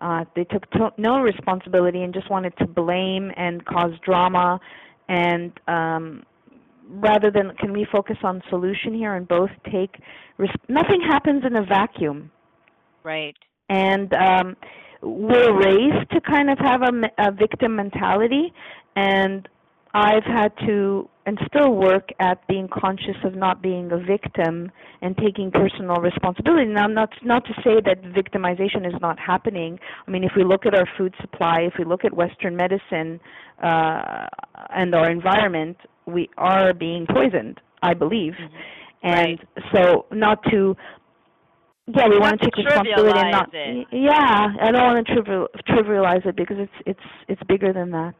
uh, 0.00 0.24
they 0.34 0.44
took 0.44 0.68
to- 0.72 0.92
no 0.96 1.20
responsibility 1.20 2.02
and 2.02 2.12
just 2.12 2.30
wanted 2.30 2.56
to 2.58 2.66
blame 2.66 3.30
and 3.36 3.64
cause 3.64 3.92
drama. 4.04 4.58
And 5.08 5.52
um, 5.68 6.22
rather 6.88 7.30
than, 7.30 7.52
can 7.58 7.72
we 7.72 7.86
focus 7.90 8.16
on 8.22 8.42
solution 8.48 8.94
here 8.94 9.14
and 9.14 9.26
both 9.26 9.50
take? 9.70 9.96
Res- 10.38 10.50
nothing 10.68 11.00
happens 11.00 11.44
in 11.44 11.56
a 11.56 11.64
vacuum, 11.64 12.30
Right. 13.02 13.36
and 13.68 14.12
um, 14.14 14.56
we're 15.02 15.56
raised 15.56 16.10
to 16.10 16.20
kind 16.20 16.50
of 16.50 16.58
have 16.58 16.82
a, 16.82 16.92
a 17.18 17.32
victim 17.32 17.76
mentality, 17.76 18.52
and 18.96 19.48
I've 19.92 20.24
had 20.24 20.52
to 20.66 21.08
and 21.26 21.38
still 21.46 21.74
work 21.74 22.10
at 22.18 22.46
being 22.48 22.68
conscious 22.72 23.16
of 23.24 23.34
not 23.34 23.62
being 23.62 23.90
a 23.92 23.98
victim 23.98 24.70
and 25.02 25.16
taking 25.16 25.50
personal 25.50 25.96
responsibility. 25.96 26.64
Now, 26.66 26.86
not 26.86 27.10
not 27.22 27.44
to 27.44 27.52
say 27.64 27.80
that 27.84 28.02
victimization 28.02 28.86
is 28.86 29.00
not 29.00 29.18
happening. 29.18 29.78
I 30.06 30.10
mean, 30.10 30.24
if 30.24 30.32
we 30.36 30.44
look 30.44 30.66
at 30.66 30.74
our 30.74 30.88
food 30.96 31.14
supply, 31.20 31.60
if 31.60 31.74
we 31.78 31.84
look 31.84 32.04
at 32.04 32.14
Western 32.14 32.56
medicine 32.56 33.20
uh, 33.62 34.26
and 34.70 34.94
our 34.94 35.10
environment, 35.10 35.76
we 36.06 36.30
are 36.38 36.72
being 36.72 37.06
poisoned. 37.06 37.60
I 37.82 37.94
believe, 37.94 38.34
and 39.02 39.38
so 39.72 40.06
not 40.12 40.42
to. 40.50 40.76
Yeah, 41.92 42.08
we 42.08 42.18
want 42.18 42.40
to 42.40 42.50
to 42.50 42.56
take 42.56 42.66
responsibility 42.66 43.18
and 43.18 43.30
not. 43.32 43.50
it. 43.52 43.86
Yeah, 43.90 44.54
I 44.60 44.70
don't 44.70 44.94
want 44.94 45.06
to 45.06 45.14
trivial, 45.14 45.48
trivialize 45.68 46.24
it 46.26 46.36
because 46.36 46.58
it's 46.58 46.72
it's 46.86 47.08
it's 47.28 47.42
bigger 47.48 47.72
than 47.72 47.90
that. 47.90 48.14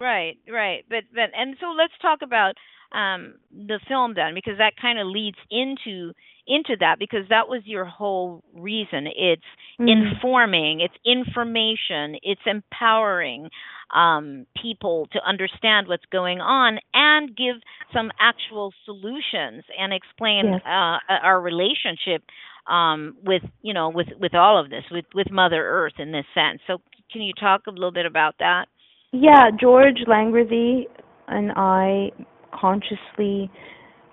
Right, 0.00 0.38
right. 0.50 0.84
But 0.88 1.04
but 1.14 1.30
and 1.36 1.56
so 1.60 1.68
let's 1.76 1.92
talk 2.00 2.20
about 2.22 2.54
um 2.92 3.34
the 3.50 3.80
film 3.88 4.14
then 4.14 4.34
because 4.34 4.58
that 4.58 4.74
kind 4.80 4.98
of 4.98 5.06
leads 5.06 5.36
into 5.50 6.12
into 6.46 6.76
that 6.80 6.98
because 6.98 7.28
that 7.28 7.48
was 7.48 7.62
your 7.64 7.84
whole 7.84 8.42
reason. 8.54 9.06
It's 9.06 9.42
Mhm. 9.78 10.20
informing, 10.20 10.80
it's 10.80 10.94
information, 11.04 12.16
it's 12.22 12.40
empowering 12.46 13.48
um 13.94 14.46
people 14.60 15.08
to 15.12 15.20
understand 15.26 15.88
what's 15.88 16.04
going 16.12 16.40
on 16.40 16.78
and 16.94 17.36
give 17.36 17.56
some 17.92 18.10
actual 18.20 18.72
solutions 18.84 19.64
and 19.78 19.92
explain 19.92 20.52
Yes. 20.52 20.62
uh 20.64 20.98
our 21.22 21.40
relationship 21.40 22.22
um 22.68 23.16
with 23.22 23.42
you 23.62 23.72
know 23.74 23.88
with 23.88 24.08
with 24.18 24.34
all 24.34 24.58
of 24.58 24.70
this 24.70 24.84
with 24.90 25.04
with 25.14 25.30
mother 25.30 25.62
earth 25.66 25.94
in 25.98 26.12
this 26.12 26.26
sense. 26.34 26.60
So 26.66 26.80
can 27.12 27.22
you 27.22 27.32
talk 27.32 27.62
a 27.66 27.70
little 27.70 27.92
bit 27.92 28.06
about 28.06 28.36
that? 28.38 28.66
Yeah, 29.12 29.50
George 29.58 30.00
Langworthy 30.06 30.86
and 31.28 31.52
I 31.56 32.10
consciously 32.52 33.50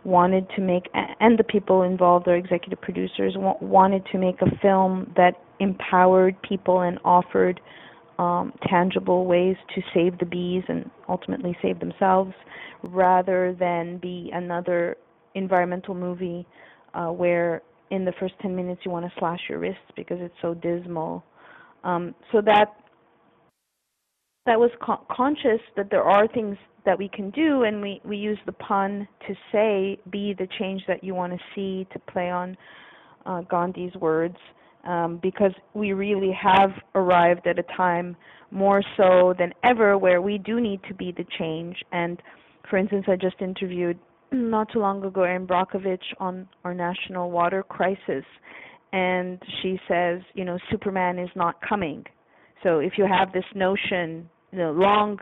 wanted 0.05 0.47
to 0.55 0.61
make, 0.61 0.83
and 0.93 1.37
the 1.37 1.43
people 1.43 1.81
involved, 1.81 2.29
our 2.29 2.35
executive 2.35 2.79
producers, 2.79 3.33
wanted 3.35 4.05
to 4.13 4.17
make 4.17 4.41
a 4.41 4.57
film 4.61 5.11
that 5.17 5.33
empowered 5.59 6.41
people 6.43 6.81
and 6.81 6.97
offered 7.03 7.59
um, 8.19 8.53
tangible 8.69 9.25
ways 9.25 9.57
to 9.73 9.81
save 9.93 10.17
the 10.19 10.25
bees 10.25 10.63
and 10.69 10.89
ultimately 11.09 11.57
save 11.61 11.79
themselves, 11.81 12.33
rather 12.83 13.53
than 13.59 13.97
be 13.97 14.29
another 14.33 14.95
environmental 15.33 15.93
movie 15.93 16.47
uh, 16.93 17.07
where 17.07 17.61
in 17.91 18.05
the 18.05 18.13
first 18.17 18.35
10 18.41 18.55
minutes 18.55 18.81
you 18.85 18.91
want 18.91 19.05
to 19.05 19.11
slash 19.19 19.41
your 19.49 19.59
wrists 19.59 19.81
because 19.97 20.19
it's 20.21 20.35
so 20.41 20.53
dismal. 20.53 21.21
Um, 21.83 22.15
so 22.31 22.41
that 22.41 22.75
that 24.45 24.59
was 24.59 24.71
con- 24.81 25.03
conscious 25.11 25.61
that 25.75 25.89
there 25.89 26.03
are 26.03 26.27
things 26.27 26.57
that 26.85 26.97
we 26.97 27.09
can 27.09 27.31
do, 27.31 27.63
and 27.63 27.81
we 27.81 27.99
we 28.05 28.17
use 28.17 28.37
the 28.45 28.51
pun 28.51 29.07
to 29.27 29.33
say 29.51 29.97
be 30.11 30.33
the 30.37 30.47
change 30.59 30.83
that 30.87 31.03
you 31.03 31.15
want 31.15 31.33
to 31.33 31.39
see 31.55 31.87
to 31.93 31.99
play 31.99 32.29
on 32.29 32.55
uh, 33.25 33.41
Gandhi's 33.41 33.95
words, 33.95 34.37
um, 34.85 35.19
because 35.21 35.51
we 35.73 35.93
really 35.93 36.31
have 36.31 36.71
arrived 36.93 37.47
at 37.47 37.57
a 37.57 37.63
time 37.75 38.15
more 38.51 38.83
so 38.97 39.33
than 39.37 39.51
ever 39.63 39.97
where 39.97 40.21
we 40.21 40.37
do 40.37 40.61
need 40.61 40.79
to 40.87 40.93
be 40.93 41.11
the 41.11 41.25
change. 41.39 41.75
And 41.91 42.21
for 42.69 42.77
instance, 42.77 43.05
I 43.07 43.15
just 43.15 43.41
interviewed 43.41 43.97
not 44.31 44.71
too 44.71 44.79
long 44.79 45.03
ago 45.03 45.23
Erin 45.23 45.47
Brockovich 45.47 46.03
on 46.19 46.47
our 46.63 46.73
national 46.73 47.31
water 47.31 47.63
crisis, 47.63 48.25
and 48.93 49.41
she 49.61 49.79
says, 49.87 50.21
you 50.35 50.45
know, 50.45 50.59
Superman 50.69 51.17
is 51.17 51.29
not 51.35 51.55
coming. 51.67 52.05
So 52.63 52.79
if 52.79 52.93
you 52.97 53.05
have 53.05 53.33
this 53.33 53.45
notion, 53.53 54.29
you 54.55 54.61
know, 54.61 54.71
long, 54.71 55.19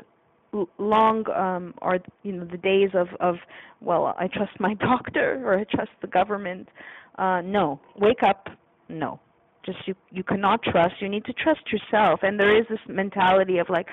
long 0.77 1.27
um, 1.31 1.73
are 1.81 1.97
you 2.21 2.33
know 2.33 2.45
the 2.45 2.57
days 2.57 2.91
of 2.93 3.07
of 3.19 3.37
well, 3.81 4.15
I 4.17 4.27
trust 4.27 4.59
my 4.59 4.73
doctor 4.89 5.41
or 5.43 5.57
I 5.57 5.63
trust 5.63 5.91
the 6.01 6.07
government. 6.07 6.69
Uh, 7.17 7.41
no, 7.41 7.79
wake 7.95 8.21
up. 8.23 8.47
No, 8.89 9.19
just 9.65 9.79
you 9.87 9.95
you 10.11 10.23
cannot 10.23 10.61
trust. 10.61 10.95
You 10.99 11.09
need 11.09 11.25
to 11.25 11.33
trust 11.33 11.61
yourself. 11.71 12.19
And 12.21 12.39
there 12.39 12.55
is 12.55 12.65
this 12.69 12.79
mentality 12.87 13.57
of 13.57 13.69
like, 13.69 13.87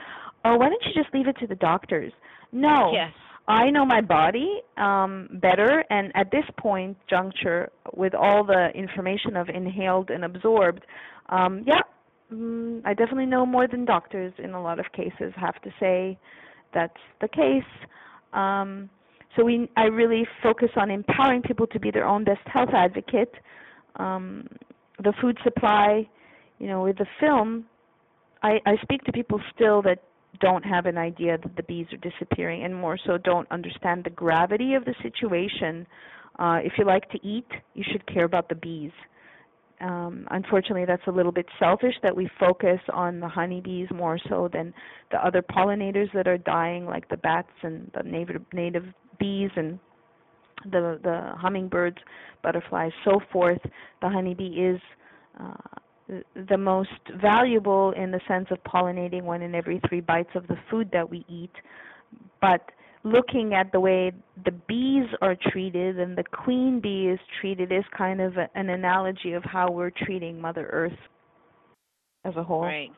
oh, 0.45 0.57
why 0.57 0.69
don't 0.69 0.83
you 0.85 0.93
just 0.95 1.13
leave 1.15 1.27
it 1.27 1.39
to 1.39 1.47
the 1.47 1.55
doctors? 1.55 2.13
No, 2.53 2.93
Yes. 2.93 3.13
I 3.49 3.71
know 3.71 3.85
my 3.85 4.01
body 4.01 4.61
um, 4.77 5.29
better, 5.43 5.83
and 5.91 6.13
at 6.15 6.31
this 6.31 6.45
point 6.59 6.97
juncture, 7.09 7.71
with 7.95 8.15
all 8.15 8.45
the 8.45 8.69
information 8.75 9.37
I've 9.37 9.49
inhaled 9.49 10.11
and 10.11 10.25
absorbed, 10.25 10.85
um, 11.31 11.65
yeah, 11.67 11.81
mm, 12.33 12.83
I 12.85 12.95
definitely 12.95 13.27
know 13.27 13.45
more 13.47 13.67
than 13.69 13.85
doctors 13.85 14.33
in 14.39 14.53
a 14.53 14.63
lot 14.63 14.79
of 14.79 14.87
cases. 14.93 15.33
Have 15.37 15.61
to 15.63 15.71
say, 15.79 16.19
that's 16.73 16.97
the 17.21 17.29
case. 17.29 17.63
Um, 18.33 18.89
so 19.37 19.45
we, 19.45 19.69
I 19.77 19.85
really 19.85 20.27
focus 20.43 20.71
on 20.77 20.91
empowering 20.91 21.43
people 21.43 21.67
to 21.69 21.81
be 21.81 21.91
their 21.91 22.07
own 22.07 22.25
best 22.25 22.41
health 22.47 22.71
advocate. 22.73 23.35
Um, 23.97 24.47
the 25.03 25.13
food 25.21 25.39
supply, 25.45 26.09
you 26.59 26.67
know, 26.67 26.83
with 26.83 26.99
the 26.99 27.07
film, 27.19 27.65
I, 28.43 28.59
I 28.67 28.77
speak 28.83 29.05
to 29.05 29.13
people 29.13 29.41
still 29.55 29.83
that 29.83 30.03
don't 30.41 30.65
have 30.65 30.87
an 30.87 30.97
idea 30.97 31.39
that 31.39 31.57
the 31.57 31.63
bees 31.65 31.87
are 31.93 32.11
disappearing 32.11 32.65
and 32.65 32.75
more 32.75 32.99
so 33.07 33.19
don't 33.19 33.51
understand 33.51 34.05
the 34.05 34.11
gravity 34.11 34.75
of 34.75 34.85
the 34.85 34.95
situation. 35.03 35.87
Uh, 36.39 36.59
if 36.63 36.73
you 36.79 36.85
like 36.85 37.09
to 37.11 37.19
eat, 37.27 37.47
you 37.75 37.85
should 37.91 38.07
care 38.07 38.25
about 38.25 38.49
the 38.49 38.55
bees. 38.55 38.93
Um, 39.81 40.27
unfortunately, 40.31 40.85
that's 40.85 41.07
a 41.07 41.11
little 41.11 41.33
bit 41.33 41.47
selfish 41.59 41.95
that 42.03 42.15
we 42.15 42.29
focus 42.39 42.81
on 42.93 43.19
the 43.19 43.29
honeybees 43.29 43.89
more 43.91 44.19
so 44.29 44.49
than 44.53 44.75
the 45.11 45.25
other 45.25 45.43
pollinators 45.43 46.13
that 46.13 46.29
are 46.29 46.37
dying, 46.37 46.85
like 46.85 47.09
the 47.09 47.17
bats 47.17 47.49
and 47.63 47.91
the 47.95 48.03
native 48.03 48.43
native 48.53 48.85
bees 49.19 49.51
and 49.57 49.79
the 50.65 51.01
the 51.03 51.33
hummingbirds, 51.37 51.97
butterflies, 52.43 52.93
so 53.05 53.21
forth. 53.33 53.61
The 54.03 54.09
honeybee 54.09 54.61
is 54.61 54.81
uh, 55.41 55.55
the 56.49 56.59
most 56.59 56.91
valuable 57.21 57.93
in 57.93 58.11
the 58.11 58.21
sense 58.29 58.49
of 58.51 58.59
pollinating 58.65 59.23
one 59.23 59.43
in 59.43 59.55
every 59.55 59.81
three 59.89 60.01
bites 60.01 60.31
of 60.35 60.47
the 60.49 60.57
food 60.71 60.91
that 60.93 61.09
we 61.09 61.25
eat. 61.29 61.53
But 62.41 62.71
looking 63.03 63.55
at 63.55 63.73
the 63.73 63.81
way 63.81 64.13
the 64.45 64.51
bees 64.69 65.07
are 65.23 65.37
treated 65.51 65.99
and 65.99 66.17
the 66.17 66.25
queen 66.25 66.81
bee 66.83 67.09
is 67.09 67.21
treated 67.41 67.73
is 67.73 67.85
kind 67.97 68.21
of 68.21 68.37
a, 68.37 68.49
an 68.55 68.69
analogy 68.69 69.33
of 69.33 69.43
how 69.45 69.71
we're 69.71 69.91
treating 69.91 70.41
Mother 70.41 70.69
Earth 70.71 70.99
as 72.25 72.35
a 72.37 72.43
whole. 72.43 72.63
Right, 72.63 72.91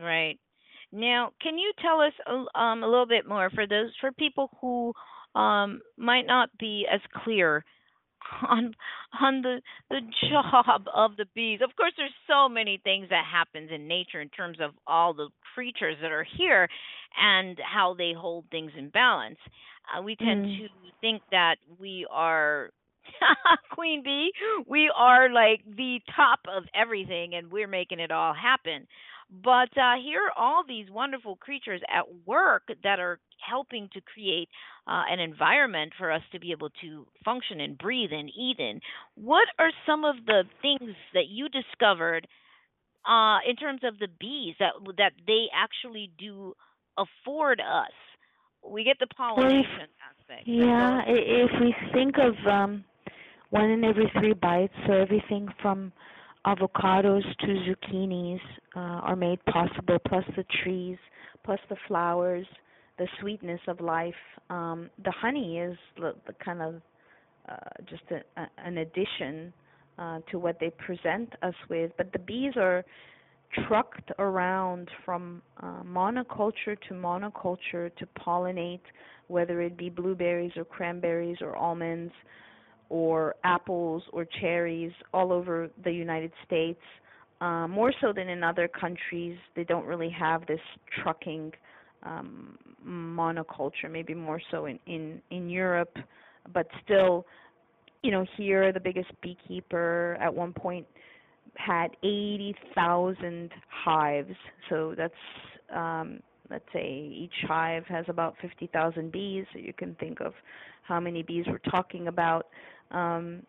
right. 0.00 0.38
Now, 0.92 1.30
can 1.40 1.58
you 1.58 1.72
tell 1.80 2.00
us 2.00 2.12
um, 2.54 2.82
a 2.82 2.88
little 2.88 3.06
bit 3.06 3.28
more 3.28 3.50
for 3.50 3.66
those 3.66 3.90
for 4.00 4.12
people 4.12 4.50
who 4.60 4.92
um, 5.38 5.80
might 5.96 6.26
not 6.26 6.48
be 6.58 6.86
as 6.92 7.00
clear 7.24 7.64
on 8.48 8.74
on 9.20 9.42
the 9.42 9.60
the 9.88 10.00
job 10.30 10.82
of 10.94 11.16
the 11.16 11.26
bees. 11.34 11.60
Of 11.62 11.74
course, 11.76 11.92
there's 11.96 12.10
so 12.26 12.48
many 12.48 12.80
things 12.82 13.08
that 13.10 13.24
happens 13.30 13.70
in 13.72 13.88
nature 13.88 14.20
in 14.20 14.28
terms 14.28 14.58
of 14.60 14.72
all 14.86 15.14
the 15.14 15.28
creatures 15.54 15.96
that 16.02 16.12
are 16.12 16.26
here 16.36 16.68
and 17.20 17.58
how 17.60 17.94
they 17.94 18.12
hold 18.16 18.44
things 18.50 18.72
in 18.76 18.88
balance. 18.90 19.38
Uh, 19.90 20.02
we 20.02 20.16
tend 20.16 20.46
mm. 20.46 20.58
to 20.58 20.68
think 21.00 21.22
that 21.30 21.56
we 21.78 22.06
are 22.10 22.70
queen 23.72 24.02
bee, 24.04 24.30
we 24.66 24.90
are 24.96 25.30
like 25.30 25.62
the 25.66 26.00
top 26.14 26.40
of 26.48 26.64
everything, 26.74 27.34
and 27.34 27.50
we're 27.50 27.68
making 27.68 28.00
it 28.00 28.10
all 28.10 28.34
happen. 28.34 28.86
But 29.42 29.70
uh, 29.76 29.94
here 30.02 30.22
are 30.26 30.42
all 30.42 30.64
these 30.66 30.90
wonderful 30.90 31.36
creatures 31.36 31.80
at 31.88 32.04
work 32.26 32.64
that 32.82 32.98
are 32.98 33.20
helping 33.48 33.88
to 33.92 34.00
create 34.00 34.48
uh, 34.86 35.02
an 35.10 35.20
environment 35.20 35.92
for 35.98 36.10
us 36.10 36.22
to 36.32 36.40
be 36.40 36.52
able 36.52 36.70
to 36.82 37.06
function 37.24 37.60
and 37.60 37.78
breathe 37.78 38.10
and 38.12 38.28
eat 38.28 38.58
in. 38.58 38.80
What 39.14 39.48
are 39.58 39.70
some 39.86 40.04
of 40.04 40.16
the 40.26 40.44
things 40.62 40.94
that 41.14 41.28
you 41.28 41.48
discovered 41.48 42.26
uh, 43.08 43.38
in 43.48 43.56
terms 43.56 43.80
of 43.84 43.98
the 43.98 44.08
bees 44.18 44.54
that 44.58 44.72
that 44.98 45.12
they 45.26 45.46
actually 45.54 46.10
do 46.18 46.54
afford 46.98 47.60
us? 47.60 47.92
We 48.68 48.84
get 48.84 48.98
the 49.00 49.06
pollination 49.06 49.88
aspect. 50.04 50.46
Yeah, 50.46 51.00
if 51.06 51.50
we 51.60 51.74
think 51.94 52.16
of 52.18 52.34
um, 52.46 52.84
one 53.50 53.70
in 53.70 53.84
every 53.84 54.10
three 54.18 54.34
bites, 54.34 54.74
so 54.86 54.92
everything 54.92 55.48
from 55.62 55.92
avocados 56.46 57.22
to 57.40 57.46
zucchinis 57.46 58.40
uh, 58.76 59.00
are 59.08 59.16
made 59.16 59.44
possible, 59.46 59.98
plus 60.06 60.24
the 60.36 60.44
trees, 60.62 60.98
plus 61.44 61.58
the 61.68 61.76
flowers, 61.86 62.46
the 63.00 63.08
sweetness 63.18 63.60
of 63.66 63.80
life. 63.80 64.22
Um, 64.50 64.90
the 65.02 65.10
honey 65.10 65.58
is 65.58 65.76
the, 65.96 66.12
the 66.26 66.34
kind 66.44 66.60
of 66.60 66.74
uh, 67.48 67.54
just 67.88 68.02
a, 68.10 68.40
a, 68.40 68.46
an 68.58 68.76
addition 68.76 69.54
uh, 69.98 70.18
to 70.30 70.38
what 70.38 70.60
they 70.60 70.70
present 70.70 71.32
us 71.42 71.54
with, 71.70 71.92
but 71.96 72.12
the 72.12 72.18
bees 72.18 72.52
are 72.56 72.84
trucked 73.66 74.12
around 74.18 74.88
from 75.06 75.40
uh, 75.62 75.82
monoculture 75.82 76.76
to 76.88 76.94
monoculture 76.94 77.90
to 77.96 78.06
pollinate, 78.18 78.80
whether 79.28 79.62
it 79.62 79.78
be 79.78 79.88
blueberries 79.88 80.52
or 80.56 80.64
cranberries 80.66 81.38
or 81.40 81.56
almonds 81.56 82.12
or 82.90 83.34
apples 83.44 84.02
or 84.12 84.26
cherries 84.42 84.92
all 85.14 85.32
over 85.32 85.70
the 85.84 85.90
United 85.90 86.32
States. 86.46 86.80
Uh, 87.40 87.66
more 87.66 87.94
so 88.02 88.12
than 88.12 88.28
in 88.28 88.44
other 88.44 88.68
countries, 88.68 89.38
they 89.56 89.64
don't 89.64 89.86
really 89.86 90.10
have 90.10 90.46
this 90.46 90.60
trucking 91.02 91.50
um, 92.02 92.58
monoculture. 92.86 93.90
Maybe 93.90 94.14
more 94.14 94.40
so 94.50 94.66
in 94.66 94.78
in 94.86 95.20
in 95.30 95.48
Europe, 95.48 95.96
but 96.52 96.66
still, 96.84 97.26
you 98.02 98.10
know, 98.10 98.24
here 98.36 98.72
the 98.72 98.80
biggest 98.80 99.10
beekeeper 99.22 100.16
at 100.20 100.32
one 100.32 100.52
point 100.52 100.86
had 101.56 101.90
80,000 102.02 103.50
hives. 103.68 104.34
So 104.68 104.94
that's 104.96 105.14
um, 105.74 106.20
let's 106.50 106.64
say 106.72 106.88
each 106.88 107.46
hive 107.46 107.84
has 107.86 108.04
about 108.08 108.34
50,000 108.42 109.12
bees. 109.12 109.44
So 109.52 109.58
you 109.58 109.72
can 109.72 109.94
think 109.96 110.20
of 110.20 110.32
how 110.82 111.00
many 111.00 111.22
bees 111.22 111.44
we're 111.46 111.58
talking 111.70 112.08
about 112.08 112.48
um, 112.90 113.42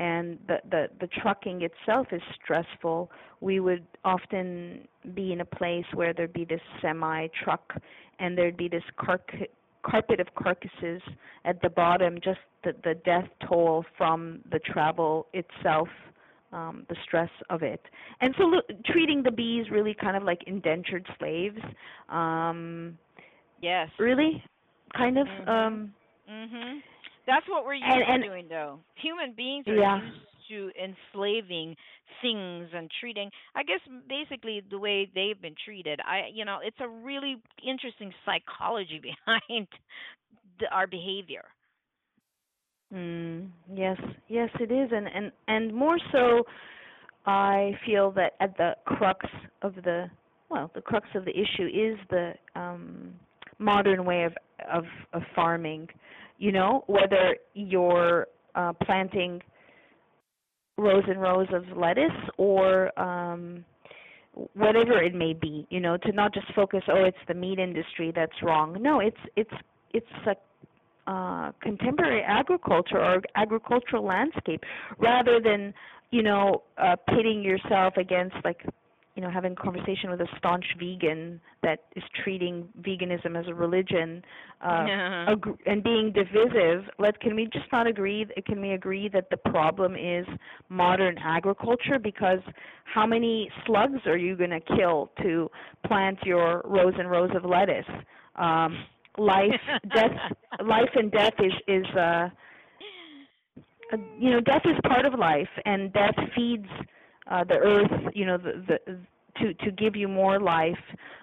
and 0.00 0.38
the, 0.48 0.56
the 0.70 0.88
the 0.98 1.06
trucking 1.22 1.60
itself 1.62 2.06
is 2.10 2.22
stressful. 2.42 3.10
We 3.40 3.60
would 3.60 3.86
often 4.04 4.88
be 5.14 5.32
in 5.32 5.42
a 5.42 5.44
place 5.44 5.84
where 5.94 6.14
there'd 6.14 6.32
be 6.32 6.46
this 6.46 6.60
semi 6.80 7.28
truck, 7.44 7.74
and 8.18 8.36
there'd 8.36 8.56
be 8.56 8.68
this 8.68 8.82
car- 8.98 9.20
carpet 9.82 10.18
of 10.18 10.26
carcasses 10.34 11.02
at 11.44 11.60
the 11.60 11.68
bottom, 11.68 12.16
just 12.24 12.40
the, 12.64 12.74
the 12.82 12.94
death 13.04 13.28
toll 13.46 13.84
from 13.98 14.40
the 14.50 14.58
travel 14.60 15.26
itself, 15.34 15.88
um, 16.52 16.86
the 16.88 16.96
stress 17.04 17.30
of 17.50 17.62
it. 17.62 17.82
And 18.22 18.34
so 18.38 18.44
look, 18.44 18.64
treating 18.86 19.22
the 19.22 19.30
bees 19.30 19.66
really 19.70 19.94
kind 19.94 20.16
of 20.16 20.22
like 20.22 20.42
indentured 20.46 21.06
slaves. 21.18 21.60
Um, 22.08 22.96
yes. 23.60 23.90
Really, 23.98 24.42
kind 24.96 25.18
of. 25.18 25.26
Mhm. 25.26 25.48
Um, 25.48 25.94
mhm. 26.30 26.80
That's 27.30 27.48
what 27.48 27.64
we're 27.64 27.74
used 27.74 27.86
And- 27.86 28.02
and- 28.02 28.22
to 28.22 28.28
doing, 28.28 28.48
though. 28.48 28.80
Human 28.96 29.32
beings 29.32 29.66
are 29.68 29.74
Yeah. 29.74 30.00
used 30.02 30.48
to 30.48 30.72
enslaving 30.82 31.76
things 32.20 32.68
and 32.74 32.90
treating. 33.00 33.30
I 33.54 33.62
guess 33.62 33.80
basically 34.08 34.60
the 34.68 34.78
way 34.78 35.06
they've 35.14 35.40
been 35.40 35.54
treated. 35.64 36.00
I, 36.04 36.26
you 36.32 36.44
know, 36.44 36.58
it's 36.62 36.80
a 36.80 36.88
really 36.88 37.36
interesting 37.62 38.12
psychology 38.24 38.98
behind 39.26 39.68
the, 40.58 40.68
our 40.74 40.86
behavior. 40.88 41.44
Mm, 42.92 43.50
yes, 43.72 43.96
yes, 44.28 44.50
it 44.58 44.72
is, 44.72 44.90
and 44.92 45.06
and 45.06 45.30
and 45.46 45.72
more 45.72 45.96
so, 46.10 46.44
I 47.24 47.78
feel 47.86 48.10
that 48.12 48.32
at 48.40 48.56
the 48.56 48.74
crux 48.84 49.24
of 49.62 49.76
the 49.76 50.10
well, 50.48 50.72
the 50.74 50.80
crux 50.80 51.06
of 51.14 51.24
the 51.24 51.30
issue 51.30 51.66
is 51.68 51.96
the 52.10 52.34
um, 52.56 53.14
modern 53.60 54.04
way 54.04 54.24
of 54.24 54.32
of, 54.72 54.84
of 55.12 55.22
farming. 55.36 55.88
You 56.40 56.50
know, 56.50 56.82
whether 56.88 57.36
you're 57.54 58.26
uh, 58.56 58.72
planting 58.82 59.40
rows 60.80 61.04
and 61.06 61.20
rows 61.20 61.46
of 61.52 61.64
lettuce 61.76 62.10
or 62.38 62.98
um, 62.98 63.64
whatever 64.54 65.02
it 65.02 65.14
may 65.14 65.34
be. 65.34 65.66
You 65.70 65.80
know, 65.80 65.96
to 65.98 66.12
not 66.12 66.34
just 66.34 66.46
focus, 66.54 66.82
oh, 66.88 67.04
it's 67.04 67.18
the 67.28 67.34
meat 67.34 67.58
industry 67.58 68.12
that's 68.14 68.42
wrong. 68.42 68.76
No, 68.80 69.00
it's 69.00 69.16
it's 69.36 69.52
it's 69.92 70.06
a 70.26 70.34
uh, 71.10 71.52
contemporary 71.60 72.22
agriculture 72.22 72.98
or 72.98 73.22
agricultural 73.34 74.04
landscape 74.04 74.62
rather 74.98 75.40
than 75.40 75.74
you 76.10 76.22
know 76.22 76.62
uh, 76.78 76.96
pitting 77.08 77.42
yourself 77.42 77.94
against 77.96 78.36
like 78.44 78.64
you 79.14 79.22
know 79.22 79.30
having 79.30 79.52
a 79.52 79.56
conversation 79.56 80.10
with 80.10 80.20
a 80.20 80.26
staunch 80.38 80.64
vegan 80.78 81.40
that 81.62 81.84
is 81.96 82.02
treating 82.22 82.68
veganism 82.80 83.38
as 83.38 83.46
a 83.48 83.54
religion 83.54 84.22
uh, 84.60 84.86
Yeah. 84.86 85.30
ag- 85.32 85.58
and 85.66 85.82
being 85.82 86.12
divisive 86.12 86.84
let 86.98 87.18
can 87.20 87.34
we 87.34 87.46
just 87.52 87.70
not 87.72 87.86
agree 87.86 88.26
can 88.46 88.60
we 88.60 88.72
agree 88.72 89.08
that 89.08 89.28
the 89.30 89.36
problem 89.36 89.94
is 89.96 90.26
modern 90.68 91.16
agriculture? 91.18 91.98
Because 91.98 92.40
how 92.84 93.06
many 93.06 93.50
slugs 93.66 94.00
are 94.06 94.16
you 94.16 94.36
going 94.36 94.50
to 94.50 94.60
kill 94.60 95.10
to 95.22 95.50
plant 95.86 96.18
your 96.24 96.62
rows 96.64 96.94
and 96.98 97.10
rows 97.10 97.30
of 97.34 97.44
lettuce? 97.44 97.86
Um 98.36 98.84
life 99.18 99.60
death 99.94 100.12
life 100.64 100.90
and 100.94 101.10
death 101.10 101.34
is 101.40 101.52
is 101.66 101.86
uh 101.96 102.28
uh, 103.92 103.96
you 104.18 104.30
know 104.30 104.40
death 104.40 104.62
is 104.64 104.76
part 104.86 105.04
of 105.04 105.18
life 105.18 105.48
and 105.64 105.92
death 105.92 106.14
feeds 106.34 106.68
uh 107.30 107.44
the 107.44 107.54
earth 107.54 108.12
you 108.14 108.26
know 108.26 108.36
the, 108.36 108.62
the 108.86 108.96
to 109.38 109.54
to 109.54 109.70
give 109.72 109.96
you 109.96 110.08
more 110.08 110.40
life. 110.40 110.78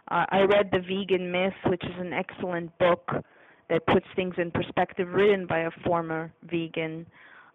Uh, 0.10 0.26
i 0.30 0.42
read 0.42 0.70
the 0.72 0.80
vegan 0.80 1.32
myth 1.32 1.54
which 1.68 1.84
is 1.84 1.96
an 2.00 2.14
excellent 2.14 2.76
book 2.80 3.10
that 3.70 3.86
puts 3.88 4.06
things 4.16 4.34
in 4.38 4.50
perspective 4.52 5.10
written 5.10 5.46
by 5.46 5.60
a 5.60 5.72
former 5.86 6.32
vegan 6.44 7.06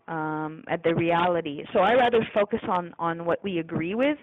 um 0.09 0.65
at 0.69 0.83
the 0.85 0.95
reality. 0.95 1.65
So 1.73 1.81
i 1.81 1.95
rather 1.95 2.27
focus 2.35 2.61
on 2.69 2.95
on 2.99 3.25
what 3.25 3.43
we 3.43 3.59
agree 3.59 3.95
with 3.95 4.19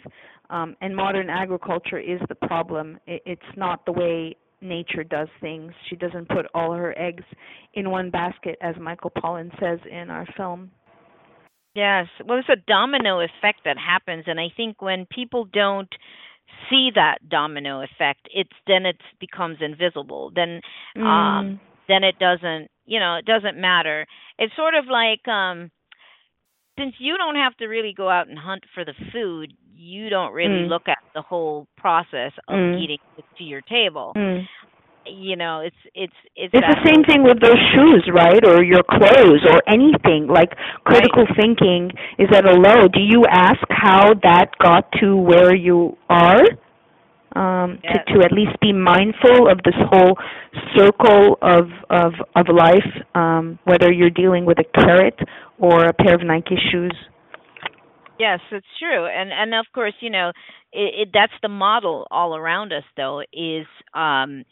um 0.50 0.76
and 0.82 0.96
modern 0.96 1.30
agriculture 1.30 2.00
is 2.00 2.20
the 2.30 2.36
problem. 2.36 3.00
It, 3.08 3.22
it's 3.26 3.58
not 3.58 3.86
the 3.86 3.94
way 3.94 4.36
nature 4.62 5.06
does 5.06 5.30
things. 5.40 5.72
She 5.90 5.96
doesn't 5.96 6.28
put 6.28 6.46
all 6.54 6.74
her 6.74 6.94
eggs 7.00 7.24
in 7.74 7.90
one 7.90 8.10
basket 8.10 8.58
as 8.62 8.76
michael 8.80 9.12
pollan 9.12 9.50
says 9.60 9.80
in 9.90 10.10
our 10.10 10.28
film 10.36 10.72
Yes. 11.76 12.08
Well, 12.26 12.40
it's 12.40 12.50
a 12.50 12.56
domino 12.68 13.20
effect 13.20 13.62
that 13.66 13.78
happens. 13.78 14.26
And 14.28 14.40
I 14.40 14.48
think 14.56 14.82
when 14.82 15.06
people 15.06 15.46
don't 15.46 15.90
see 16.70 16.90
that 16.96 17.20
domino 17.30 17.82
effect, 17.82 18.28
it's 18.34 18.50
then 18.68 18.86
it 18.86 18.98
becomes 19.20 19.58
invisible. 19.62 20.32
Then 20.36 20.62
um, 20.98 21.04
Mm. 21.06 21.60
then 21.88 22.04
it 22.04 22.18
doesn't 22.20 22.70
you 22.86 23.00
know 23.00 23.16
it 23.16 23.26
doesn't 23.26 23.58
matter. 23.58 24.06
It's 24.38 24.56
sort 24.56 24.74
of 24.76 24.86
like 24.88 25.28
um, 25.28 25.72
since 26.78 26.96
you 27.00 27.18
don't 27.18 27.36
have 27.36 27.56
to 27.58 27.68
really 27.68 27.94
go 27.94 28.10
out 28.10 28.28
and 28.28 28.38
hunt 28.38 28.64
for 28.74 28.84
the 28.86 28.94
food, 29.12 29.54
you 29.74 30.10
don't 30.10 30.34
really 30.34 30.64
Mm. 30.64 30.70
look 30.70 30.88
at 30.88 30.98
the 31.14 31.22
whole 31.22 31.68
process 31.78 32.32
of 32.48 32.56
Mm. 32.56 32.82
getting 32.82 33.00
it 33.18 33.26
to 33.38 33.44
your 33.44 33.62
table. 33.62 34.14
Mm. 34.16 34.48
You 35.06 35.36
know, 35.36 35.62
it's 35.62 35.76
it's 35.96 36.14
it's 36.36 36.54
It's 36.54 36.68
the 36.68 36.82
same 36.86 37.04
thing 37.04 37.24
with 37.24 37.40
those 37.42 37.58
shoes, 37.74 38.08
right? 38.14 38.46
Or 38.46 38.64
your 38.64 38.84
clothes 38.84 39.44
or 39.50 39.62
anything. 39.68 40.28
Like 40.28 40.52
critical 40.84 41.26
thinking 41.36 41.92
is 42.20 42.28
at 42.34 42.46
a 42.46 42.54
low. 42.54 42.88
Do 42.88 43.00
you 43.02 43.26
ask 43.30 43.60
how 43.70 44.14
that 44.24 44.52
got 44.62 44.92
to 45.02 45.16
where 45.16 45.56
you 45.56 45.98
are? 46.10 46.44
Um, 47.36 47.80
Yes. 47.84 48.04
to, 48.08 48.14
to 48.20 48.26
at 48.26 48.32
least 48.32 48.60
be 48.60 48.74
mindful 48.74 49.50
of 49.50 49.60
this 49.64 49.76
whole 49.90 50.18
circle 50.76 51.38
of 51.42 51.70
of 51.90 52.14
of 52.36 52.46
life, 52.50 52.90
um, 53.16 53.60
whether 53.66 53.92
you're 53.92 54.10
dealing 54.10 54.46
with 54.46 54.58
a 54.60 54.64
carrot 54.82 55.18
or 55.60 55.86
a 55.86 55.94
pair 55.94 56.16
of 56.16 56.22
Nike 56.24 56.58
shoes. 56.72 56.96
Yes, 58.20 58.40
it's 58.52 58.68
true, 58.80 59.06
and 59.06 59.32
and 59.32 59.54
of 59.54 59.66
course, 59.74 59.94
you 60.02 60.10
know, 60.10 60.30
it, 60.74 61.08
it 61.08 61.10
that's 61.14 61.34
the 61.42 61.48
model 61.50 62.06
all 62.12 62.36
around 62.36 62.74
us, 62.74 62.84
though, 62.98 63.22
is 63.32 63.66
um, 63.94 64.44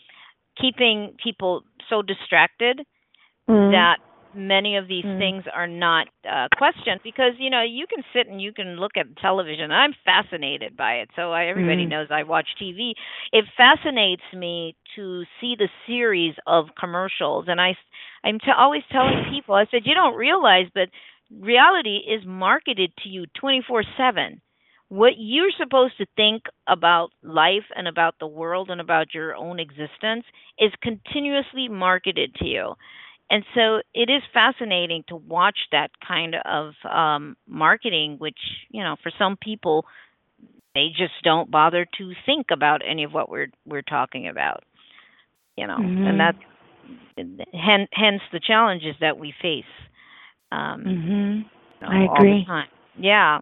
keeping 0.61 1.15
people 1.23 1.63
so 1.89 2.01
distracted 2.01 2.81
Mm. 3.49 3.71
that 3.71 3.97
many 4.33 4.75
of 4.77 4.87
these 4.87 5.05
Mm. 5.05 5.17
things 5.17 5.43
are 5.53 5.67
not 5.67 6.07
uh, 6.29 6.47
questioned 6.57 6.99
because 7.03 7.33
you 7.39 7.49
know 7.49 7.61
you 7.63 7.85
can 7.87 8.03
sit 8.13 8.27
and 8.27 8.41
you 8.41 8.53
can 8.53 8.75
look 8.77 8.91
at 8.97 9.05
television. 9.17 9.71
I'm 9.71 9.93
fascinated 10.05 10.75
by 10.77 10.95
it, 10.95 11.09
so 11.15 11.31
I, 11.31 11.45
everybody 11.45 11.85
Mm. 11.85 11.89
knows 11.89 12.07
I 12.11 12.23
watch 12.23 12.47
TV. 12.61 12.93
It 13.31 13.45
fascinates 13.55 14.23
me 14.33 14.75
to 14.95 15.23
see 15.39 15.55
the 15.57 15.69
series 15.87 16.35
of 16.45 16.67
commercials, 16.79 17.45
and 17.47 17.59
I 17.61 17.75
I'm 18.23 18.39
t- 18.39 18.51
always 18.55 18.83
telling 18.91 19.25
people 19.31 19.55
I 19.55 19.65
said 19.71 19.85
you 19.85 19.93
don't 19.95 20.15
realize, 20.15 20.67
but 20.73 20.89
reality 21.39 21.97
is 21.97 22.23
marketed 22.25 22.91
to 23.03 23.09
you 23.09 23.25
24 23.39 23.83
seven. 23.97 24.41
What 24.89 25.13
you're 25.17 25.51
supposed 25.57 25.97
to 25.97 26.05
think 26.15 26.43
about 26.67 27.09
life 27.23 27.65
and 27.75 27.87
about 27.87 28.15
the 28.19 28.27
world 28.27 28.69
and 28.69 28.79
about 28.79 29.13
your 29.13 29.35
own 29.35 29.59
existence 29.59 30.25
is 30.57 30.71
continuously 30.81 31.67
marketed 31.67 32.33
to 32.35 32.45
you 32.45 32.73
and 33.29 33.43
so 33.53 33.81
it 33.93 34.09
is 34.09 34.21
fascinating 34.33 35.03
to 35.09 35.15
watch 35.17 35.57
that 35.71 35.91
kind 36.07 36.35
of 36.45 36.73
um 36.89 37.35
marketing 37.47 38.15
which 38.19 38.37
you 38.69 38.83
know 38.83 38.95
for 39.03 39.11
some 39.17 39.37
people 39.41 39.85
they 40.75 40.87
just 40.89 41.13
don't 41.23 41.51
bother 41.51 41.85
to 41.97 42.13
think 42.25 42.47
about 42.51 42.81
any 42.87 43.03
of 43.03 43.13
what 43.13 43.29
we're 43.29 43.47
we're 43.65 43.81
talking 43.81 44.27
about 44.27 44.63
you 45.57 45.67
know 45.67 45.79
Mhm. 45.79 46.07
and 46.07 46.19
that's 46.19 46.37
hen- 47.53 47.87
hence 47.93 48.21
the 48.31 48.39
challenges 48.39 48.95
that 49.01 49.17
we 49.17 49.33
face 49.41 49.65
um 50.51 50.83
Mhm. 50.85 51.45
know, 51.81 51.87
I 51.89 52.03
all 52.05 52.15
agree. 52.15 52.41
the 52.41 52.45
time. 52.45 52.69
Yeah. 52.97 53.39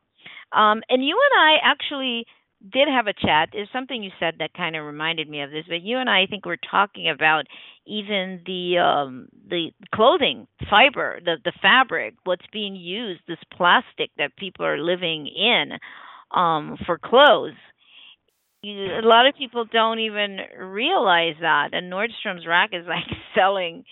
Um, 0.56 0.82
and 0.90 1.04
you 1.04 1.20
and 1.20 1.42
I 1.42 1.72
actually 1.72 2.26
did 2.72 2.88
have 2.88 3.08
a 3.08 3.14
chat. 3.14 3.50
There's 3.52 3.70
something 3.72 4.02
you 4.02 4.12
said 4.20 4.36
that 4.40 4.54
kind 4.54 4.76
of 4.76 4.86
reminded 4.86 5.30
me 5.30 5.42
of 5.42 5.52
this, 5.52 5.66
but 5.68 5.82
you 5.82 5.98
and 6.00 6.10
I, 6.10 6.24
I 6.24 6.26
think 6.28 6.46
we're 6.46 6.58
talking 6.72 7.10
about 7.10 7.46
even 7.86 8.42
the 8.46 8.80
um, 8.80 9.28
the 9.48 9.72
clothing 9.94 10.48
fiber, 10.70 11.20
the 11.24 11.36
the 11.44 11.54
fabric, 11.62 12.16
what's 12.24 12.46
being 12.52 12.76
used, 12.76 13.22
this 13.28 13.38
plastic 13.54 14.10
that 14.18 14.36
people 14.38 14.66
are 14.66 14.80
living 14.80 15.28
in 15.28 15.78
um, 16.36 16.78
for 16.86 16.98
clothes. 16.98 17.54
You, 18.64 18.86
a 18.86 19.06
lot 19.06 19.28
of 19.28 19.36
people 19.36 19.66
don't 19.72 20.00
even 20.00 20.40
realize 20.58 21.36
that, 21.42 21.70
and 21.74 21.92
Nordstrom's 21.92 22.48
rack 22.48 22.72
is 22.74 22.88
like 22.88 23.06
selling 23.36 23.84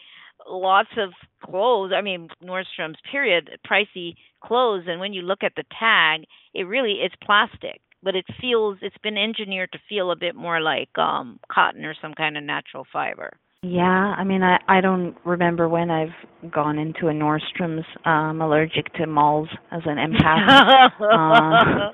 lots 0.48 0.90
of 0.98 1.12
clothes. 1.44 1.92
I 1.96 2.02
mean, 2.02 2.30
Nordstrom's 2.44 3.00
period, 3.12 3.50
pricey 3.70 4.16
clothes, 4.44 4.86
and 4.88 5.00
when 5.00 5.14
you 5.14 5.22
look 5.22 5.44
at 5.44 5.54
the 5.56 5.64
tag, 5.80 6.26
it 6.54 6.64
really 6.64 7.00
it's 7.04 7.16
plastic, 7.24 7.82
but 8.02 8.16
it 8.16 8.26
feels 8.40 8.78
it's 8.82 8.98
been 9.04 9.18
engineered 9.18 9.72
to 9.72 9.80
feel 9.90 10.12
a 10.12 10.16
bit 10.16 10.36
more 10.36 10.62
like 10.62 10.96
um 10.98 11.40
cotton 11.52 11.86
or 11.86 11.96
some 12.02 12.14
kind 12.14 12.38
of 12.38 12.44
natural 12.44 12.86
fiber. 12.92 13.34
Yeah, 13.62 13.84
I 14.18 14.26
mean, 14.26 14.44
I 14.44 14.58
I 14.68 14.82
don't 14.82 15.16
remember 15.26 15.70
when 15.70 15.90
I've 15.90 16.52
gone 16.52 16.78
into 16.78 17.08
a 17.08 17.14
Nordstrom's. 17.14 17.86
Um, 18.06 18.42
allergic 18.42 18.94
to 18.96 19.08
malls 19.08 19.50
as 19.72 19.82
an 19.86 19.98
empath. 19.98 20.92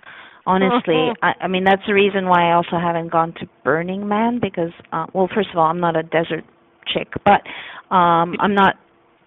Uh, 0.49 0.51
honestly, 0.51 1.09
I, 1.21 1.33
I 1.41 1.47
mean 1.47 1.63
that's 1.63 1.81
the 1.85 1.93
reason 1.93 2.27
why 2.27 2.49
I 2.49 2.53
also 2.55 2.79
haven't 2.81 3.11
gone 3.11 3.33
to 3.39 3.47
Burning 3.63 4.07
Man 4.07 4.39
because, 4.41 4.71
uh, 4.91 5.05
well, 5.13 5.29
first 5.33 5.49
of 5.51 5.57
all, 5.57 5.65
I'm 5.65 5.79
not 5.79 5.95
a 5.95 6.03
desert 6.03 6.43
chick, 6.91 7.09
but 7.23 7.41
um, 7.91 8.35
I'm 8.39 8.55
not. 8.55 8.75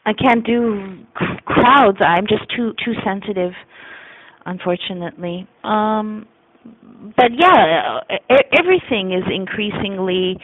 I 0.04 0.12
can't 0.12 0.44
do 0.44 1.04
crowds. 1.44 1.98
I'm 2.00 2.26
just 2.26 2.44
too 2.56 2.72
too 2.84 2.92
sensitive, 3.04 3.52
unfortunately. 4.46 5.46
Um, 5.62 6.26
but 7.16 7.30
yeah, 7.38 8.00
everything 8.52 9.12
is 9.12 9.24
increasingly 9.32 10.38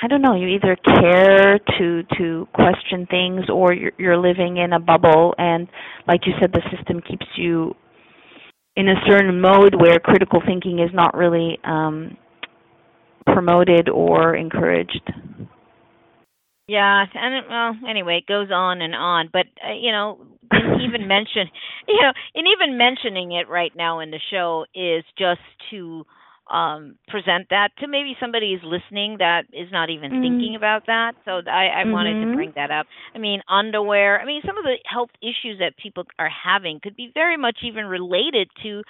I 0.00 0.06
don't 0.06 0.22
know, 0.22 0.34
you 0.34 0.48
either 0.48 0.76
care 1.00 1.58
to 1.78 2.02
to 2.18 2.48
question 2.54 3.06
things 3.10 3.46
or 3.52 3.72
you're 3.72 3.92
you're 3.98 4.16
living 4.18 4.58
in 4.58 4.72
a 4.72 4.80
bubble 4.80 5.34
and 5.38 5.66
like 6.06 6.20
you 6.26 6.34
said 6.40 6.52
the 6.52 6.62
system 6.74 7.00
keeps 7.00 7.26
you 7.36 7.74
in 8.76 8.88
a 8.88 8.94
certain 9.08 9.40
mode 9.40 9.74
where 9.74 9.98
critical 9.98 10.40
thinking 10.46 10.78
is 10.78 10.90
not 10.92 11.16
really 11.16 11.58
um 11.64 12.16
promoted 13.26 13.88
or 13.88 14.36
encouraged. 14.36 15.12
Yeah, 16.68 17.06
and 17.14 17.34
it, 17.34 17.44
well, 17.48 17.74
anyway, 17.88 18.18
it 18.18 18.26
goes 18.26 18.50
on 18.52 18.82
and 18.82 18.94
on. 18.94 19.30
But 19.32 19.46
uh, 19.66 19.72
you 19.74 19.90
know, 19.90 20.20
even 20.80 21.08
mention, 21.08 21.48
you 21.88 22.00
know, 22.02 22.12
and 22.34 22.46
even 22.46 22.78
mentioning 22.78 23.32
it 23.32 23.48
right 23.48 23.72
now 23.74 24.00
in 24.00 24.10
the 24.10 24.20
show 24.30 24.66
is 24.74 25.04
just 25.18 25.40
to 25.70 26.04
um 26.50 26.96
present 27.08 27.46
that 27.50 27.70
to 27.78 27.86
maybe 27.86 28.16
somebody 28.20 28.52
who's 28.54 28.64
listening 28.64 29.16
that 29.18 29.42
is 29.52 29.68
not 29.72 29.90
even 29.90 30.12
Mhm. 30.12 30.20
thinking 30.20 30.54
about 30.56 30.84
that. 30.86 31.12
So 31.24 31.42
I, 31.46 31.82
I 31.82 31.84
wanted 31.84 32.20
to 32.20 32.26
Mhm. 32.26 32.32
bring 32.34 32.52
that 32.56 32.70
up. 32.70 32.86
I 33.14 33.18
mean, 33.18 33.40
underwear. 33.48 34.20
I 34.20 34.24
mean, 34.26 34.42
some 34.46 34.58
of 34.58 34.64
the 34.64 34.76
health 34.86 35.10
issues 35.22 35.58
that 35.60 35.76
people 35.82 36.04
are 36.18 36.30
having 36.30 36.80
could 36.82 36.96
be 36.96 37.10
very 37.14 37.36
much 37.38 37.58
even 37.64 37.86
related 37.86 38.48
to 38.62 38.82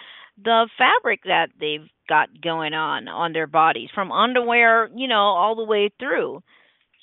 the 0.42 0.68
fabric 0.78 1.22
that 1.24 1.48
they've 1.60 1.88
got 2.08 2.28
going 2.40 2.74
on 2.74 3.08
on 3.08 3.32
their 3.32 3.46
bodies, 3.46 3.90
from 3.94 4.10
underwear, 4.12 4.88
you 4.96 5.08
know, 5.08 5.18
all 5.38 5.54
the 5.56 5.64
way 5.64 5.90
through. 5.98 6.42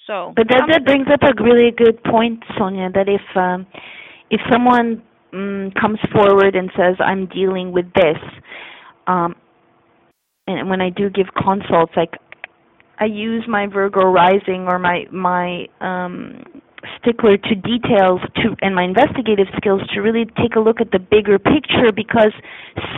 So, 0.07 0.33
But 0.35 0.47
that 0.49 0.67
that 0.69 0.85
brings 0.85 1.07
up 1.11 1.21
a 1.23 1.43
really 1.43 1.71
good 1.71 2.03
point, 2.03 2.43
Sonia. 2.57 2.89
That 2.93 3.09
if 3.09 3.21
um, 3.35 3.65
if 4.29 4.39
someone 4.51 5.01
um, 5.33 5.71
comes 5.79 5.99
forward 6.13 6.55
and 6.55 6.69
says, 6.77 6.95
"I'm 6.99 7.25
dealing 7.27 7.71
with 7.71 7.85
this," 7.95 8.17
um, 9.07 9.35
and 10.47 10.69
when 10.69 10.79
I 10.79 10.89
do 10.89 11.09
give 11.09 11.27
consults, 11.35 11.93
like 11.97 12.13
I 12.99 13.05
use 13.05 13.45
my 13.47 13.65
Virgo 13.65 14.03
rising 14.03 14.67
or 14.67 14.77
my 14.77 15.05
my 15.11 15.65
um, 15.81 16.43
stickler 17.01 17.37
to 17.37 17.55
details 17.55 18.21
to 18.41 18.55
and 18.61 18.75
my 18.75 18.83
investigative 18.83 19.47
skills 19.57 19.81
to 19.93 20.01
really 20.01 20.25
take 20.41 20.55
a 20.55 20.59
look 20.59 20.81
at 20.81 20.91
the 20.91 20.99
bigger 20.99 21.39
picture 21.39 21.91
because 21.95 22.33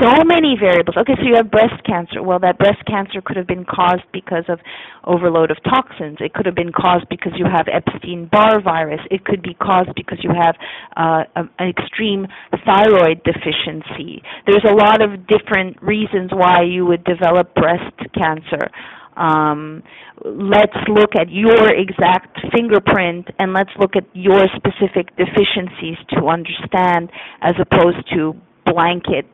so 0.02 0.24
many 0.26 0.56
variables. 0.60 0.98
Okay, 0.98 1.14
so 1.18 1.24
you 1.24 1.36
have 1.36 1.52
breast 1.52 1.84
cancer. 1.86 2.24
Well, 2.24 2.40
that 2.40 2.58
breast 2.58 2.84
cancer 2.88 3.22
could 3.22 3.38
have 3.38 3.48
been 3.48 3.66
caused 3.66 4.04
because 4.14 4.46
of 4.50 4.60
overload 5.06 5.52
of 5.52 5.58
toxins. 5.64 6.18
It 6.20 6.34
could 6.34 6.46
have 6.46 6.56
been 6.56 6.72
caused 6.72 7.08
because 7.10 7.34
you 7.38 7.46
have 7.46 7.68
Epstein-Barr 7.72 8.62
virus. 8.62 9.02
It 9.12 9.26
could 9.26 9.42
be 9.42 9.54
caused 9.54 9.94
because 9.96 10.20
you 10.22 10.32
have 10.32 10.56
uh, 10.96 11.24
a- 11.36 11.50
an 11.60 11.70
extreme 11.70 12.28
thyroid 12.66 13.22
deficiency. 13.24 14.22
There's 14.46 14.66
a 14.68 14.74
lot 14.76 15.02
of 15.02 15.28
different 15.28 15.82
reasons 15.82 16.32
why 16.34 16.64
you 16.64 16.86
would 16.86 17.04
develop 17.04 17.54
breast 17.56 17.96
cancer. 18.14 18.70
Um, 19.18 19.84
let's 20.24 20.78
look 20.88 21.16
at 21.20 21.30
your 21.30 21.70
exact 21.74 22.40
fingerprint 22.54 23.28
and 23.40 23.54
let's 23.54 23.72
look 23.80 23.96
at 23.96 24.04
your 24.14 24.46
specific 24.56 25.16
deficiencies 25.18 25.98
to 26.10 26.28
understand 26.28 27.12
as 27.42 27.56
opposed 27.60 28.08
to 28.14 28.34
blanket. 28.66 29.26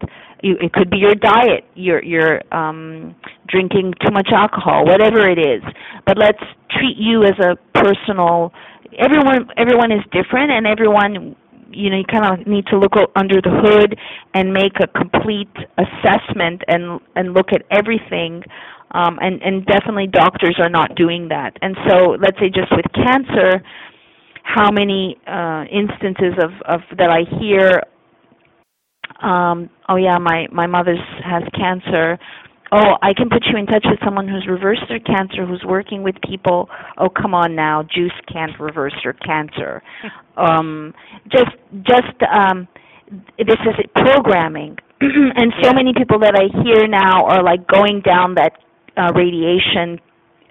You, 0.41 0.57
it 0.59 0.73
could 0.73 0.89
be 0.89 0.97
your 0.97 1.15
diet 1.15 1.63
you're 1.73 2.03
you're 2.03 2.41
um 2.53 3.15
drinking 3.47 3.93
too 4.05 4.11
much 4.11 4.27
alcohol 4.33 4.85
whatever 4.85 5.27
it 5.29 5.39
is. 5.39 5.63
But 6.05 6.17
let's 6.17 6.43
treat 6.69 6.97
you 6.97 7.23
as 7.23 7.33
a 7.39 7.55
personal 7.79 8.51
everyone 8.99 9.47
everyone 9.57 9.91
is 9.91 10.01
different 10.11 10.51
and 10.51 10.67
everyone 10.67 11.35
you 11.75 11.89
know 11.89 11.97
you 11.97 12.05
kind 12.05 12.25
of 12.39 12.47
need 12.47 12.65
to 12.67 12.77
look 12.77 12.93
under 13.15 13.41
the 13.41 13.49
hood 13.63 13.97
and 14.33 14.53
make 14.53 14.73
a 14.81 14.87
complete 14.87 15.51
assessment 15.77 16.61
and 16.67 16.99
and 17.15 17.33
look 17.33 17.47
at 17.53 17.63
everything 17.71 18.43
um 18.91 19.17
and 19.21 19.41
and 19.41 19.65
definitely 19.65 20.07
doctors 20.07 20.55
are 20.59 20.69
not 20.69 20.95
doing 20.95 21.27
that. 21.29 21.57
And 21.61 21.75
so 21.87 22.17
let's 22.19 22.37
say 22.39 22.49
just 22.49 22.71
with 22.71 22.85
cancer 22.93 23.61
how 24.43 24.71
many 24.71 25.17
uh 25.27 25.65
instances 25.71 26.33
of 26.43 26.51
of 26.65 26.81
that 26.97 27.09
I 27.09 27.23
hear 27.39 27.81
um 29.21 29.69
oh 29.89 29.95
yeah 29.95 30.17
my 30.17 30.47
my 30.51 30.67
mother's 30.67 30.99
has 31.23 31.43
cancer 31.55 32.17
oh, 32.73 32.97
I 33.01 33.13
can 33.13 33.29
put 33.29 33.43
you 33.45 33.57
in 33.57 33.65
touch 33.67 33.85
with 33.87 33.99
someone 34.03 34.27
who's 34.27 34.47
reversed 34.49 34.81
their 34.89 34.99
cancer, 34.99 35.45
who's 35.45 35.63
working 35.65 36.01
with 36.03 36.15
people. 36.27 36.69
Oh, 36.97 37.07
come 37.09 37.33
on 37.33 37.55
now, 37.55 37.83
juice 37.83 38.11
can't 38.31 38.51
reverse 38.59 38.95
your 39.03 39.13
cancer. 39.13 39.81
um, 40.37 40.93
just, 41.31 41.51
just 41.83 42.17
um, 42.33 42.67
this 43.37 43.57
is 43.69 43.75
programming, 43.95 44.77
and 45.01 45.53
so 45.61 45.69
Yeah. 45.69 45.73
many 45.73 45.93
people 45.93 46.19
that 46.19 46.33
I 46.35 46.49
hear 46.63 46.87
now 46.87 47.25
are 47.25 47.43
like 47.43 47.67
going 47.67 48.01
down 48.01 48.35
that 48.35 48.53
uh, 48.97 49.11
radiation 49.15 49.99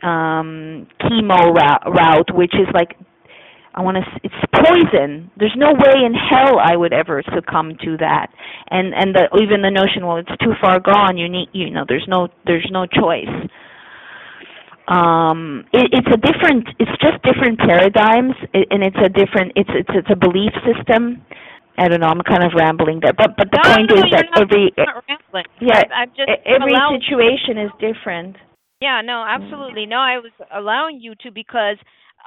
um, 0.03 0.87
chemo 1.01 1.55
route, 1.55 1.83
route, 1.87 2.35
which 2.35 2.55
is 2.55 2.67
like 2.75 2.97
I 3.75 3.81
want 3.81 3.97
to. 3.97 4.05
It's 4.23 4.35
poison. 4.53 5.31
There's 5.37 5.57
no 5.57 5.73
way 5.73 6.05
in 6.05 6.13
hell 6.13 6.59
I 6.61 6.77
would 6.77 6.93
ever 6.93 7.23
succumb 7.35 7.77
to 7.85 7.97
that. 7.99 8.29
And 8.71 8.93
and 8.95 9.15
the, 9.15 9.29
even 9.41 9.63
the 9.63 9.71
notion, 9.71 10.07
well, 10.07 10.19
it's 10.19 10.37
too 10.43 10.53
far 10.61 10.79
gone. 10.79 11.17
You 11.17 11.29
need, 11.29 11.49
you 11.53 11.71
know, 11.71 11.85
there's 11.89 12.05
no 12.07 12.29
there's 12.45 12.69
no 12.71 12.87
choice. 12.87 13.33
Um, 14.89 15.65
it, 15.73 15.89
it's 15.93 16.11
a 16.13 16.21
different. 16.21 16.69
It's 16.79 16.93
just 17.01 17.23
different 17.25 17.59
paradigms, 17.61 18.35
and 18.53 18.85
it's 18.85 18.99
a 19.01 19.09
different. 19.09 19.53
It's 19.57 19.71
it's 19.73 19.91
it's 19.95 20.11
a 20.11 20.17
belief 20.17 20.53
system. 20.69 21.25
I 21.79 21.89
don't 21.89 22.01
know. 22.01 22.13
I'm 22.13 22.21
kind 22.21 22.45
of 22.45 22.53
rambling 22.55 23.01
there, 23.01 23.15
but 23.17 23.37
but 23.39 23.49
the 23.51 23.57
no, 23.57 23.73
point 23.73 23.89
no, 23.89 23.97
is 23.97 24.11
that 24.13 24.27
not, 24.37 24.43
every 24.43 24.69
you're 24.77 24.85
not 24.85 25.05
rambling. 25.09 25.49
yeah 25.65 25.81
I, 25.89 26.05
I'm 26.05 26.09
just 26.13 26.29
every 26.45 26.77
situation 27.01 27.57
is 27.57 27.73
different. 27.81 28.37
Yeah, 28.83 29.01
no, 29.01 29.25
absolutely. 29.25 29.87
No, 29.87 29.97
I 29.97 30.19
was 30.19 30.33
allowing 30.53 31.01
you 31.01 31.15
to 31.23 31.31
because 31.31 31.79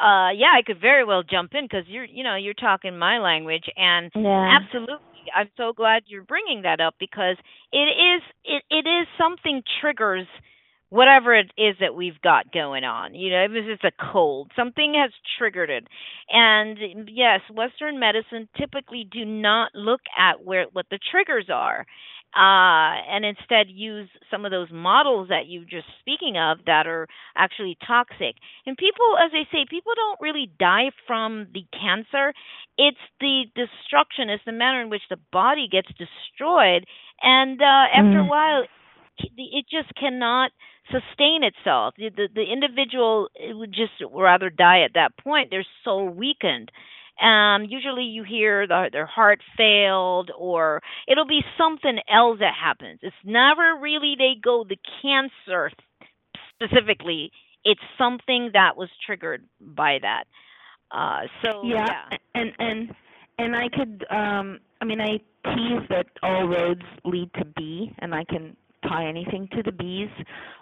uh 0.02 0.32
yeah, 0.36 0.54
I 0.56 0.62
could 0.66 0.82
very 0.82 1.04
well 1.06 1.24
jump 1.24 1.54
in 1.54 1.66
because 1.66 1.86
you're 1.88 2.06
you 2.06 2.24
know, 2.24 2.36
you're 2.36 2.54
talking 2.54 2.98
my 2.98 3.20
language 3.20 3.66
and 3.76 4.12
Yeah. 4.16 4.58
absolutely 4.60 5.02
I'm 5.36 5.50
so 5.58 5.74
glad 5.74 6.04
you're 6.08 6.24
bringing 6.24 6.62
that 6.64 6.80
up 6.80 6.96
because 7.00 7.38
it 7.72 7.78
is 7.78 8.22
it 8.44 8.64
it 8.70 8.88
is 8.88 9.08
something 9.18 9.64
triggers 9.82 10.28
whatever 10.90 11.34
it 11.34 11.52
is 11.58 11.76
that 11.80 11.96
we've 11.96 12.22
got 12.22 12.52
going 12.52 12.84
on. 12.84 13.16
You 13.16 13.32
know, 13.32 13.44
if 13.46 13.52
it's 13.54 13.84
a 13.84 13.92
cold, 14.14 14.52
something 14.56 14.94
has 14.96 15.12
triggered 15.38 15.70
it. 15.70 15.88
And 16.30 16.78
yes, 17.12 17.42
Western 17.52 18.00
medicine 18.00 18.48
typically 18.58 19.08
do 19.12 19.26
not 19.26 19.72
look 19.74 20.02
at 20.18 20.44
where 20.46 20.66
what 20.72 20.86
the 20.92 21.00
triggers 21.12 21.48
are 21.52 21.86
uh, 22.36 23.00
and 23.10 23.24
instead 23.26 23.68
use 23.70 24.10
some 24.30 24.46
of 24.46 24.52
those 24.52 24.70
models 24.72 25.30
that 25.30 25.48
you're 25.48 25.64
just 25.64 25.88
speaking 26.00 26.38
of 26.38 26.60
that 26.66 26.86
are 26.88 27.08
actually 27.38 27.78
toxic. 27.88 28.36
And 28.66 28.78
people, 28.78 29.18
as 29.24 29.32
I 29.34 29.44
say, 29.52 29.66
people 29.70 29.94
don't 29.96 30.20
really 30.22 30.52
die 30.60 30.92
from 31.08 31.48
the 31.54 31.66
cancer. 31.72 32.34
It's 32.78 32.98
the 33.22 33.46
destruction, 33.56 34.30
it's 34.30 34.44
the 34.46 34.52
manner 34.52 34.82
in 34.82 34.90
which 34.90 35.04
the 35.10 35.20
body 35.32 35.68
gets 35.72 35.88
destroyed, 35.98 36.86
and 37.22 37.62
uh, 37.62 37.86
after 37.96 38.20
a 38.20 38.26
Mm. 38.26 38.30
while, 38.30 38.66
it 39.18 39.66
just 39.72 39.94
cannot 39.96 40.52
sustain 40.92 41.44
itself. 41.44 41.96
The, 41.98 42.10
the 42.10 42.28
the 42.34 42.44
individual 42.52 43.30
would 43.40 43.72
just 43.72 43.94
rather 44.12 44.50
die 44.50 44.82
at 44.82 44.94
that 44.96 45.18
point. 45.18 45.50
They're 45.50 45.66
so 45.84 46.04
weakened. 46.04 46.72
Um, 47.22 47.66
usually 47.70 48.04
you 48.04 48.24
hear 48.24 48.68
the, 48.68 48.90
their 48.92 49.06
heart 49.06 49.40
failed, 49.58 50.32
or 50.38 50.82
it'll 51.08 51.28
be 51.28 51.42
something 51.58 52.00
else 52.10 52.40
that 52.40 52.54
happens. 52.62 53.00
It's 53.02 53.16
never 53.24 53.78
really 53.82 54.16
they 54.18 54.34
go 54.42 54.66
the 54.68 54.78
cancer 55.02 55.72
specifically. 56.54 57.32
It's 57.64 57.82
something 57.98 58.52
that 58.54 58.78
was 58.78 58.90
triggered 59.06 59.44
by 59.60 60.00
that. 60.02 60.26
Uh, 60.92 61.22
so 61.44 61.64
yeah, 61.64 61.86
yeah. 62.12 62.18
and 62.36 62.52
and 62.60 62.94
and 63.38 63.56
I 63.56 63.70
could 63.70 64.06
um 64.10 64.60
I 64.82 64.86
mean 64.86 65.02
I 65.02 65.18
tease 65.46 65.88
that 65.90 66.08
all 66.22 66.48
roads 66.48 66.84
lead 67.04 67.34
to 67.36 67.46
B 67.46 67.92
and 68.00 68.14
I 68.14 68.24
can 68.24 68.56
tie 68.88 69.08
anything 69.08 69.48
to 69.56 69.64
the 69.64 69.72
bees 69.72 70.10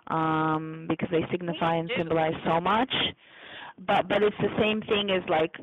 um 0.07 0.85
because 0.87 1.09
they 1.11 1.25
signify 1.29 1.75
and 1.75 1.91
symbolize 1.97 2.33
so 2.45 2.61
much 2.61 2.93
but 3.85 4.07
but 4.07 4.23
it's 4.23 4.35
the 4.39 4.53
same 4.59 4.81
thing 4.81 5.09
as 5.09 5.27
like 5.29 5.55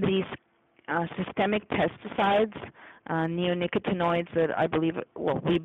these 0.00 0.24
uh, 0.88 1.06
systemic 1.16 1.68
pesticides 1.68 2.56
uh, 3.10 3.26
neonicotinoids 3.26 4.32
that 4.34 4.56
I 4.56 4.66
believe 4.66 4.94
well 5.16 5.40
we 5.44 5.60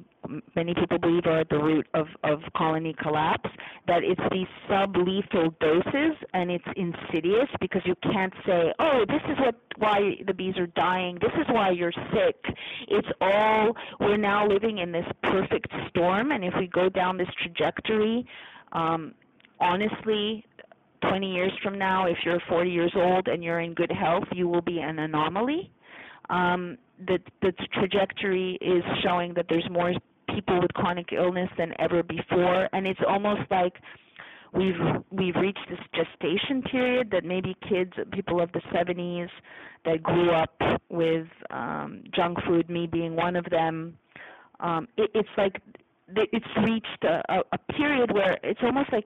many 0.55 0.73
people 0.73 0.97
believe 0.97 1.25
are 1.25 1.41
at 1.41 1.49
the 1.49 1.59
root 1.59 1.87
of 1.93 2.07
of 2.23 2.39
colony 2.55 2.95
collapse 2.99 3.49
that 3.87 4.03
it's 4.03 4.21
these 4.31 4.47
sublethal 4.67 5.57
doses 5.59 6.17
and 6.33 6.49
it's 6.49 6.65
insidious 6.75 7.47
because 7.59 7.83
you 7.85 7.95
can't 8.01 8.33
say, 8.45 8.73
oh, 8.79 9.05
this 9.07 9.21
is 9.29 9.37
what 9.39 9.55
why 9.77 10.15
the 10.25 10.33
bees 10.33 10.57
are 10.57 10.67
dying. 10.67 11.19
This 11.21 11.33
is 11.39 11.45
why 11.49 11.69
you're 11.71 11.93
sick. 12.13 12.43
It's 12.87 13.07
all 13.21 13.75
we're 13.99 14.17
now 14.17 14.47
living 14.47 14.79
in 14.79 14.91
this 14.91 15.05
perfect 15.23 15.71
storm, 15.89 16.31
and 16.31 16.43
if 16.43 16.53
we 16.57 16.67
go 16.67 16.89
down 16.89 17.17
this 17.17 17.29
trajectory, 17.41 18.25
um, 18.71 19.13
honestly. 19.59 20.45
20 21.09 21.31
years 21.33 21.51
from 21.63 21.77
now, 21.77 22.05
if 22.05 22.17
you're 22.25 22.41
40 22.47 22.69
years 22.69 22.91
old 22.95 23.27
and 23.27 23.43
you're 23.43 23.59
in 23.59 23.73
good 23.73 23.91
health, 23.91 24.25
you 24.33 24.47
will 24.47 24.61
be 24.61 24.79
an 24.79 24.99
anomaly. 24.99 25.71
Um, 26.29 26.77
the, 27.07 27.19
the 27.41 27.51
trajectory 27.73 28.57
is 28.61 28.83
showing 29.03 29.33
that 29.35 29.45
there's 29.49 29.67
more 29.69 29.93
people 30.33 30.59
with 30.61 30.73
chronic 30.73 31.09
illness 31.11 31.49
than 31.57 31.73
ever 31.79 32.03
before, 32.03 32.67
and 32.73 32.87
it's 32.87 32.99
almost 33.07 33.41
like 33.51 33.73
we've 34.53 34.79
we've 35.11 35.35
reached 35.35 35.67
this 35.69 35.79
gestation 35.93 36.61
period 36.63 37.09
that 37.11 37.23
maybe 37.25 37.55
kids, 37.69 37.91
people 38.11 38.41
of 38.41 38.51
the 38.53 38.61
70s 38.73 39.29
that 39.83 40.01
grew 40.01 40.31
up 40.31 40.59
with 40.89 41.27
um, 41.51 42.03
junk 42.15 42.37
food, 42.47 42.69
me 42.69 42.87
being 42.87 43.15
one 43.15 43.35
of 43.35 43.45
them, 43.51 43.97
um, 44.59 44.87
it, 44.97 45.11
it's 45.13 45.29
like 45.37 45.61
it's 46.07 46.45
reached 46.67 47.03
a, 47.03 47.21
a, 47.29 47.39
a 47.51 47.73
period 47.73 48.11
where 48.13 48.37
it's 48.43 48.59
almost 48.63 48.91
like 48.91 49.05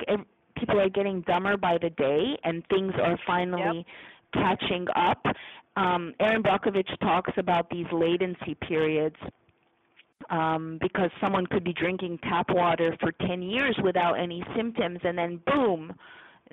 people 0.60 0.80
are 0.80 0.90
getting 0.90 1.22
dumber 1.22 1.58
by 1.58 1.78
the 1.82 1.90
day, 1.92 2.38
and 2.44 2.64
things 2.68 2.94
are 3.02 3.18
finally 3.26 3.86
catching 4.34 4.88
up. 4.96 5.24
Um, 5.76 6.14
Erin 6.20 6.44
Brockovich 6.44 7.00
talks 7.00 7.32
about 7.38 7.70
these 7.70 7.86
latency 7.92 8.56
periods 8.56 9.16
um, 10.30 10.78
because 10.82 11.10
someone 11.22 11.46
could 11.48 11.64
be 11.64 11.74
drinking 11.74 12.20
tap 12.24 12.48
water 12.50 12.96
for 13.00 13.12
10 13.28 13.42
years 13.42 13.78
without 13.84 14.14
any 14.14 14.44
symptoms, 14.56 15.00
and 15.04 15.18
then 15.18 15.42
boom, 15.46 15.94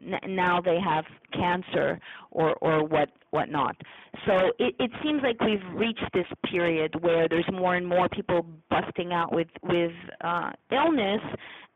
n- 0.00 0.34
now 0.34 0.60
they 0.60 0.78
have 0.80 1.04
cancer 1.32 2.00
or 2.30 2.54
or 2.56 2.84
what 2.84 3.10
whatnot. 3.30 3.76
So 4.26 4.52
it, 4.58 4.74
it 4.78 4.90
seems 5.02 5.22
like 5.22 5.40
we've 5.40 5.64
reached 5.74 6.08
this 6.14 6.26
period 6.50 7.02
where 7.02 7.28
there's 7.28 7.50
more 7.52 7.74
and 7.74 7.86
more 7.86 8.08
people 8.08 8.46
busting 8.70 9.12
out 9.12 9.32
with 9.32 9.48
with 9.62 9.92
uh, 10.22 10.52
illness, 10.70 11.20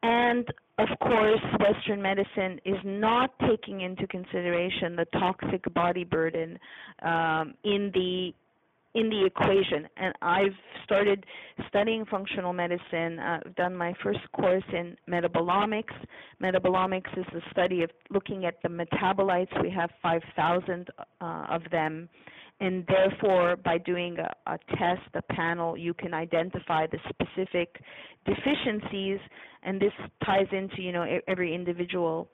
and 0.02 0.46
of 0.82 0.98
course, 1.00 1.40
Western 1.58 2.00
medicine 2.02 2.60
is 2.64 2.76
not 2.84 3.30
taking 3.48 3.80
into 3.82 4.06
consideration 4.06 4.96
the 4.96 5.06
toxic 5.18 5.62
body 5.74 6.04
burden 6.04 6.58
um, 7.02 7.54
in 7.64 7.90
the 7.94 8.32
in 8.94 9.08
the 9.08 9.24
equation. 9.24 9.88
And 9.96 10.14
I've 10.20 10.56
started 10.84 11.24
studying 11.68 12.04
functional 12.06 12.52
medicine. 12.52 13.18
Uh, 13.18 13.38
I've 13.46 13.54
done 13.54 13.76
my 13.76 13.94
first 14.02 14.20
course 14.32 14.64
in 14.72 14.96
metabolomics. 15.08 15.94
Metabolomics 16.42 17.16
is 17.16 17.24
the 17.32 17.40
study 17.52 17.82
of 17.82 17.90
looking 18.10 18.46
at 18.46 18.54
the 18.62 18.68
metabolites. 18.68 19.62
We 19.62 19.70
have 19.70 19.90
5,000 20.02 20.88
uh, 20.98 21.24
of 21.48 21.62
them. 21.70 22.08
And 22.60 22.84
therefore, 22.86 23.56
by 23.56 23.78
doing 23.78 24.18
a, 24.18 24.52
a 24.52 24.58
test, 24.76 25.08
a 25.14 25.22
panel, 25.32 25.76
you 25.76 25.94
can 25.94 26.12
identify 26.12 26.86
the 26.86 26.98
specific 27.08 27.80
deficiencies. 28.26 29.18
And 29.62 29.80
this 29.80 29.92
ties 30.24 30.46
into, 30.52 30.82
you 30.82 30.92
know, 30.92 31.06
every 31.26 31.54
individual 31.54 32.28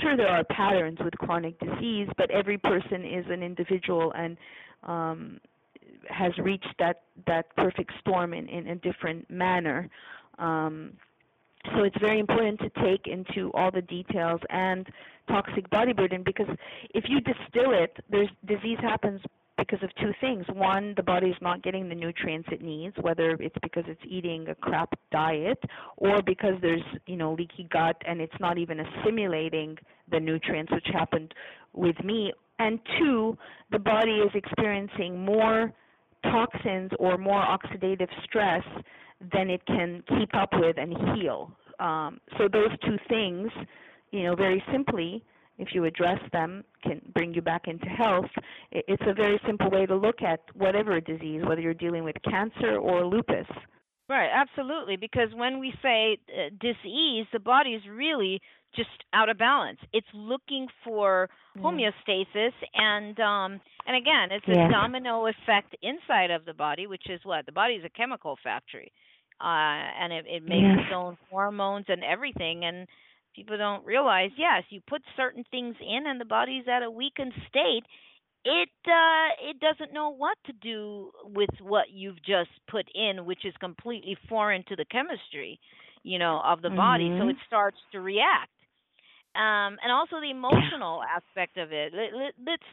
sure 0.00 0.16
there 0.16 0.28
are 0.28 0.44
patterns 0.44 0.98
with 1.02 1.12
chronic 1.14 1.58
disease, 1.58 2.08
but 2.16 2.30
every 2.30 2.58
person 2.58 3.04
is 3.04 3.24
an 3.28 3.42
individual 3.42 4.12
and 4.16 4.36
um, 4.84 5.40
has 6.08 6.32
reached 6.38 6.74
that 6.78 7.02
that 7.26 7.54
perfect 7.56 7.92
storm 8.00 8.32
in, 8.32 8.48
in 8.48 8.68
a 8.68 8.76
different 8.76 9.28
manner. 9.30 9.88
Um, 10.38 10.92
so 11.74 11.84
it's 11.84 11.96
very 12.00 12.18
important 12.18 12.58
to 12.60 12.70
take 12.82 13.06
into 13.06 13.52
all 13.54 13.70
the 13.70 13.82
details 13.82 14.40
and 14.50 14.86
toxic 15.28 15.68
body 15.70 15.92
burden 15.92 16.22
because 16.24 16.48
if 16.94 17.04
you 17.08 17.20
distill 17.20 17.72
it, 17.72 17.96
there's 18.10 18.28
disease 18.46 18.78
happens 18.80 19.20
because 19.58 19.82
of 19.82 19.90
two 20.00 20.12
things. 20.20 20.44
One, 20.52 20.94
the 20.96 21.02
body 21.02 21.28
is 21.28 21.36
not 21.40 21.62
getting 21.62 21.88
the 21.88 21.94
nutrients 21.94 22.48
it 22.50 22.62
needs, 22.62 22.96
whether 23.00 23.32
it's 23.32 23.56
because 23.62 23.84
it's 23.86 24.00
eating 24.08 24.48
a 24.48 24.54
crap 24.54 24.98
diet 25.10 25.58
or 25.96 26.22
because 26.22 26.54
there's, 26.62 26.82
you 27.06 27.16
know, 27.16 27.34
leaky 27.34 27.68
gut 27.70 27.96
and 28.06 28.20
it's 28.20 28.34
not 28.40 28.58
even 28.58 28.80
assimilating 28.80 29.76
the 30.10 30.18
nutrients, 30.18 30.72
which 30.72 30.86
happened 30.92 31.34
with 31.72 32.02
me. 32.04 32.32
And 32.58 32.78
two, 32.98 33.36
the 33.70 33.78
body 33.78 34.18
is 34.18 34.30
experiencing 34.34 35.18
more 35.24 35.72
toxins 36.24 36.90
or 36.98 37.18
more 37.18 37.44
oxidative 37.44 38.08
stress 38.24 38.64
than 39.32 39.50
it 39.50 39.64
can 39.66 40.02
keep 40.08 40.34
up 40.34 40.50
with 40.54 40.76
and 40.78 40.94
heal. 41.16 41.50
Um, 41.78 42.20
so 42.38 42.48
those 42.52 42.70
two 42.84 42.96
things, 43.08 43.50
you 44.10 44.24
know, 44.24 44.34
very 44.34 44.62
simply, 44.72 45.24
if 45.62 45.74
you 45.74 45.84
address 45.84 46.18
them, 46.32 46.64
can 46.82 47.00
bring 47.14 47.32
you 47.34 47.42
back 47.42 47.62
into 47.66 47.86
health. 47.86 48.30
It's 48.70 49.02
a 49.06 49.14
very 49.14 49.40
simple 49.46 49.70
way 49.70 49.86
to 49.86 49.96
look 49.96 50.22
at 50.22 50.40
whatever 50.54 51.00
disease, 51.00 51.42
whether 51.46 51.60
you're 51.60 51.74
dealing 51.74 52.04
with 52.04 52.16
cancer 52.28 52.76
or 52.76 53.04
lupus. 53.04 53.46
Right, 54.08 54.28
absolutely. 54.34 54.96
Because 54.96 55.28
when 55.34 55.58
we 55.58 55.72
say 55.82 56.18
uh, 56.28 56.50
disease, 56.60 57.26
the 57.32 57.38
body 57.38 57.70
is 57.70 57.82
really 57.90 58.40
just 58.74 58.90
out 59.12 59.28
of 59.28 59.38
balance. 59.38 59.78
It's 59.92 60.06
looking 60.12 60.66
for 60.84 61.28
homeostasis, 61.58 62.52
and 62.74 63.18
um, 63.20 63.60
and 63.86 63.96
again, 63.96 64.30
it's 64.30 64.48
a 64.48 64.70
domino 64.70 65.26
effect 65.26 65.76
inside 65.82 66.30
of 66.30 66.44
the 66.44 66.54
body, 66.54 66.86
which 66.86 67.08
is 67.08 67.20
what 67.24 67.46
the 67.46 67.52
body 67.52 67.74
is 67.74 67.84
a 67.84 67.90
chemical 67.90 68.36
factory, 68.42 68.90
uh, 69.40 69.44
and 70.00 70.12
it, 70.12 70.24
it 70.26 70.42
makes 70.42 70.80
its 70.80 70.92
own 70.94 71.16
hormones 71.30 71.86
and 71.88 72.02
everything. 72.02 72.64
And 72.64 72.86
people 73.34 73.56
don't 73.58 73.84
realize, 73.84 74.30
yes, 74.36 74.64
you 74.70 74.80
put 74.88 75.02
certain 75.16 75.44
things 75.50 75.76
in, 75.80 76.06
and 76.06 76.20
the 76.20 76.24
body's 76.24 76.64
at 76.68 76.82
a 76.82 76.90
weakened 76.90 77.32
state 77.48 77.84
it 78.44 78.70
uh 78.86 79.50
it 79.50 79.60
doesn't 79.60 79.92
know 79.92 80.10
what 80.12 80.36
to 80.46 80.52
do 80.52 81.10
with 81.24 81.50
what 81.60 81.90
you've 81.92 82.20
just 82.24 82.50
put 82.68 82.86
in 82.94 83.24
which 83.24 83.44
is 83.44 83.54
completely 83.60 84.16
foreign 84.28 84.64
to 84.68 84.76
the 84.76 84.84
chemistry 84.90 85.60
you 86.02 86.18
know 86.18 86.40
of 86.44 86.62
the 86.62 86.70
body. 86.70 87.04
Mm-hmm. 87.04 87.22
so 87.22 87.28
it 87.28 87.36
starts 87.46 87.78
to 87.92 88.00
react. 88.00 88.50
Um 89.36 89.78
and 89.82 89.92
also 89.92 90.16
the 90.20 90.30
emotional 90.30 91.02
aspect 91.02 91.56
of 91.56 91.72
it. 91.72 91.92
Let, 91.94 92.12
let, 92.18 92.32
let's 92.44 92.68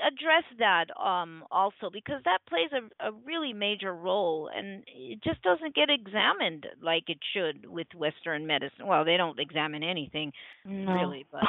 address 0.00 0.44
that 0.58 0.86
um, 0.98 1.44
also 1.50 1.90
because 1.92 2.20
that 2.24 2.38
plays 2.48 2.70
a, 2.72 3.08
a 3.08 3.12
really 3.26 3.52
major 3.52 3.94
role 3.94 4.50
and 4.54 4.82
it 4.86 5.22
just 5.22 5.42
doesn't 5.42 5.74
get 5.74 5.88
examined 5.90 6.66
like 6.82 7.04
it 7.08 7.18
should 7.34 7.70
with 7.70 7.86
Western 7.96 8.46
medicine. 8.46 8.86
Well, 8.86 9.04
they 9.04 9.16
don't 9.16 9.38
examine 9.38 9.82
anything 9.82 10.32
no. 10.64 10.92
really, 10.92 11.26
but 11.32 11.42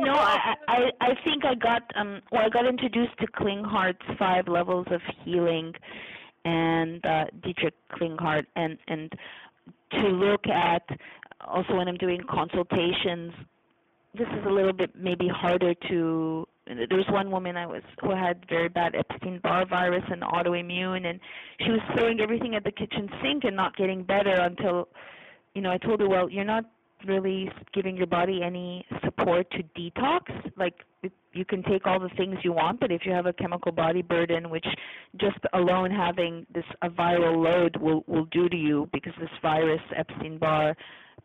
no, 0.00 0.12
I, 0.12 0.54
I 0.68 0.90
I 1.00 1.14
think 1.24 1.44
I 1.44 1.54
got 1.54 1.82
um 1.96 2.20
well 2.30 2.42
I 2.42 2.48
got 2.48 2.66
introduced 2.66 3.18
to 3.20 3.26
Klinghardt's 3.26 4.18
five 4.18 4.48
levels 4.48 4.86
of 4.90 5.00
healing 5.24 5.72
and 6.44 7.04
uh, 7.04 7.24
Dietrich 7.42 7.74
Klinghardt 7.92 8.46
and 8.56 8.78
and 8.88 9.12
to 9.92 10.08
look 10.08 10.46
at 10.46 10.82
also 11.40 11.76
when 11.76 11.88
I'm 11.88 11.96
doing 11.96 12.20
consultations 12.28 13.32
this 14.14 14.28
is 14.28 14.44
a 14.46 14.50
little 14.50 14.72
bit 14.72 14.90
maybe 14.94 15.28
harder 15.28 15.74
to 15.88 16.46
there's 16.66 17.06
one 17.08 17.30
woman 17.30 17.56
I 17.56 17.66
was 17.66 17.82
who 18.00 18.10
had 18.10 18.44
very 18.48 18.68
bad 18.68 18.94
Epstein 18.94 19.40
Barr 19.42 19.66
virus 19.66 20.04
and 20.10 20.22
autoimmune, 20.22 21.06
and 21.06 21.20
she 21.60 21.70
was 21.70 21.80
throwing 21.94 22.20
everything 22.20 22.54
at 22.54 22.64
the 22.64 22.72
kitchen 22.72 23.08
sink 23.22 23.44
and 23.44 23.56
not 23.56 23.76
getting 23.76 24.04
better 24.04 24.34
until, 24.34 24.88
you 25.54 25.62
know, 25.62 25.70
I 25.70 25.78
told 25.78 26.00
her, 26.00 26.08
well, 26.08 26.30
you're 26.30 26.44
not 26.44 26.64
really 27.06 27.50
giving 27.74 27.96
your 27.96 28.06
body 28.06 28.42
any 28.42 28.86
support 29.04 29.50
to 29.50 29.62
detox. 29.76 30.22
Like 30.56 30.74
you 31.32 31.44
can 31.44 31.62
take 31.64 31.86
all 31.86 31.98
the 31.98 32.10
things 32.16 32.36
you 32.44 32.52
want, 32.52 32.78
but 32.80 32.92
if 32.92 33.04
you 33.04 33.12
have 33.12 33.26
a 33.26 33.32
chemical 33.32 33.72
body 33.72 34.02
burden, 34.02 34.50
which 34.50 34.66
just 35.20 35.38
alone 35.52 35.90
having 35.90 36.46
this 36.54 36.64
a 36.82 36.88
viral 36.88 37.42
load 37.42 37.76
will 37.76 38.04
will 38.06 38.26
do 38.26 38.48
to 38.48 38.56
you, 38.56 38.88
because 38.92 39.12
this 39.18 39.30
virus 39.40 39.80
Epstein 39.96 40.38
Barr 40.38 40.76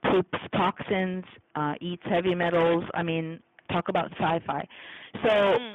poops 0.04 0.40
toxins, 0.56 1.24
uh, 1.56 1.74
eats 1.82 2.04
heavy 2.06 2.36
metals. 2.36 2.84
I 2.94 3.04
mean, 3.04 3.40
talk 3.72 3.90
about 3.90 4.12
sci-fi. 4.14 4.68
So, 5.24 5.30
mm. 5.30 5.74